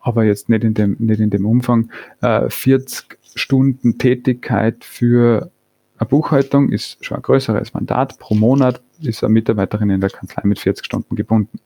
aber 0.00 0.24
jetzt 0.24 0.48
nicht 0.48 0.64
in 0.64 0.74
dem, 0.74 0.96
nicht 0.98 1.20
in 1.20 1.30
dem 1.30 1.44
Umfang, 1.44 1.90
äh, 2.22 2.48
40 2.48 3.18
Stunden 3.34 3.98
Tätigkeit 3.98 4.84
für 4.84 5.50
eine 5.98 6.08
Buchhaltung 6.08 6.70
ist 6.70 7.04
schon 7.04 7.16
ein 7.16 7.22
größeres 7.22 7.74
Mandat. 7.74 8.18
Pro 8.18 8.34
Monat 8.36 8.80
ist 9.00 9.22
eine 9.22 9.32
Mitarbeiterin 9.32 9.90
in 9.90 10.00
der 10.00 10.10
Kanzlei 10.10 10.42
mit 10.44 10.60
40 10.60 10.84
Stunden 10.84 11.16
gebunden 11.16 11.58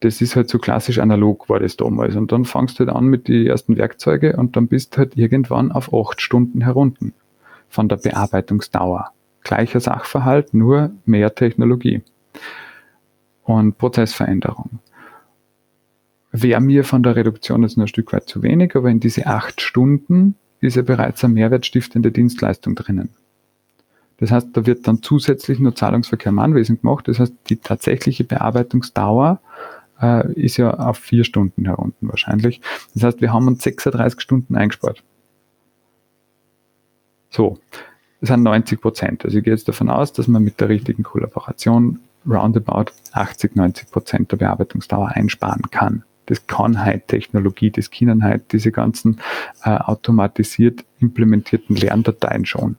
das 0.00 0.20
ist 0.20 0.36
halt 0.36 0.48
so 0.48 0.58
klassisch 0.58 0.98
analog 0.98 1.48
war 1.48 1.60
das 1.60 1.76
damals. 1.76 2.14
Und 2.16 2.30
dann 2.30 2.44
fangst 2.44 2.78
du 2.78 2.86
halt 2.86 2.94
an 2.94 3.06
mit 3.06 3.28
den 3.28 3.46
ersten 3.46 3.76
Werkzeuge 3.76 4.36
und 4.36 4.56
dann 4.56 4.68
bist 4.68 4.96
halt 4.96 5.16
irgendwann 5.16 5.72
auf 5.72 5.92
acht 5.92 6.20
Stunden 6.20 6.60
herunten 6.60 7.14
von 7.68 7.88
der 7.88 7.96
Bearbeitungsdauer. 7.96 9.10
Gleicher 9.42 9.80
Sachverhalt, 9.80 10.54
nur 10.54 10.90
mehr 11.04 11.34
Technologie 11.34 12.02
und 13.44 13.78
Prozessveränderung. 13.78 14.80
wäre 16.32 16.60
mir 16.60 16.84
von 16.84 17.02
der 17.02 17.16
Reduktion 17.16 17.62
jetzt 17.62 17.76
nur 17.76 17.84
ein 17.84 17.88
Stück 17.88 18.12
weit 18.12 18.28
zu 18.28 18.42
wenig, 18.42 18.76
aber 18.76 18.90
in 18.90 19.00
diese 19.00 19.26
acht 19.26 19.60
Stunden 19.60 20.34
ist 20.60 20.76
ja 20.76 20.82
bereits 20.82 21.24
eine 21.24 21.34
mehrwertstiftende 21.34 22.12
Dienstleistung 22.12 22.74
drinnen. 22.74 23.10
Das 24.18 24.32
heißt, 24.32 24.48
da 24.52 24.66
wird 24.66 24.86
dann 24.86 25.02
zusätzlich 25.02 25.60
nur 25.60 25.74
Zahlungsverkehr 25.74 26.30
im 26.30 26.40
Anwesen 26.40 26.80
gemacht. 26.80 27.08
Das 27.08 27.20
heißt, 27.20 27.32
die 27.48 27.56
tatsächliche 27.56 28.24
Bearbeitungsdauer 28.24 29.40
äh, 30.00 30.32
ist 30.32 30.56
ja 30.56 30.72
auf 30.74 30.98
vier 30.98 31.24
Stunden 31.24 31.64
herunten 31.64 32.08
wahrscheinlich. 32.08 32.60
Das 32.94 33.02
heißt, 33.02 33.20
wir 33.20 33.32
haben 33.32 33.46
uns 33.46 33.62
36 33.62 34.20
Stunden 34.20 34.56
eingespart. 34.56 35.02
So, 37.30 37.58
das 38.20 38.28
sind 38.28 38.42
90 38.42 38.80
Prozent. 38.80 39.24
Also 39.24 39.38
ich 39.38 39.44
gehe 39.44 39.52
jetzt 39.52 39.68
davon 39.68 39.88
aus, 39.90 40.12
dass 40.12 40.28
man 40.28 40.42
mit 40.42 40.60
der 40.60 40.68
richtigen 40.68 41.02
Kollaboration 41.02 42.00
roundabout 42.26 42.92
80, 43.12 43.56
90 43.56 43.90
Prozent 43.90 44.32
der 44.32 44.38
Bearbeitungsdauer 44.38 45.08
einsparen 45.08 45.62
kann. 45.70 46.04
Das 46.26 46.46
kann 46.46 46.84
halt 46.84 47.08
Technologie, 47.08 47.70
das 47.70 47.90
können 47.90 48.22
halt 48.22 48.52
diese 48.52 48.70
ganzen 48.70 49.20
äh, 49.64 49.70
automatisiert 49.70 50.84
implementierten 51.00 51.74
Lerndateien 51.74 52.44
schon. 52.44 52.76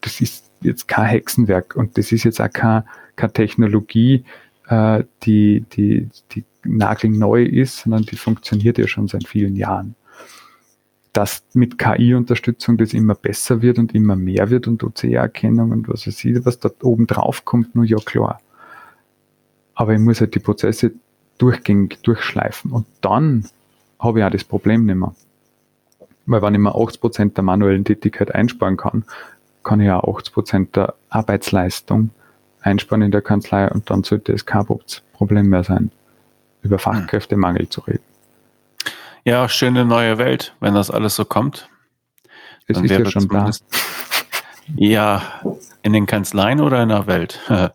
Das 0.00 0.20
ist 0.20 0.50
jetzt 0.62 0.88
kein 0.88 1.06
Hexenwerk 1.06 1.76
und 1.76 1.96
das 1.96 2.10
ist 2.10 2.24
jetzt 2.24 2.40
auch 2.40 2.50
keine, 2.50 2.84
keine 3.14 3.32
Technologie, 3.32 4.24
äh, 4.72 5.04
die, 5.22 5.64
die, 5.72 6.08
die 6.30 6.44
nagelneu 6.64 7.42
ist, 7.42 7.78
sondern 7.78 8.02
die 8.04 8.16
funktioniert 8.16 8.78
ja 8.78 8.86
schon 8.88 9.06
seit 9.06 9.26
vielen 9.26 9.54
Jahren. 9.54 9.94
Dass 11.12 11.44
mit 11.52 11.78
KI-Unterstützung 11.78 12.78
das 12.78 12.94
immer 12.94 13.14
besser 13.14 13.60
wird 13.60 13.78
und 13.78 13.94
immer 13.94 14.16
mehr 14.16 14.48
wird 14.48 14.66
und 14.66 14.82
OCR-Erkennung 14.82 15.72
und 15.72 15.88
was 15.88 16.06
weiß 16.06 16.24
ich, 16.24 16.44
was 16.46 16.58
da 16.58 16.70
oben 16.82 17.06
drauf 17.06 17.44
kommt, 17.44 17.74
nur 17.74 17.84
ja 17.84 17.98
klar. 17.98 18.40
Aber 19.74 19.92
ich 19.92 20.00
muss 20.00 20.20
halt 20.20 20.34
die 20.34 20.38
Prozesse 20.38 20.92
durchgängig 21.36 21.98
durchschleifen 22.02 22.72
und 22.72 22.86
dann 23.02 23.46
habe 23.98 24.20
ich 24.20 24.24
auch 24.24 24.30
das 24.30 24.44
Problem 24.44 24.86
nicht 24.86 24.94
mehr. 24.94 25.14
Weil 26.24 26.40
wenn 26.40 26.54
ich 26.54 26.60
mir 26.60 26.74
80% 26.74 27.34
der 27.34 27.44
manuellen 27.44 27.84
Tätigkeit 27.84 28.34
einsparen 28.34 28.76
kann, 28.78 29.04
kann 29.64 29.80
ich 29.80 29.90
auch 29.90 30.18
80% 30.18 30.72
der 30.72 30.94
Arbeitsleistung 31.10 32.10
einsparen 32.62 33.02
in 33.02 33.10
der 33.10 33.22
Kanzlei 33.22 33.68
und 33.70 33.90
dann 33.90 34.04
sollte 34.04 34.32
es 34.32 34.46
kein 34.46 34.66
Problem 35.12 35.48
mehr 35.48 35.64
sein, 35.64 35.90
über 36.62 36.76
hm. 36.76 36.80
Fachkräftemangel 36.80 37.68
zu 37.68 37.82
reden. 37.82 38.04
Ja, 39.24 39.48
schöne 39.48 39.84
neue 39.84 40.18
Welt, 40.18 40.54
wenn 40.60 40.74
das 40.74 40.90
alles 40.90 41.14
so 41.14 41.24
kommt. 41.24 41.68
Es 42.66 42.80
ist 42.80 42.90
ja 42.90 43.04
schon 43.04 43.28
da. 43.28 43.50
Ja, 44.76 45.22
in 45.82 45.92
den 45.92 46.06
Kanzleien 46.06 46.60
oder 46.60 46.82
in 46.82 46.88
der 46.88 47.06
Welt? 47.06 47.40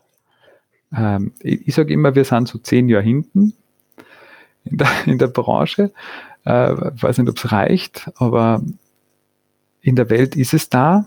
ähm, 0.96 1.32
ich, 1.40 1.68
ich 1.68 1.74
sage 1.74 1.92
immer, 1.92 2.14
wir 2.14 2.24
sind 2.24 2.48
so 2.48 2.58
zehn 2.58 2.88
Jahre 2.88 3.04
hinten 3.04 3.54
in 4.64 4.78
der, 4.78 4.88
in 5.06 5.18
der 5.18 5.28
Branche. 5.28 5.92
Äh, 6.44 6.74
weiß 6.74 7.18
nicht, 7.18 7.28
ob 7.28 7.36
es 7.36 7.52
reicht, 7.52 8.10
aber 8.16 8.62
in 9.80 9.96
der 9.96 10.10
Welt 10.10 10.36
ist 10.36 10.54
es 10.54 10.68
da. 10.68 11.06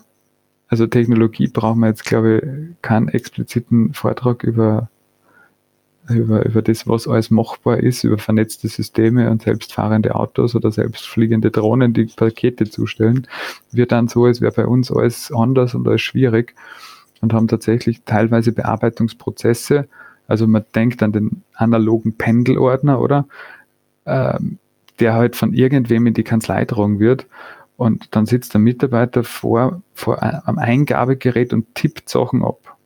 Also 0.72 0.88
Technologie 0.88 1.50
brauchen 1.50 1.82
wir 1.82 1.88
jetzt, 1.88 2.06
glaube 2.06 2.38
ich, 2.38 2.82
keinen 2.82 3.10
expliziten 3.10 3.94
Vortrag 3.94 4.42
über, 4.42 4.88
über, 6.10 6.46
über 6.46 6.62
das, 6.62 6.88
was 6.88 7.10
alles 7.10 7.30
machbar 7.30 7.78
ist, 7.78 8.06
über 8.06 8.18
vernetzte 8.18 8.70
Systeme 8.70 9.30
und 9.30 9.42
selbstfahrende 9.42 10.16
Autos 10.16 10.56
oder 10.56 10.72
selbstfliegende 10.72 11.52
Drohnen, 11.52 11.94
die 11.94 12.06
Pakete 12.06 12.70
zustellen. 12.70 13.28
Wir 13.74 13.86
dann 13.86 14.08
so, 14.08 14.24
als 14.24 14.40
wäre 14.40 14.54
bei 14.54 14.66
uns 14.66 14.90
alles 14.94 15.30
anders 15.34 15.76
und 15.76 15.86
alles 15.86 16.02
schwierig 16.02 16.56
und 17.20 17.34
haben 17.34 17.50
tatsächlich 17.50 18.04
teilweise 18.06 18.54
Bearbeitungsprozesse. 18.54 19.90
Also 20.30 20.48
man 20.48 20.64
denkt 20.74 21.04
an 21.04 21.12
den 21.12 21.44
analogen 21.54 22.14
Pendelordner, 22.14 23.02
oder? 23.02 23.28
Ähm, 24.06 24.58
der 25.02 25.16
halt 25.16 25.36
von 25.36 25.54
irgendwem 25.54 26.08
in 26.08 26.14
die 26.14 26.24
Kanzlei 26.24 26.64
tragen 26.64 27.00
wird 27.02 27.26
und 27.82 28.16
dann 28.16 28.28
sitzt 28.28 28.54
der 28.54 28.62
Mitarbeiter 28.62 29.24
vor, 29.24 29.82
vor 29.96 30.22
einem 30.22 30.60
Eingabegerät 30.60 31.52
und 31.52 31.74
tippt 31.74 32.10
Sachen 32.10 32.44
ab. 32.44 32.78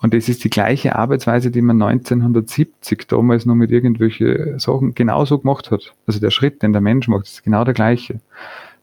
Und 0.00 0.14
das 0.14 0.30
ist 0.30 0.42
die 0.42 0.48
gleiche 0.48 0.96
Arbeitsweise, 0.96 1.50
die 1.50 1.60
man 1.60 1.82
1970 1.82 3.06
damals 3.06 3.44
noch 3.44 3.54
mit 3.54 3.70
irgendwelchen 3.70 4.58
Sachen 4.58 4.94
genauso 4.94 5.40
gemacht 5.40 5.70
hat. 5.70 5.94
Also 6.06 6.20
der 6.20 6.30
Schritt, 6.30 6.62
den 6.62 6.72
der 6.72 6.80
Mensch 6.80 7.06
macht, 7.06 7.26
ist 7.26 7.44
genau 7.44 7.64
der 7.64 7.74
gleiche. 7.74 8.20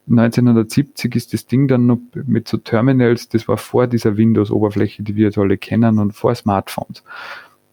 1970 0.07 1.15
ist 1.15 1.33
das 1.33 1.47
Ding 1.47 1.67
dann 1.67 1.87
noch 1.87 1.97
mit 2.13 2.47
so 2.47 2.57
Terminals, 2.57 3.29
das 3.29 3.47
war 3.47 3.57
vor 3.57 3.87
dieser 3.87 4.15
Windows-Oberfläche, 4.15 5.01
die 5.01 5.15
wir 5.15 5.25
jetzt 5.25 5.39
alle 5.39 5.57
kennen 5.57 5.97
und 5.97 6.11
vor 6.11 6.35
Smartphones. 6.35 7.03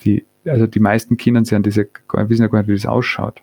Die, 0.07 0.25
also 0.47 0.67
die 0.67 0.81
meisten 0.81 1.19
Kinder 1.19 1.45
sie 1.45 1.61
diese, 1.61 1.87
wissen 2.15 2.43
ja 2.43 2.49
gar 2.49 2.61
nicht, 2.61 2.69
wie 2.69 2.75
das 2.75 2.87
ausschaut. 2.87 3.43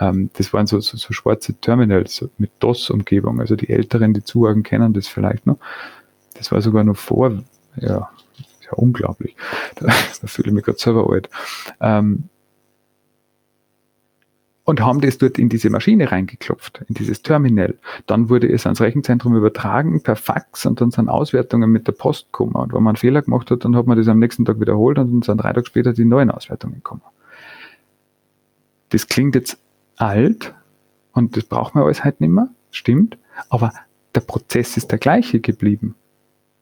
Ähm, 0.00 0.30
das 0.34 0.52
waren 0.52 0.66
so, 0.66 0.80
so, 0.80 0.96
so 0.96 1.12
schwarze 1.12 1.54
Terminals 1.54 2.28
mit 2.38 2.50
DOS-Umgebung. 2.60 3.40
Also 3.40 3.56
die 3.56 3.68
Älteren, 3.68 4.14
die 4.14 4.24
Zuhören, 4.24 4.62
kennen 4.62 4.92
das 4.92 5.08
vielleicht 5.08 5.46
noch. 5.46 5.58
Das 6.34 6.52
war 6.52 6.60
sogar 6.60 6.84
noch 6.84 6.96
vor, 6.96 7.42
ja, 7.76 8.10
ja 8.62 8.72
unglaublich. 8.72 9.36
Da, 9.76 9.86
da 9.86 10.26
fühle 10.26 10.48
ich 10.48 10.54
mich 10.54 10.64
gerade 10.64 10.78
selber 10.78 11.08
alt. 11.10 11.30
Ähm, 11.80 12.24
und 14.64 14.82
haben 14.82 15.00
das 15.00 15.16
dort 15.16 15.38
in 15.38 15.48
diese 15.48 15.70
Maschine 15.70 16.12
reingeklopft, 16.12 16.82
in 16.88 16.94
dieses 16.94 17.22
Terminal. 17.22 17.78
Dann 18.06 18.28
wurde 18.28 18.52
es 18.52 18.66
ans 18.66 18.82
Rechenzentrum 18.82 19.34
übertragen 19.34 20.02
per 20.02 20.14
Fax 20.14 20.66
und 20.66 20.80
dann 20.82 20.90
sind 20.90 21.08
Auswertungen 21.08 21.70
mit 21.70 21.86
der 21.86 21.92
Post 21.92 22.26
gekommen. 22.26 22.54
Und 22.54 22.74
wenn 22.74 22.82
man 22.82 22.90
einen 22.90 22.96
Fehler 22.96 23.22
gemacht 23.22 23.50
hat, 23.50 23.64
dann 23.64 23.74
hat 23.74 23.86
man 23.86 23.96
das 23.96 24.08
am 24.08 24.18
nächsten 24.18 24.44
Tag 24.44 24.60
wiederholt 24.60 24.98
und 24.98 25.10
dann 25.10 25.22
sind 25.22 25.38
drei 25.38 25.54
Tage 25.54 25.64
später 25.66 25.94
die 25.94 26.04
neuen 26.04 26.30
Auswertungen 26.30 26.74
gekommen 26.74 27.00
das 28.90 29.06
klingt 29.06 29.34
jetzt 29.34 29.58
alt 29.96 30.54
und 31.12 31.36
das 31.36 31.44
braucht 31.44 31.74
man 31.74 31.84
alles 31.84 32.04
halt 32.04 32.20
nicht 32.20 32.30
mehr, 32.30 32.48
stimmt, 32.70 33.18
aber 33.48 33.72
der 34.14 34.20
Prozess 34.20 34.76
ist 34.76 34.90
der 34.90 34.98
gleiche 34.98 35.40
geblieben. 35.40 35.94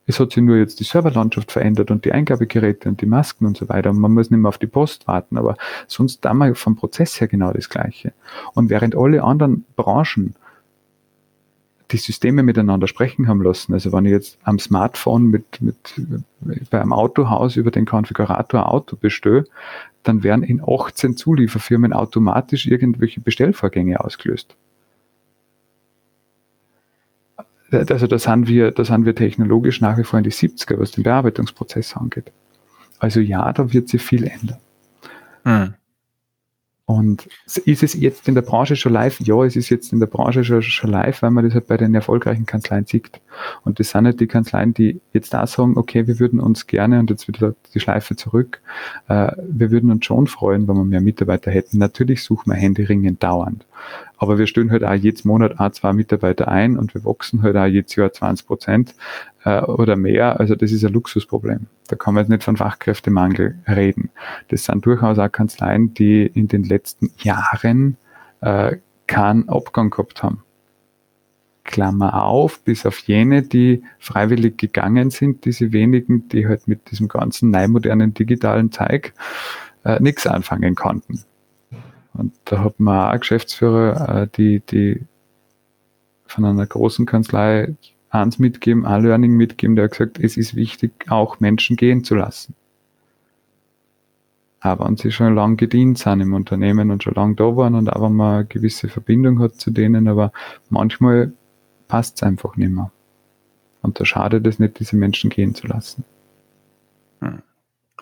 Es 0.07 0.21
hat 0.21 0.33
sich 0.33 0.43
nur 0.43 0.57
jetzt 0.57 0.79
die 0.79 0.85
Serverlandschaft 0.85 1.51
verändert 1.51 1.91
und 1.91 2.05
die 2.05 2.13
Eingabegeräte 2.13 2.89
und 2.89 3.01
die 3.01 3.07
Masken 3.07 3.45
und 3.45 3.57
so 3.57 3.69
weiter. 3.69 3.91
Und 3.91 3.99
man 3.99 4.15
muss 4.15 4.31
nicht 4.31 4.39
mehr 4.39 4.49
auf 4.49 4.59
die 4.59 4.69
Post 4.69 5.09
warten, 5.09 5.37
aber 5.37 5.57
sonst 5.89 6.25
da 6.25 6.33
mal 6.33 6.55
vom 6.55 6.77
Prozess 6.77 7.21
her 7.21 7.27
genau 7.27 7.53
das 7.53 7.69
Gleiche. 7.69 8.13
Und 8.55 8.71
während 8.71 8.97
alle 8.97 9.25
anderen 9.25 9.65
Branchen 9.75 10.37
die 11.91 11.99
Systeme 11.99 12.43
miteinander 12.43 12.89
sprechen 12.89 13.29
haben 13.29 13.43
lassen. 13.43 13.73
Also 13.73 13.93
wenn 13.93 14.05
ich 14.07 14.13
jetzt 14.13 14.39
am 14.43 14.59
Smartphone 14.59 15.25
mit, 15.25 15.61
mit 15.61 15.95
bei 16.71 16.81
einem 16.81 16.93
Autohaus 16.93 17.57
über 17.57 17.71
den 17.71 17.87
Konfigurator 17.87 18.73
Auto 18.73 18.97
bestelle, 18.97 19.45
dann 20.03 20.23
werden 20.23 20.43
in 20.43 20.61
18 20.67 21.17
Zulieferfirmen 21.17 21.93
automatisch 21.93 22.67
irgendwelche 22.67 23.21
Bestellvorgänge 23.21 24.01
ausgelöst. 24.01 24.57
Also 27.71 28.07
da 28.07 28.19
sind 28.19 28.47
wir, 28.47 28.71
da 28.71 28.85
sind 28.85 29.05
wir 29.05 29.15
technologisch 29.15 29.81
nach 29.81 29.99
wie 29.99 30.05
vor 30.05 30.19
in 30.19 30.25
die 30.25 30.33
70er, 30.33 30.79
was 30.79 30.93
den 30.93 31.03
Bearbeitungsprozess 31.03 31.97
angeht. 31.97 32.33
Also 32.99 33.21
ja, 33.21 33.53
da 33.53 33.73
wird 33.73 33.89
sich 33.89 34.03
viel 34.03 34.25
ändern. 34.25 34.59
Hm. 35.45 35.75
Und 36.89 37.29
ist 37.65 37.83
es 37.83 37.95
jetzt 37.95 38.29
in 38.29 38.37
der 38.37 38.43
Branche 38.43 38.77
schon 38.77 38.93
live? 38.93 39.19
Ja, 39.19 39.45
es 39.45 39.57
ist 39.57 39.71
jetzt 39.71 39.93
in 39.93 39.99
der 39.99 40.07
Branche 40.07 40.45
schon, 40.45 40.63
schon 40.63 40.91
live, 40.91 41.21
weil 41.21 41.33
man 41.33 41.45
das 41.45 41.53
halt 41.53 41.67
bei 41.67 41.77
den 41.77 41.93
erfolgreichen 41.97 42.47
Kanzleien 42.47 42.87
sieht. 42.87 43.11
Und 43.65 43.81
das 43.81 43.91
sind 43.91 44.05
halt 44.05 44.21
die 44.21 44.29
Kanzleien, 44.29 44.73
die 44.73 45.01
jetzt 45.13 45.35
da 45.35 45.49
sagen, 45.49 45.77
okay, 45.77 46.07
wir 46.07 46.21
würden 46.21 46.39
uns 46.39 46.69
gerne, 46.69 47.01
und 47.01 47.11
jetzt 47.11 47.27
wieder 47.27 47.57
die 47.75 47.81
Schleife 47.81 48.15
zurück, 48.15 48.61
äh, 49.09 49.33
wir 49.49 49.73
würden 49.73 49.91
uns 49.91 50.07
schon 50.07 50.29
freuen, 50.29 50.69
wenn 50.69 50.77
wir 50.77 50.85
mehr 50.85 51.01
Mitarbeiter 51.01 51.51
hätten. 51.51 51.79
Natürlich 51.79 52.23
suchen 52.23 52.53
wir 52.53 52.57
händeringend 52.57 53.21
dauernd. 53.21 53.67
Aber 54.19 54.39
wir 54.39 54.47
stellen 54.47 54.71
halt 54.71 54.85
auch 54.85 54.95
jedes 54.95 55.25
Monat 55.25 55.61
ein, 55.61 55.73
zwei 55.73 55.93
Mitarbeiter 55.93 56.49
ein 56.49 56.79
und 56.79 56.95
wir 56.95 57.05
wachsen 57.05 57.43
halt 57.43 57.57
auch 57.57 57.67
jedes 57.67 57.95
Jahr 57.97 58.13
20 58.13 58.47
Prozent 58.47 58.95
äh, 59.45 59.61
oder 59.61 59.97
mehr. 59.97 60.41
Also 60.41 60.55
das 60.55 60.73
ist 60.73 60.85
ein 60.85 60.93
Luxusproblem. 60.93 61.67
Da 61.89 61.97
kann 61.97 62.15
man 62.15 62.25
jetzt 62.25 62.31
nicht 62.31 62.45
von 62.45 62.57
Fachkräftemangel 62.57 63.59
reden. 63.69 64.11
Das 64.49 64.65
sind 64.65 64.85
durchaus 64.87 65.19
auch 65.19 65.31
Kanzleien, 65.31 65.95
die 65.95 66.27
in 66.27 66.49
den 66.49 66.65
letzten 66.65 67.13
Jahren 67.19 67.97
äh, 68.41 68.77
keinen 69.07 69.49
Abgang 69.49 69.91
gehabt 69.91 70.23
haben. 70.23 70.43
Klammer 71.65 72.25
auf, 72.25 72.61
bis 72.61 72.87
auf 72.87 72.99
jene, 73.01 73.43
die 73.43 73.83
freiwillig 73.99 74.57
gegangen 74.57 75.11
sind, 75.11 75.45
diese 75.45 75.73
wenigen, 75.73 76.29
die 76.29 76.47
halt 76.47 76.69
mit 76.69 76.91
diesem 76.91 77.09
ganzen 77.09 77.51
neumodernen 77.51 78.15
digitalen 78.15 78.71
Zeug 78.73 79.13
äh, 79.85 80.01
nichts 80.01 80.27
anfangen 80.27 80.75
konnten. 80.75 81.25
Und 82.17 82.33
da 82.45 82.65
hat 82.65 82.81
man 82.81 83.15
auch 83.15 83.21
Geschäftsführer, 83.21 84.23
äh, 84.23 84.29
die, 84.37 84.61
die 84.61 85.07
von 86.27 86.45
einer 86.45 86.67
großen 86.67 87.07
Kanzlei 87.07 87.75
eins 88.11 88.39
mitgeben, 88.39 88.87
ein 88.87 89.03
Learning 89.03 89.33
mitgeben, 89.33 89.77
der 89.77 89.87
hat 89.87 89.93
gesagt, 89.93 90.19
es 90.19 90.37
ist 90.37 90.55
wichtig, 90.55 90.93
auch 91.09 91.41
Menschen 91.41 91.77
gehen 91.77 92.05
zu 92.05 92.15
lassen. 92.15 92.55
Aber 94.61 94.87
wenn 94.87 94.97
sie 94.97 95.13
schon 95.13 95.35
lange 95.35 95.57
gedient 95.57 95.99
sind 95.99 96.21
im 96.21 96.35
Unternehmen 96.35 96.91
und 96.91 97.03
schon 97.03 97.15
lange 97.15 97.35
da 97.35 97.57
waren 97.57 97.75
und 97.75 97.87
wenn 97.87 98.13
man 98.13 98.35
eine 98.35 98.47
gewisse 98.47 98.89
Verbindung 98.89 99.39
hat 99.41 99.57
zu 99.57 99.71
denen, 99.71 100.09
aber 100.09 100.33
manchmal 100.71 101.33
passt 101.89 102.17
es 102.17 102.23
einfach 102.23 102.57
nicht 102.57 102.71
mehr. 102.71 102.91
Und 103.83 104.01
da 104.01 104.05
schadet 104.05 104.47
es 104.47 104.59
nicht, 104.59 104.81
diese 104.81 104.97
Menschen 104.97 105.31
gehen 105.31 105.55
zu 105.55 105.67
lassen. 105.69 106.05
Hm. 107.21 107.43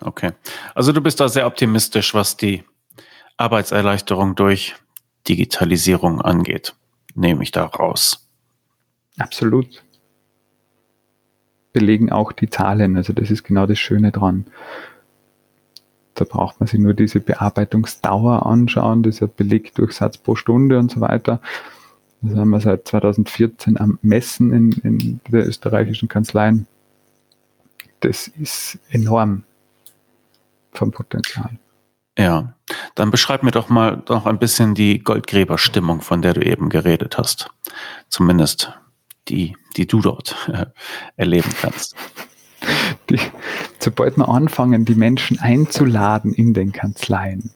Okay. 0.01 0.31
Also 0.73 0.91
du 0.91 1.01
bist 1.01 1.19
da 1.19 1.29
sehr 1.29 1.45
optimistisch, 1.45 2.13
was 2.13 2.35
die 2.35 2.63
Arbeitserleichterung 3.37 4.35
durch 4.35 4.75
Digitalisierung 5.27 6.21
angeht, 6.21 6.75
nehme 7.15 7.43
ich 7.43 7.51
da 7.51 7.65
raus. 7.65 8.27
Absolut. 9.17 9.83
Belegen 11.73 12.11
auch 12.11 12.31
die 12.31 12.49
Zahlen. 12.49 12.95
Also 12.95 13.13
das 13.13 13.31
ist 13.31 13.43
genau 13.43 13.65
das 13.65 13.79
Schöne 13.79 14.11
dran. 14.11 14.45
Da 16.13 16.23
braucht 16.23 16.59
man 16.59 16.67
sich 16.67 16.79
nur 16.79 16.93
diese 16.93 17.19
Bearbeitungsdauer 17.19 18.45
anschauen, 18.45 19.03
das 19.03 19.15
ist 19.15 19.19
ja 19.19 19.27
belegt 19.27 19.77
durch 19.77 19.91
Satz 19.91 20.17
pro 20.17 20.35
Stunde 20.35 20.79
und 20.79 20.89
so 20.89 21.01
weiter. 21.01 21.41
Das 22.21 22.37
haben 22.37 22.49
wir 22.51 22.61
seit 22.61 22.87
2014 22.87 23.77
am 23.77 23.99
Messen 24.01 24.53
in, 24.53 24.71
in 24.83 25.19
der 25.29 25.45
österreichischen 25.45 26.07
Kanzleien. 26.07 26.67
Das 27.99 28.27
ist 28.27 28.79
enorm 28.89 29.43
vom 30.71 30.91
Potenzial. 30.91 31.57
Ja, 32.17 32.53
dann 32.95 33.11
beschreib 33.11 33.43
mir 33.43 33.51
doch 33.51 33.69
mal 33.69 34.03
noch 34.09 34.25
ein 34.25 34.39
bisschen 34.39 34.75
die 34.75 34.99
Goldgräberstimmung, 34.99 36.01
von 36.01 36.21
der 36.21 36.33
du 36.33 36.41
eben 36.41 36.69
geredet 36.69 37.17
hast. 37.17 37.49
Zumindest 38.09 38.73
die, 39.27 39.55
die 39.75 39.87
du 39.87 40.01
dort 40.01 40.35
äh, 40.51 40.65
erleben 41.15 41.51
kannst. 41.61 41.95
Die, 43.09 43.19
sobald 43.79 44.17
wir 44.17 44.27
anfangen, 44.27 44.85
die 44.85 44.95
Menschen 44.95 45.39
einzuladen 45.39 46.33
in 46.33 46.53
den 46.53 46.71
Kanzleien, 46.71 47.51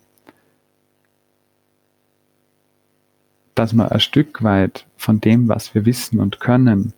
dass 3.56 3.74
wir 3.74 3.92
ein 3.92 4.00
Stück 4.00 4.44
weit 4.44 4.86
von 4.96 5.20
dem, 5.20 5.50
was 5.50 5.74
wir 5.76 5.86
wissen 5.86 6.20
und 6.20 6.40
können, 6.40 6.94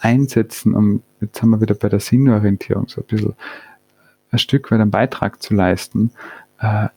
einsetzen, 0.00 0.74
um, 0.74 1.02
jetzt 1.20 1.42
haben 1.42 1.50
wir 1.50 1.60
wieder 1.60 1.74
bei 1.74 1.88
der 1.88 2.00
Sinnorientierung 2.00 2.88
so 2.88 3.00
ein 3.00 3.06
bisschen, 3.06 3.34
ein 4.30 4.38
Stück 4.38 4.70
weit 4.70 4.80
einen 4.80 4.90
Beitrag 4.90 5.42
zu 5.42 5.54
leisten, 5.54 6.12
äh, 6.60 6.88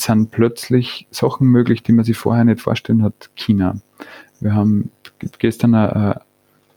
sind 0.00 0.30
plötzlich 0.30 1.06
Sachen 1.10 1.48
möglich, 1.48 1.82
die 1.82 1.92
man 1.92 2.04
sich 2.04 2.16
vorher 2.16 2.44
nicht 2.44 2.60
vorstellen 2.60 3.02
hat. 3.02 3.30
China. 3.34 3.76
Wir 4.40 4.54
haben 4.54 4.90
gestern 5.38 5.74
ein 5.74 6.20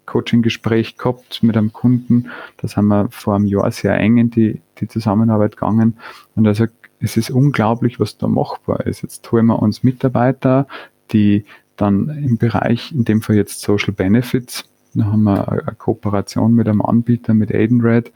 Coaching-Gespräch 0.06 0.98
gehabt 0.98 1.44
mit 1.44 1.56
einem 1.56 1.74
Kunden. 1.74 2.30
Das 2.58 2.76
haben 2.76 2.88
wir 2.88 3.10
vor 3.12 3.36
einem 3.36 3.46
Jahr 3.46 3.72
sehr 3.72 3.98
eng 3.98 4.18
in 4.18 4.30
die, 4.30 4.62
die 4.80 4.88
Zusammenarbeit 4.88 5.56
gegangen. 5.56 5.98
Und 6.36 6.46
er 6.46 6.56
sagt, 6.56 6.74
es 7.00 7.18
ist 7.18 7.32
unglaublich, 7.32 8.00
was 8.00 8.18
da 8.18 8.28
machbar 8.28 8.86
ist. 8.86 9.02
Jetzt 9.02 9.32
holen 9.32 9.48
wir 9.48 9.62
uns 9.62 9.84
Mitarbeiter, 9.84 10.68
die 11.12 11.46
dann 11.78 12.10
im 12.10 12.38
Bereich, 12.38 12.92
in 12.92 13.06
dem 13.06 13.22
Fall 13.22 13.36
jetzt 13.36 13.62
Social 13.62 13.94
Benefits, 13.94 14.66
da 14.94 15.06
haben 15.06 15.24
wir 15.24 15.50
eine 15.50 15.76
Kooperation 15.78 16.54
mit 16.54 16.68
einem 16.68 16.82
Anbieter, 16.82 17.34
mit 17.34 17.54
Aidenred. 17.54 18.12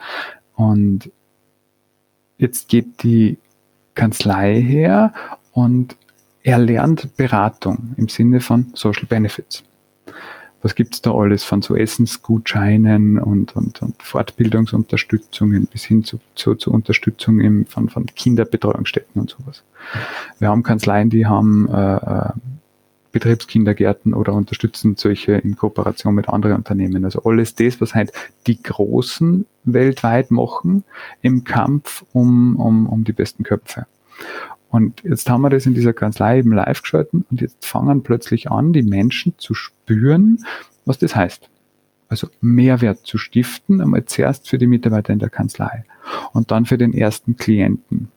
Und 0.55 1.09
jetzt 2.37 2.67
geht 2.67 3.03
die 3.03 3.37
Kanzlei 3.95 4.61
her 4.61 5.13
und 5.51 5.95
er 6.43 6.59
lernt 6.59 7.17
Beratung 7.17 7.95
im 7.97 8.07
Sinne 8.07 8.39
von 8.39 8.67
Social 8.75 9.05
Benefits. 9.05 9.63
Was 10.61 10.75
gibt's 10.75 11.01
da 11.01 11.13
alles 11.13 11.43
von 11.43 11.61
so 11.61 11.75
Essensgutscheinen 11.75 13.19
und, 13.19 13.55
und, 13.55 13.81
und 13.81 14.01
Fortbildungsunterstützungen 14.01 15.67
bis 15.67 15.83
hin 15.83 16.03
zu, 16.03 16.19
zu, 16.33 16.55
zu 16.55 16.71
Unterstützung 16.71 17.39
im, 17.39 17.65
von, 17.67 17.89
von 17.89 18.07
Kinderbetreuungsstätten 18.07 19.21
und 19.21 19.29
sowas. 19.29 19.63
Wir 20.39 20.49
haben 20.49 20.63
Kanzleien, 20.63 21.09
die 21.09 21.25
haben 21.25 21.69
äh, 21.69 21.95
äh 21.95 22.29
Betriebskindergärten 23.16 24.13
oder 24.13 24.34
unterstützen 24.34 24.97
solche 24.97 25.36
in 25.36 25.55
Kooperation 25.55 26.13
mit 26.13 26.28
anderen 26.28 26.57
Unternehmen. 26.57 27.05
Also 27.05 27.24
alles 27.24 27.55
das, 27.55 27.80
was 27.80 27.95
halt 27.95 28.11
die 28.45 28.61
Großen 28.61 29.45
weltweit 29.63 30.32
machen 30.32 30.84
im 31.22 31.45
Kampf 31.45 32.03
um, 32.11 32.57
um, 32.57 32.88
um 32.88 33.05
die 33.05 33.13
besten 33.13 33.43
Köpfe. 33.43 33.88
Und 34.68 35.01
jetzt 35.05 35.30
haben 35.30 35.43
wir 35.43 35.49
das 35.49 35.66
in 35.66 35.74
dieser 35.74 35.93
Kanzlei 35.93 36.39
eben 36.39 36.51
live 36.51 36.82
geschalten 36.82 37.24
und 37.32 37.39
jetzt 37.39 37.66
fangen 37.66 38.03
plötzlich 38.03 38.51
an, 38.51 38.74
die 38.74 38.84
Menschen 38.84 39.36
zu 39.38 39.53
spüren, 39.53 40.43
was 40.84 40.97
das 40.97 41.16
heißt. 41.16 41.49
Also 42.09 42.28
Mehrwert 42.41 43.05
zu 43.05 43.18
stiften, 43.18 43.80
einmal 43.80 44.03
zuerst 44.03 44.49
für 44.49 44.57
die 44.57 44.68
Mitarbeiter 44.68 45.13
in 45.13 45.20
der 45.20 45.30
Kanzlei 45.30 45.86
und 46.34 46.51
dann 46.51 46.66
für 46.66 46.78
den 46.78 46.93
ersten 46.93 47.38
Klienten. 47.38 48.11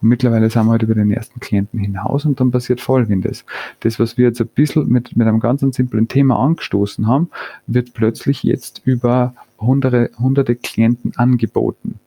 Und 0.00 0.08
mittlerweile 0.08 0.50
sind 0.50 0.66
wir 0.66 0.72
halt 0.72 0.82
über 0.82 0.94
den 0.94 1.10
ersten 1.10 1.40
Klienten 1.40 1.78
hinaus 1.78 2.24
und 2.24 2.40
dann 2.40 2.50
passiert 2.50 2.80
Folgendes. 2.80 3.44
Das, 3.80 3.98
was 3.98 4.16
wir 4.16 4.26
jetzt 4.26 4.40
ein 4.40 4.48
bisschen 4.48 4.88
mit, 4.88 5.16
mit 5.16 5.26
einem 5.26 5.40
ganz 5.40 5.62
simplen 5.74 6.08
Thema 6.08 6.38
angestoßen 6.38 7.06
haben, 7.06 7.30
wird 7.66 7.94
plötzlich 7.94 8.42
jetzt 8.42 8.82
über 8.84 9.34
hunderte, 9.58 10.10
hunderte 10.18 10.56
Klienten 10.56 11.12
angeboten. 11.16 11.98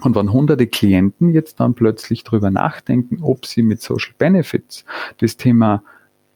Und 0.00 0.14
wenn 0.14 0.32
hunderte 0.32 0.66
Klienten 0.66 1.32
jetzt 1.34 1.58
dann 1.58 1.74
plötzlich 1.74 2.22
darüber 2.22 2.50
nachdenken, 2.50 3.18
ob 3.20 3.46
sie 3.46 3.62
mit 3.62 3.80
Social 3.80 4.14
Benefits 4.16 4.84
das 5.18 5.36
Thema 5.36 5.82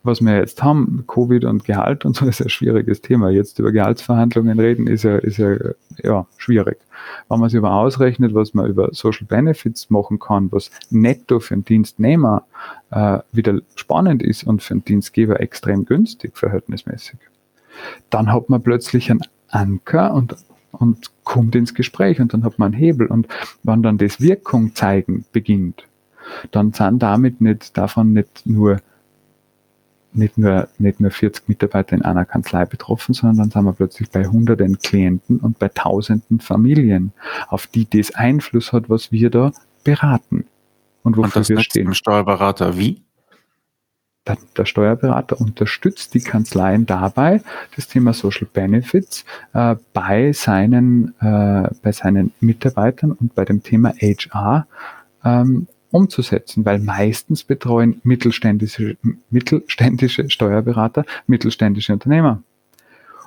was 0.05 0.21
wir 0.21 0.37
jetzt 0.37 0.63
haben, 0.63 1.05
Covid 1.07 1.45
und 1.45 1.65
Gehalt 1.65 2.05
und 2.05 2.17
so 2.17 2.27
ist 2.29 2.43
ein 2.43 2.49
schwieriges 2.49 3.01
Thema. 3.01 3.31
Jetzt 3.31 3.59
über 3.59 3.73
Gehaltsverhandlungen 3.73 4.59
reden 4.59 4.87
ist 4.87 5.05
ja, 5.05 5.17
ist 5.17 5.39
ja, 5.39 5.57
ja 6.03 6.27
schwierig. 6.37 6.79
Wenn 7.29 7.41
man 7.41 7.49
sich 7.49 7.59
aber 7.59 7.73
ausrechnet, 7.73 8.35
was 8.35 8.55
man 8.55 8.67
über 8.67 8.89
Social 8.93 9.27
Benefits 9.27 9.91
machen 9.91 10.19
kann, 10.19 10.51
was 10.53 10.71
netto 10.91 11.41
für 11.41 11.55
einen 11.55 11.65
Dienstnehmer 11.65 12.45
äh, 12.91 13.19
wieder 13.33 13.61
spannend 13.75 14.23
ist 14.23 14.45
und 14.45 14.63
für 14.63 14.75
einen 14.75 14.85
Dienstgeber 14.85 15.41
extrem 15.41 15.85
günstig 15.85 16.37
verhältnismäßig, 16.37 17.19
dann 18.11 18.33
hat 18.33 18.49
man 18.49 18.63
plötzlich 18.63 19.11
einen 19.11 19.23
Anker 19.49 20.15
und 20.15 20.37
und 20.73 21.11
kommt 21.23 21.55
ins 21.55 21.75
Gespräch 21.75 22.19
und 22.19 22.33
dann 22.33 22.45
hat 22.45 22.59
man 22.59 22.73
einen 22.73 22.81
Hebel 22.81 23.07
und 23.07 23.29
wenn 23.63 23.83
dann 23.83 23.99
das 23.99 24.23
Wirkung 24.23 24.75
zeigen 24.75 25.27
beginnt, 25.31 25.85
dann 26.51 26.73
sind 26.73 27.03
damit 27.03 27.41
nicht 27.41 27.77
davon 27.77 28.15
nicht 28.15 28.47
nur 28.47 28.81
nicht 30.15 30.39
nur, 30.39 30.69
nicht 30.79 31.01
nur 31.01 31.11
40 31.11 31.49
Mitarbeiter 31.49 31.97
in 31.97 32.03
einer 32.03 32.25
Kanzlei 32.25 32.65
betroffen, 32.65 33.15
sondern 33.15 33.39
dann 33.39 33.51
sind 33.51 33.65
wir 33.65 33.73
plötzlich 33.73 34.11
bei 34.11 34.27
hunderten 34.27 34.79
Klienten 34.79 35.39
und 35.39 35.59
bei 35.59 35.69
tausenden 35.69 36.41
Familien, 36.41 37.13
auf 37.49 37.67
die 37.67 37.89
das 37.89 38.15
Einfluss 38.15 38.73
hat, 38.73 38.89
was 38.91 39.13
wir 39.13 39.31
da 39.31 39.53
beraten. 39.85 40.47
Und 41.03 41.17
wofür 41.17 41.25
und 41.25 41.37
das 41.37 41.49
wir 41.49 41.61
stehen. 41.61 41.87
Dem 41.87 41.95
Steuerberater 41.95 42.77
wie? 42.77 43.03
Der, 44.27 44.39
der, 44.57 44.67
Steuerberater 44.67 45.41
unterstützt 45.41 46.15
die 46.15 46.21
Kanzleien 46.21 46.87
dabei, 46.87 47.43
das 47.75 47.89
Thema 47.89 48.13
Social 48.13 48.47
Benefits 48.53 49.25
äh, 49.53 49.75
bei, 49.93 50.33
seinen, 50.33 51.09
äh, 51.21 51.69
bei 51.83 51.91
seinen 51.91 52.33
Mitarbeitern 52.39 53.11
und 53.11 53.35
bei 53.35 53.45
dem 53.45 53.65
Thema 53.65 53.93
HR 54.01 54.69
ähm, 55.25 55.67
umzusetzen, 55.93 56.65
weil 56.65 56.81
meistens 56.81 57.45
betreuen 57.45 58.01
mittelständische, 58.03 58.97
mittelständische 59.31 60.29
Steuerberater 60.29 61.05
mittelständische 61.27 61.93
Unternehmer. 61.93 62.43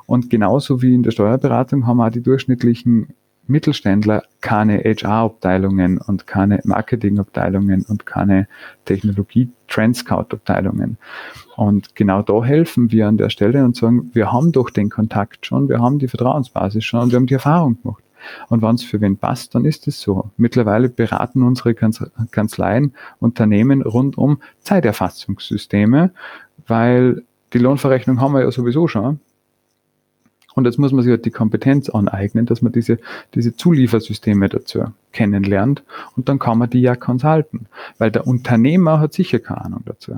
Und 0.05 0.29
genauso 0.29 0.81
wie 0.81 0.93
in 0.93 1.03
der 1.03 1.11
Steuerberatung 1.11 1.87
haben 1.87 2.01
auch 2.01 2.09
die 2.09 2.21
durchschnittlichen 2.21 3.13
Mittelständler 3.47 4.23
keine 4.41 4.79
HR-Abteilungen 4.79 5.99
und 5.99 6.27
keine 6.27 6.59
Marketing-Abteilungen 6.63 7.85
und 7.87 8.05
keine 8.05 8.47
Technologie-Trendscout-Abteilungen. 8.85 10.97
Und 11.55 11.95
genau 11.95 12.21
da 12.21 12.43
helfen 12.43 12.91
wir 12.91 13.07
an 13.07 13.17
der 13.17 13.29
Stelle 13.29 13.63
und 13.63 13.75
sagen, 13.75 14.11
wir 14.13 14.31
haben 14.31 14.51
doch 14.51 14.69
den 14.71 14.89
Kontakt 14.89 15.45
schon, 15.45 15.69
wir 15.69 15.79
haben 15.79 15.99
die 15.99 16.07
Vertrauensbasis 16.07 16.83
schon 16.83 17.01
und 17.01 17.11
wir 17.11 17.17
haben 17.17 17.27
die 17.27 17.35
Erfahrung 17.35 17.77
gemacht. 17.81 18.01
Und 18.49 18.61
wenn 18.61 18.75
es 18.75 18.83
für 18.83 19.01
wen 19.01 19.17
passt, 19.17 19.55
dann 19.55 19.65
ist 19.65 19.87
es 19.87 19.99
so. 19.99 20.31
Mittlerweile 20.37 20.89
beraten 20.89 21.43
unsere 21.43 21.73
Kanzleien 21.73 22.93
Unternehmen 23.19 23.81
rund 23.81 24.17
um 24.17 24.39
Zeiterfassungssysteme, 24.61 26.11
weil 26.67 27.23
die 27.53 27.59
Lohnverrechnung 27.59 28.19
haben 28.19 28.33
wir 28.33 28.41
ja 28.41 28.51
sowieso 28.51 28.87
schon. 28.87 29.19
Und 30.55 30.65
jetzt 30.65 30.79
muss 30.79 30.93
man 30.93 31.03
sich 31.03 31.11
halt 31.11 31.25
die 31.25 31.31
Kompetenz 31.31 31.89
aneignen, 31.89 32.45
dass 32.45 32.61
man 32.61 32.71
diese, 32.71 32.97
diese 33.33 33.55
Zuliefersysteme 33.55 34.47
dazu 34.47 34.85
kennenlernt 35.11 35.83
und 36.15 36.29
dann 36.29 36.39
kann 36.39 36.57
man 36.57 36.69
die 36.69 36.81
ja 36.81 36.95
consulten, 36.95 37.67
weil 37.97 38.09
der 38.09 38.25
Unternehmer 38.25 39.01
hat 39.01 39.13
sicher 39.13 39.39
keine 39.39 39.65
Ahnung 39.65 39.81
dazu. 39.85 40.17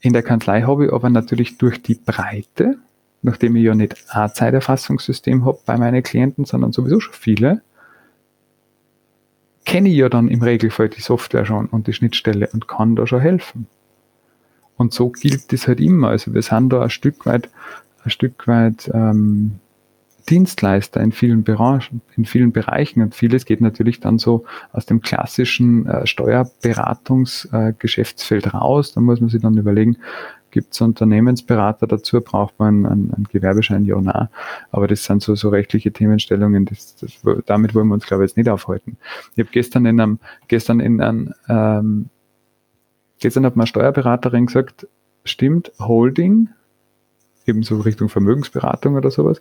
In 0.00 0.12
der 0.12 0.22
Kanzlei 0.22 0.62
habe 0.62 0.86
ich 0.86 0.92
aber 0.92 1.08
natürlich 1.08 1.56
durch 1.56 1.82
die 1.82 1.94
Breite 1.94 2.76
nachdem 3.22 3.56
ich 3.56 3.64
ja 3.64 3.74
nicht 3.74 3.96
ein 4.10 4.32
Zeiterfassungssystem 4.32 5.44
habe 5.44 5.58
bei 5.64 5.78
meinen 5.78 6.02
Klienten, 6.02 6.44
sondern 6.44 6.72
sowieso 6.72 7.00
schon 7.00 7.14
viele, 7.14 7.62
kenne 9.64 9.88
ich 9.88 9.96
ja 9.96 10.08
dann 10.08 10.28
im 10.28 10.42
Regelfall 10.42 10.88
die 10.88 11.00
Software 11.00 11.46
schon 11.46 11.66
und 11.66 11.86
die 11.86 11.92
Schnittstelle 11.92 12.48
und 12.52 12.68
kann 12.68 12.96
da 12.96 13.06
schon 13.06 13.20
helfen. 13.20 13.66
Und 14.76 14.92
so 14.92 15.10
gilt 15.10 15.52
das 15.52 15.68
halt 15.68 15.80
immer. 15.80 16.08
Also 16.08 16.34
wir 16.34 16.42
sind 16.42 16.70
da 16.70 16.82
ein 16.82 16.90
Stück 16.90 17.24
weit, 17.26 17.48
ein 18.04 18.10
Stück 18.10 18.48
weit 18.48 18.90
ähm, 18.92 19.60
Dienstleister 20.28 21.00
in 21.00 21.12
vielen 21.12 21.44
Branchen, 21.44 22.00
in 22.16 22.24
vielen 22.24 22.50
Bereichen 22.52 23.02
und 23.02 23.14
vieles 23.14 23.44
geht 23.44 23.60
natürlich 23.60 24.00
dann 24.00 24.18
so 24.18 24.44
aus 24.72 24.86
dem 24.86 25.00
klassischen 25.00 25.86
äh, 25.86 26.04
Steuerberatungsgeschäftsfeld 26.06 28.46
äh, 28.46 28.50
raus. 28.50 28.92
Da 28.92 29.00
muss 29.00 29.20
man 29.20 29.30
sich 29.30 29.42
dann 29.42 29.56
überlegen, 29.56 29.98
Gibt 30.52 30.72
es 30.72 30.80
Unternehmensberater 30.80 31.88
dazu? 31.88 32.20
Braucht 32.20 32.56
man 32.60 32.86
einen, 32.86 33.12
einen 33.12 33.28
Gewerbeschein? 33.32 33.84
Ja, 33.84 34.00
nein. 34.00 34.28
Aber 34.70 34.86
das 34.86 35.04
sind 35.04 35.22
so, 35.22 35.34
so 35.34 35.48
rechtliche 35.48 35.90
Themenstellungen, 35.90 36.66
das, 36.66 36.94
das, 36.96 37.20
damit 37.46 37.74
wollen 37.74 37.88
wir 37.88 37.94
uns, 37.94 38.06
glaube 38.06 38.24
ich, 38.24 38.30
jetzt 38.30 38.36
nicht 38.36 38.48
aufhalten. 38.48 38.96
Ich 39.34 39.40
habe 39.40 39.50
gestern 39.50 39.86
in 39.86 40.00
einem, 40.00 40.18
gestern 40.46 40.78
in 40.78 41.00
einem 41.00 41.34
ähm, 41.48 42.10
Gestern 43.22 43.46
hat 43.46 43.54
meine 43.54 43.68
Steuerberaterin 43.68 44.46
gesagt, 44.46 44.88
stimmt, 45.24 45.70
Holding, 45.78 46.48
ebenso 47.46 47.78
Richtung 47.78 48.08
Vermögensberatung 48.08 48.96
oder 48.96 49.12
sowas, 49.12 49.40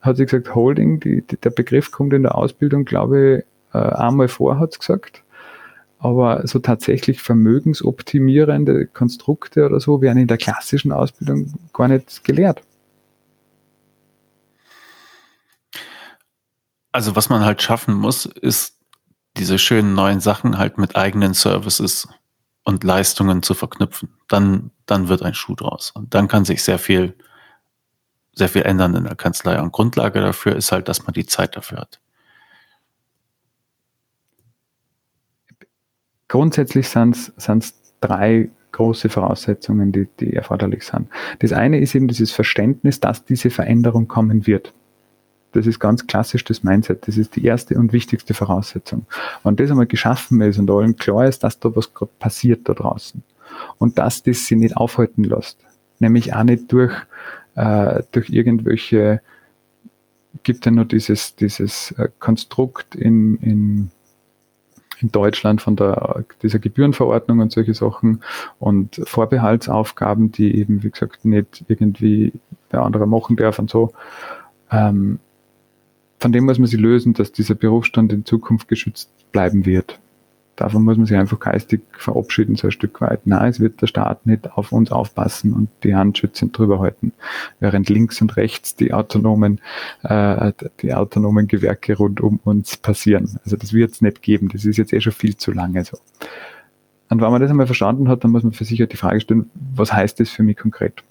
hat 0.00 0.16
sie 0.16 0.24
gesagt, 0.24 0.54
Holding, 0.54 0.98
die, 0.98 1.20
die, 1.20 1.36
der 1.36 1.50
Begriff 1.50 1.90
kommt 1.90 2.14
in 2.14 2.22
der 2.22 2.36
Ausbildung, 2.36 2.86
glaube 2.86 3.44
ich, 3.70 3.74
äh, 3.74 3.80
einmal 3.80 4.28
vor, 4.28 4.58
hat 4.58 4.72
sie 4.72 4.78
gesagt. 4.78 5.22
Aber 5.98 6.46
so 6.46 6.60
tatsächlich 6.60 7.20
vermögensoptimierende 7.20 8.86
Konstrukte 8.86 9.66
oder 9.66 9.80
so 9.80 10.00
werden 10.00 10.18
in 10.18 10.28
der 10.28 10.36
klassischen 10.36 10.92
Ausbildung 10.92 11.54
gar 11.72 11.88
nicht 11.88 12.22
gelehrt. 12.24 12.62
Also 16.92 17.16
was 17.16 17.28
man 17.28 17.44
halt 17.44 17.62
schaffen 17.62 17.94
muss, 17.94 18.26
ist 18.26 18.78
diese 19.36 19.58
schönen 19.58 19.94
neuen 19.94 20.20
Sachen 20.20 20.58
halt 20.58 20.78
mit 20.78 20.96
eigenen 20.96 21.34
Services 21.34 22.08
und 22.64 22.84
Leistungen 22.84 23.42
zu 23.42 23.54
verknüpfen. 23.54 24.14
Dann, 24.28 24.70
dann 24.86 25.08
wird 25.08 25.22
ein 25.22 25.34
Schuh 25.34 25.54
draus. 25.54 25.90
Und 25.92 26.14
dann 26.14 26.28
kann 26.28 26.44
sich 26.44 26.62
sehr 26.62 26.78
viel, 26.78 27.16
sehr 28.34 28.48
viel 28.48 28.62
ändern 28.62 28.94
in 28.94 29.04
der 29.04 29.16
Kanzlei. 29.16 29.60
Und 29.60 29.72
Grundlage 29.72 30.20
dafür 30.20 30.56
ist 30.56 30.72
halt, 30.72 30.88
dass 30.88 31.04
man 31.04 31.14
die 31.14 31.26
Zeit 31.26 31.56
dafür 31.56 31.78
hat. 31.78 32.00
Grundsätzlich 36.28 36.88
sind 36.88 37.16
es 37.36 37.74
drei 38.00 38.50
große 38.72 39.08
Voraussetzungen, 39.08 39.92
die, 39.92 40.06
die 40.20 40.34
erforderlich 40.34 40.84
sind. 40.84 41.08
Das 41.40 41.52
eine 41.52 41.80
ist 41.80 41.94
eben 41.94 42.06
dieses 42.06 42.32
Verständnis, 42.32 43.00
dass 43.00 43.24
diese 43.24 43.50
Veränderung 43.50 44.08
kommen 44.08 44.46
wird. 44.46 44.72
Das 45.52 45.66
ist 45.66 45.80
ganz 45.80 46.06
klassisch 46.06 46.44
das 46.44 46.62
Mindset. 46.62 47.08
Das 47.08 47.16
ist 47.16 47.34
die 47.36 47.44
erste 47.44 47.76
und 47.76 47.92
wichtigste 47.92 48.34
Voraussetzung. 48.34 49.06
Wenn 49.42 49.56
das 49.56 49.70
einmal 49.70 49.86
geschaffen 49.86 50.40
ist 50.42 50.58
und 50.58 50.70
allen 50.70 50.96
klar 50.96 51.26
ist, 51.26 51.42
dass 51.42 51.58
da 51.58 51.74
was 51.74 51.90
passiert 52.18 52.68
da 52.68 52.74
draußen 52.74 53.22
und 53.78 53.98
dass 53.98 54.22
das 54.22 54.46
sie 54.46 54.56
nicht 54.56 54.76
aufhalten 54.76 55.24
lässt. 55.24 55.58
Nämlich 55.98 56.34
auch 56.34 56.44
nicht 56.44 56.70
durch, 56.70 56.94
äh, 57.54 58.02
durch 58.12 58.28
irgendwelche, 58.30 59.22
gibt 60.42 60.66
ja 60.66 60.70
nur 60.70 60.84
dieses, 60.84 61.34
dieses 61.34 61.92
äh, 61.92 62.08
Konstrukt 62.18 62.94
in, 62.94 63.36
in, 63.38 63.90
in 65.00 65.12
Deutschland 65.12 65.62
von 65.62 65.76
der, 65.76 66.24
dieser 66.42 66.58
Gebührenverordnung 66.58 67.40
und 67.40 67.52
solche 67.52 67.74
Sachen 67.74 68.22
und 68.58 69.00
Vorbehaltsaufgaben, 69.04 70.32
die 70.32 70.56
eben, 70.56 70.82
wie 70.82 70.90
gesagt, 70.90 71.24
nicht 71.24 71.64
irgendwie 71.68 72.32
der 72.72 72.82
andere 72.82 73.06
machen 73.06 73.36
darf 73.36 73.58
und 73.58 73.70
so. 73.70 73.92
Ähm, 74.70 75.20
von 76.20 76.32
dem 76.32 76.44
muss 76.44 76.58
man 76.58 76.66
sich 76.66 76.80
lösen, 76.80 77.14
dass 77.14 77.32
dieser 77.32 77.54
Berufsstand 77.54 78.12
in 78.12 78.24
Zukunft 78.24 78.68
geschützt 78.68 79.10
bleiben 79.32 79.66
wird. 79.66 80.00
Davon 80.58 80.82
muss 80.82 80.96
man 80.96 81.06
sich 81.06 81.16
einfach 81.16 81.38
geistig 81.38 81.82
verabschieden, 81.92 82.56
so 82.56 82.66
ein 82.66 82.72
Stück 82.72 83.00
weit. 83.00 83.28
Nein, 83.28 83.48
es 83.48 83.60
wird 83.60 83.80
der 83.80 83.86
Staat 83.86 84.26
nicht 84.26 84.50
auf 84.50 84.72
uns 84.72 84.90
aufpassen 84.90 85.52
und 85.52 85.68
die 85.84 85.94
Hand 85.94 86.18
schützend 86.18 86.58
drüber 86.58 86.80
halten. 86.80 87.12
Während 87.60 87.88
links 87.88 88.20
und 88.20 88.36
rechts 88.36 88.74
die 88.74 88.92
autonomen, 88.92 89.60
äh, 90.02 90.52
die 90.82 90.94
autonomen 90.94 91.46
Gewerke 91.46 91.96
rund 91.96 92.20
um 92.20 92.40
uns 92.42 92.76
passieren. 92.76 93.38
Also 93.44 93.56
das 93.56 93.72
wird 93.72 93.92
es 93.92 94.00
nicht 94.00 94.20
geben. 94.20 94.48
Das 94.48 94.64
ist 94.64 94.78
jetzt 94.78 94.92
eh 94.92 95.00
schon 95.00 95.12
viel 95.12 95.36
zu 95.36 95.52
lange 95.52 95.84
so. 95.84 95.96
Und 97.08 97.20
wenn 97.20 97.30
man 97.30 97.40
das 97.40 97.52
einmal 97.52 97.66
verstanden 97.66 98.08
hat, 98.08 98.24
dann 98.24 98.32
muss 98.32 98.42
man 98.42 98.52
für 98.52 98.64
sich 98.64 98.80
halt 98.80 98.92
die 98.92 98.96
Frage 98.96 99.20
stellen, 99.20 99.48
was 99.54 99.92
heißt 99.92 100.18
das 100.18 100.28
für 100.28 100.42
mich 100.42 100.56
konkret? 100.56 101.04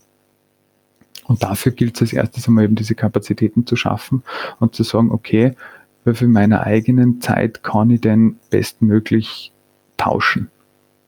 Und 1.23 1.41
dafür 1.41 1.71
gilt 1.71 1.95
es 1.95 2.01
als 2.01 2.13
erstes 2.13 2.49
einmal 2.49 2.65
eben 2.65 2.75
diese 2.75 2.95
Kapazitäten 2.95 3.65
zu 3.65 3.77
schaffen 3.77 4.23
und 4.59 4.75
zu 4.75 4.83
sagen, 4.83 5.09
okay, 5.09 5.53
viel 6.15 6.27
meiner 6.27 6.63
eigenen 6.63 7.21
Zeit 7.21 7.63
kann 7.63 7.89
ich 7.89 8.01
denn 8.01 8.37
bestmöglich 8.49 9.51
tauschen? 9.97 10.49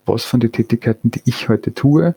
Was 0.06 0.24
von 0.24 0.40
den 0.40 0.52
Tätigkeiten, 0.52 1.12
die 1.12 1.22
ich 1.26 1.50
heute 1.50 1.74
tue, 1.74 2.16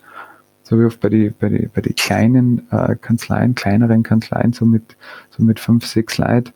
so 0.63 0.79
wie 0.79 0.85
oft 0.85 1.01
bei 1.01 1.09
den 1.09 1.35
bei 1.39 1.49
die, 1.49 1.69
bei 1.73 1.81
die 1.81 1.93
kleinen 1.93 2.67
äh, 2.71 2.97
Kanzleien, 2.97 3.55
kleineren 3.55 4.03
Kanzleien, 4.03 4.53
so 4.53 4.65
mit, 4.65 4.97
so 5.31 5.43
mit 5.43 5.61
fünf, 5.61 5.87
sechs 5.87 6.19
Leid 6.19 6.53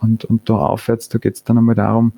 und, 0.00 0.24
und 0.24 0.48
da 0.48 0.54
aufwärts, 0.54 1.08
da 1.08 1.18
geht 1.18 1.34
es 1.34 1.44
dann 1.44 1.58
einmal 1.58 1.74
darum, 1.74 2.12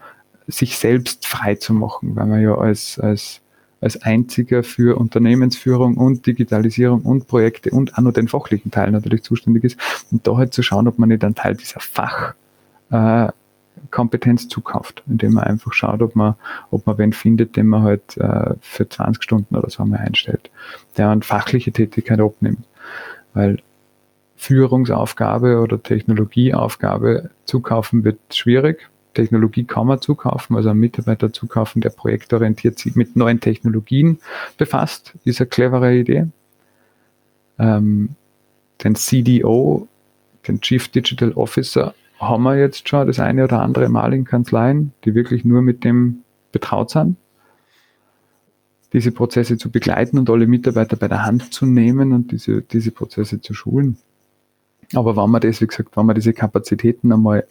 sich 0.47 0.79
selbst 0.79 1.27
frei 1.27 1.57
zu 1.57 1.75
machen, 1.75 2.17
weil 2.17 2.27
man 2.27 2.41
ja 2.41 2.55
als, 2.55 2.99
als 2.99 3.43
als 3.83 4.01
einziger 4.01 4.63
für 4.63 4.97
Unternehmensführung 4.97 5.97
und 5.97 6.25
Digitalisierung 6.25 7.03
und 7.03 7.27
Projekte 7.27 7.71
und 7.71 7.95
auch 7.95 8.03
nur 8.03 8.13
den 8.13 8.29
fachlichen 8.29 8.71
Teil 8.71 8.93
natürlich 8.93 9.25
zuständig 9.25 9.65
ist. 9.65 9.77
Und 10.13 10.25
da 10.27 10.37
halt 10.37 10.55
zu 10.55 10.63
schauen, 10.63 10.87
ob 10.87 11.01
man 11.01 11.09
nicht 11.09 11.25
einen 11.25 11.35
Teil 11.35 11.57
dieser 11.57 11.81
Fachkompetenz 11.81 13.29
äh, 13.29 13.42
zukauft, 14.49 15.03
indem 15.07 15.35
man 15.35 15.45
einfach 15.45 15.73
schaut, 15.73 16.03
ob 16.03 16.17
man, 16.17 16.35
ob 16.71 16.87
man 16.87 16.99
wen 16.99 17.13
findet, 17.13 17.57
den 17.57 17.67
man 17.67 17.83
halt 17.83 18.17
äh, 18.17 18.55
für 18.61 18.89
20 18.89 19.23
Stunden 19.23 19.57
oder 19.57 19.71
so 19.71 19.83
einmal 19.83 20.01
einstellt, 20.01 20.51
der 20.97 21.11
eine 21.11 21.23
fachliche 21.23 21.73
Tätigkeit 21.73 22.21
abnimmt. 22.21 22.65
Weil 23.35 23.59
Führungsaufgabe 24.37 25.61
oder 25.61 25.83
Technologieaufgabe 25.83 27.31
zukaufen 27.45 28.05
wird 28.05 28.19
schwierig, 28.33 28.89
Technologie 29.15 29.65
kann 29.65 29.87
man 29.87 30.01
zukaufen, 30.01 30.57
also 30.57 30.71
einen 30.71 30.81
Mitarbeiter 30.81 31.33
zukaufen, 31.33 31.83
der 31.83 31.91
projektorientiert 31.91 32.79
sich 32.79 32.97
mit 32.97 33.15
neuen 33.17 33.41
Technologien 33.41 34.19
befasst, 34.57 35.13
ist 35.25 35.41
eine 35.41 35.49
clevere 35.49 35.95
Idee. 35.95 36.27
Ähm, 37.59 38.11
den 38.83 38.95
CDO, 38.95 39.87
den 40.49 40.61
Chief 40.61 40.89
Digital 40.89 41.33
Officer, 41.33 41.95
haben 42.23 42.43
wir 42.45 42.57
jetzt 42.57 42.89
schon 42.89 43.07
das 43.07 43.19
eine 43.19 43.45
oder 43.45 43.61
andere 43.61 43.89
Mal 43.89 44.15
in 44.15 44.25
Kanzleien, 44.25 44.93
die 45.05 45.15
wirklich 45.15 45.45
nur 45.45 45.63
mit 45.63 45.85
dem 45.85 46.23
betraut 46.53 46.91
sind. 46.91 47.17
Diese 48.93 49.11
Prozesse 49.11 49.57
zu 49.57 49.71
begleiten 49.71 50.19
und 50.19 50.29
alle 50.29 50.47
Mitarbeiter 50.47 50.97
bei 50.97 51.09
der 51.09 51.25
Hand 51.25 51.53
zu 51.53 51.67
nehmen 51.67 52.13
und 52.13 52.31
diese, 52.31 52.63
diese 52.63 52.91
Prozesse 52.91 53.41
zu 53.41 53.55
schulen. 53.55 53.97
Aber 54.95 55.17
wenn 55.17 55.31
man 55.31 55.41
das, 55.41 55.61
wie 55.61 55.67
gesagt, 55.67 55.97
wenn 55.97 56.07
man 56.07 56.15
diese 56.15 56.35
Kapazitäten 56.35 57.13
einmal 57.13 57.47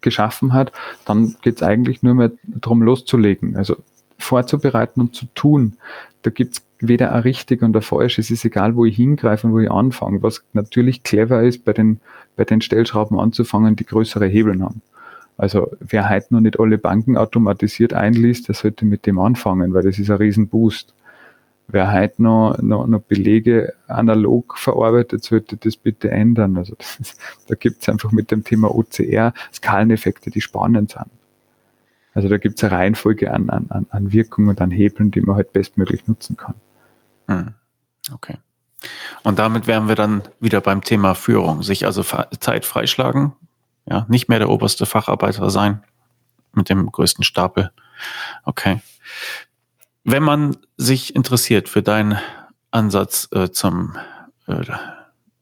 geschaffen 0.00 0.52
hat, 0.52 0.72
dann 1.04 1.36
geht 1.42 1.56
es 1.56 1.62
eigentlich 1.62 2.02
nur 2.02 2.14
mehr 2.14 2.32
darum 2.42 2.82
loszulegen. 2.82 3.56
Also 3.56 3.76
vorzubereiten 4.22 5.00
und 5.00 5.14
zu 5.14 5.26
tun. 5.34 5.74
Da 6.22 6.30
gibt 6.30 6.54
es 6.54 6.62
weder 6.78 7.12
ein 7.12 7.22
richtig 7.22 7.62
und 7.62 7.76
ein 7.76 7.82
falsch. 7.82 8.18
Es 8.18 8.30
ist 8.30 8.44
egal, 8.44 8.76
wo 8.76 8.84
ich 8.84 8.96
hingreife 8.96 9.46
und 9.46 9.52
wo 9.52 9.58
ich 9.58 9.70
anfange. 9.70 10.22
Was 10.22 10.44
natürlich 10.52 11.02
clever 11.02 11.42
ist, 11.42 11.64
bei 11.64 11.72
den, 11.72 12.00
bei 12.36 12.44
den 12.44 12.60
Stellschrauben 12.60 13.18
anzufangen, 13.18 13.76
die 13.76 13.86
größere 13.86 14.26
Hebeln 14.26 14.62
haben. 14.62 14.82
Also 15.38 15.70
wer 15.80 16.08
heute 16.08 16.34
noch 16.34 16.40
nicht 16.40 16.60
alle 16.60 16.78
Banken 16.78 17.16
automatisiert 17.16 17.94
einliest, 17.94 18.48
der 18.48 18.54
sollte 18.54 18.84
mit 18.84 19.06
dem 19.06 19.18
anfangen, 19.18 19.74
weil 19.74 19.82
das 19.82 19.98
ist 19.98 20.10
ein 20.10 20.16
Riesenboost 20.16 20.94
wer 21.72 21.92
heute 21.92 22.22
noch, 22.22 22.58
noch, 22.58 22.86
noch 22.86 23.00
Belege 23.00 23.74
analog 23.88 24.58
verarbeitet, 24.58 25.24
sollte 25.24 25.56
das 25.56 25.76
bitte 25.76 26.10
ändern. 26.10 26.56
Also 26.56 26.74
ist, 26.78 27.18
da 27.48 27.54
gibt 27.54 27.82
es 27.82 27.88
einfach 27.88 28.12
mit 28.12 28.30
dem 28.30 28.44
Thema 28.44 28.74
OCR 28.74 29.32
Skaleneffekte, 29.52 30.30
die 30.30 30.40
spannend 30.40 30.92
sind. 30.92 31.10
Also 32.14 32.28
da 32.28 32.38
gibt 32.38 32.58
es 32.58 32.64
eine 32.64 32.72
Reihenfolge 32.72 33.32
an, 33.32 33.48
an, 33.50 33.86
an 33.88 34.12
Wirkungen 34.12 34.48
und 34.48 34.60
an 34.60 34.70
Hebeln, 34.70 35.10
die 35.10 35.20
man 35.20 35.36
halt 35.36 35.52
bestmöglich 35.52 36.06
nutzen 36.06 36.36
kann. 36.36 36.54
Hm. 37.28 37.54
Okay. 38.12 38.36
Und 39.22 39.38
damit 39.38 39.66
wären 39.66 39.88
wir 39.88 39.94
dann 39.94 40.22
wieder 40.40 40.60
beim 40.60 40.82
Thema 40.82 41.14
Führung. 41.14 41.62
Sich 41.62 41.86
also 41.86 42.04
Zeit 42.40 42.64
freischlagen, 42.64 43.32
ja, 43.86 44.06
nicht 44.08 44.28
mehr 44.28 44.40
der 44.40 44.50
oberste 44.50 44.86
Facharbeiter 44.86 45.50
sein 45.50 45.82
mit 46.52 46.68
dem 46.68 46.90
größten 46.90 47.24
Stapel. 47.24 47.70
Okay 48.44 48.80
wenn 50.04 50.22
man 50.22 50.56
sich 50.76 51.14
interessiert 51.14 51.68
für 51.68 51.82
deinen 51.82 52.18
Ansatz 52.70 53.28
äh, 53.32 53.50
zum 53.50 53.96
äh, 54.46 54.64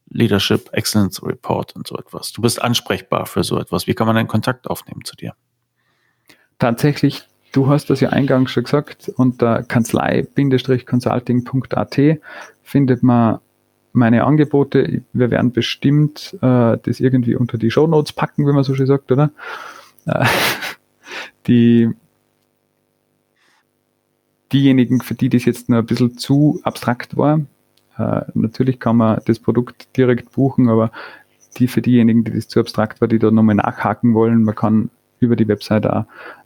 Leadership 0.09 0.69
Excellence 0.73 1.23
Report 1.23 1.75
und 1.75 1.87
so 1.87 1.97
etwas, 1.97 2.31
du 2.31 2.41
bist 2.41 2.61
ansprechbar 2.61 3.25
für 3.25 3.43
so 3.43 3.57
etwas. 3.57 3.87
Wie 3.87 3.93
kann 3.93 4.07
man 4.07 4.17
einen 4.17 4.27
Kontakt 4.27 4.67
aufnehmen 4.67 5.03
zu 5.05 5.15
dir? 5.15 5.33
Tatsächlich, 6.61 7.27
du 7.53 7.67
hast 7.69 7.89
das 7.89 8.01
ja 8.01 8.09
eingangs 8.09 8.51
schon 8.51 8.65
gesagt, 8.65 9.11
unter 9.15 9.63
kanzlei-consulting.at 9.63 11.99
findet 12.61 13.01
man 13.01 13.39
meine 13.93 14.25
Angebote. 14.25 15.01
Wir 15.11 15.31
werden 15.31 15.53
bestimmt 15.53 16.37
äh, 16.43 16.77
das 16.83 16.99
irgendwie 16.99 17.35
unter 17.35 17.57
die 17.57 17.71
Show 17.71 17.87
Notes 17.87 18.13
packen, 18.13 18.47
wie 18.47 18.51
man 18.51 18.63
so 18.63 18.75
schön 18.75 18.85
sagt, 18.85 19.11
oder? 19.11 19.31
Äh, 20.05 20.27
die 21.47 21.89
diejenigen, 24.53 25.01
für 25.01 25.15
die 25.15 25.29
das 25.29 25.45
jetzt 25.45 25.67
nur 25.67 25.79
ein 25.79 25.87
bisschen 25.87 26.19
zu 26.19 26.59
abstrakt 26.61 27.17
war, 27.17 27.39
äh, 27.97 28.21
natürlich 28.35 28.79
kann 28.79 28.97
man 28.97 29.19
das 29.25 29.39
Produkt 29.39 29.97
direkt 29.97 30.33
buchen, 30.33 30.69
aber 30.69 30.91
die 31.57 31.67
für 31.67 31.81
diejenigen, 31.81 32.23
die 32.23 32.33
das 32.33 32.49
zu 32.49 32.59
abstrakt 32.59 33.01
war, 33.01 33.07
die 33.07 33.17
da 33.17 33.31
nochmal 33.31 33.55
nachhaken 33.55 34.13
wollen, 34.13 34.43
man 34.43 34.53
kann 34.53 34.91
über 35.19 35.35
die 35.35 35.47
Website 35.47 35.87
auch 35.87 36.05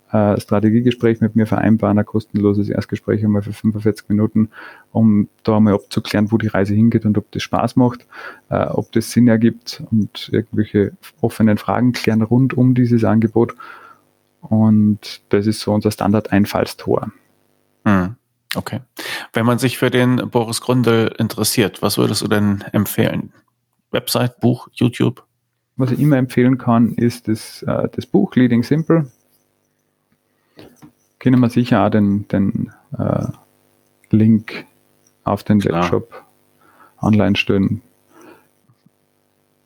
ein 0.10 0.40
Strategiegespräch 0.40 1.22
mit 1.22 1.36
mir 1.36 1.46
vereinbaren, 1.46 1.98
ein 1.98 2.06
kostenloses 2.06 2.70
Erstgespräch 2.70 3.24
einmal 3.24 3.42
für 3.42 3.54
45 3.54 4.10
Minuten, 4.10 4.50
um 4.92 5.30
da 5.44 5.60
mal 5.60 5.74
abzuklären, 5.74 6.32
wo 6.32 6.38
die 6.38 6.48
Reise 6.48 6.74
hingeht 6.74 7.06
und 7.06 7.18
ob 7.18 7.32
das 7.32 7.44
Spaß 7.44 7.76
macht, 7.76 8.06
äh, 8.50 8.66
ob 8.66 8.92
das 8.92 9.12
Sinn 9.12 9.28
ergibt 9.28 9.84
und 9.92 10.30
irgendwelche 10.32 10.94
offenen 11.22 11.58
Fragen 11.58 11.92
klären 11.92 12.22
rund 12.22 12.54
um 12.54 12.76
dieses 12.76 13.04
Angebot. 13.04 13.56
Und 14.42 15.22
das 15.30 15.48
ist 15.48 15.62
so 15.62 15.74
unser 15.74 15.92
Standard-Einfallstor. 15.92 17.12
Hm. 17.86 18.16
Okay. 18.56 18.82
Wenn 19.34 19.46
man 19.46 19.60
sich 19.60 19.78
für 19.78 19.90
den 19.90 20.30
Boris 20.30 20.62
Grundl 20.62 21.14
interessiert, 21.18 21.82
was 21.82 21.98
würdest 21.98 22.22
du 22.22 22.28
denn 22.28 22.64
empfehlen? 22.72 23.34
Website, 23.92 24.40
Buch, 24.40 24.70
YouTube? 24.72 25.26
Was 25.78 25.92
ich 25.92 26.00
immer 26.00 26.18
empfehlen 26.18 26.58
kann, 26.58 26.94
ist 26.94 27.28
das, 27.28 27.64
äh, 27.64 27.90
das 27.94 28.06
Buch 28.06 28.34
Leading 28.36 28.64
Simple. 28.64 29.12
Können 31.26 31.40
wir 31.40 31.50
sicher 31.50 31.84
auch 31.84 31.90
den, 31.90 32.28
den 32.28 32.72
äh, 33.00 33.26
Link 34.12 34.68
auf 35.24 35.44
den 35.44 35.60
Klar. 35.60 35.82
Webshop 35.82 36.24
online 37.02 37.36
stellen. 37.36 37.82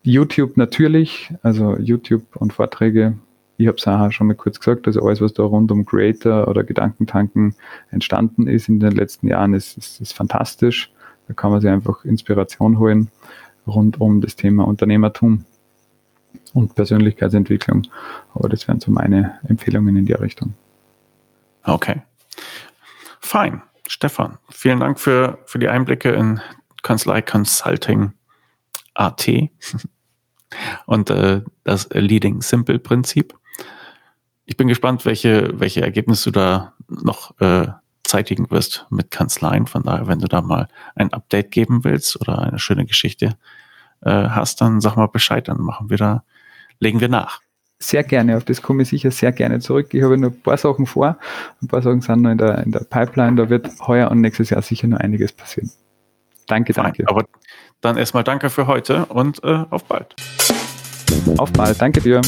YouTube 0.01 0.55
natürlich, 0.55 1.33
also 1.43 1.75
YouTube 1.75 2.23
und 2.37 2.53
Vorträge. 2.53 3.17
Ich 3.57 3.67
habe 3.67 3.75
es 3.75 3.85
auch 3.85 4.09
schon 4.13 4.27
mal 4.27 4.35
kurz 4.35 4.61
gesagt, 4.61 4.87
also 4.87 5.01
alles, 5.01 5.19
was 5.19 5.33
da 5.33 5.43
rund 5.43 5.69
um 5.73 5.85
Creator 5.85 6.47
oder 6.47 6.63
Gedankentanken 6.63 7.55
entstanden 7.91 8.47
ist 8.47 8.69
in 8.69 8.79
den 8.79 8.93
letzten 8.93 9.27
Jahren, 9.27 9.53
ist, 9.53 9.77
ist, 9.77 9.99
ist 9.99 10.13
fantastisch. 10.13 10.93
Da 11.27 11.33
kann 11.33 11.51
man 11.51 11.59
sich 11.59 11.69
einfach 11.69 12.05
Inspiration 12.05 12.79
holen 12.79 13.09
rund 13.67 13.99
um 13.99 14.21
das 14.21 14.37
Thema 14.37 14.65
Unternehmertum 14.65 15.43
und 16.53 16.75
Persönlichkeitsentwicklung. 16.75 17.85
Aber 18.33 18.47
das 18.47 18.65
wären 18.69 18.79
so 18.79 18.91
meine 18.91 19.39
Empfehlungen 19.45 19.97
in 19.97 20.05
die 20.05 20.13
Richtung. 20.13 20.53
Okay. 21.63 22.01
Fein. 23.19 23.61
Stefan, 23.89 24.37
vielen 24.51 24.79
Dank 24.79 24.99
für, 24.99 25.39
für 25.45 25.57
die 25.57 25.67
Einblicke 25.67 26.11
in 26.11 26.39
Kanzlei 26.83 27.23
Consulting 27.23 28.13
AT 28.93 29.27
und 30.85 31.09
äh, 31.09 31.41
das 31.63 31.89
Leading 31.91 32.41
Simple 32.41 32.77
Prinzip. 32.77 33.33
Ich 34.45 34.57
bin 34.57 34.67
gespannt, 34.67 35.05
welche, 35.05 35.59
welche 35.59 35.81
Ergebnisse 35.81 36.31
du 36.31 36.39
da 36.39 36.73
noch 36.87 37.39
äh, 37.39 37.67
zeitigen 38.03 38.49
wirst 38.51 38.85
mit 38.91 39.09
Kanzleien. 39.09 39.65
Von 39.65 39.81
daher, 39.83 40.07
wenn 40.07 40.19
du 40.19 40.27
da 40.27 40.41
mal 40.41 40.67
ein 40.95 41.11
Update 41.11 41.49
geben 41.49 41.83
willst 41.83 42.21
oder 42.21 42.39
eine 42.39 42.59
schöne 42.59 42.85
Geschichte 42.85 43.37
äh, 44.01 44.11
hast, 44.11 44.61
dann 44.61 44.81
sag 44.81 44.97
mal 44.97 45.07
Bescheid, 45.07 45.47
dann 45.47 45.61
machen 45.61 45.89
wir 45.89 45.97
da, 45.97 46.23
legen 46.79 46.99
wir 46.99 47.09
nach. 47.09 47.41
Sehr 47.81 48.03
gerne, 48.03 48.35
auf 48.35 48.43
das 48.43 48.61
komme 48.61 48.83
ich 48.83 48.89
sicher 48.89 49.09
sehr 49.09 49.31
gerne 49.31 49.59
zurück. 49.59 49.93
Ich 49.93 50.03
habe 50.03 50.17
noch 50.17 50.31
ein 50.31 50.41
paar 50.41 50.57
Sachen 50.57 50.85
vor, 50.85 51.17
ein 51.61 51.67
paar 51.69 51.81
Sachen 51.81 52.01
sind 52.01 52.21
noch 52.21 52.31
in 52.31 52.37
der, 52.37 52.63
in 52.63 52.71
der 52.71 52.81
Pipeline, 52.81 53.37
da 53.37 53.49
wird 53.49 53.69
heuer 53.87 54.11
und 54.11 54.19
nächstes 54.19 54.49
Jahr 54.49 54.61
sicher 54.61 54.87
noch 54.87 54.99
einiges 54.99 55.31
passieren. 55.31 55.71
Danke, 56.47 56.73
danke. 56.73 57.05
Aber 57.07 57.23
dann 57.79 57.95
erstmal 57.95 58.23
danke 58.23 58.49
für 58.49 58.67
heute 58.67 59.05
und 59.05 59.41
äh, 59.43 59.63
auf 59.69 59.85
bald. 59.85 60.15
Auf 61.37 61.53
bald, 61.53 61.81
danke 61.81 62.01
dir. 62.01 62.21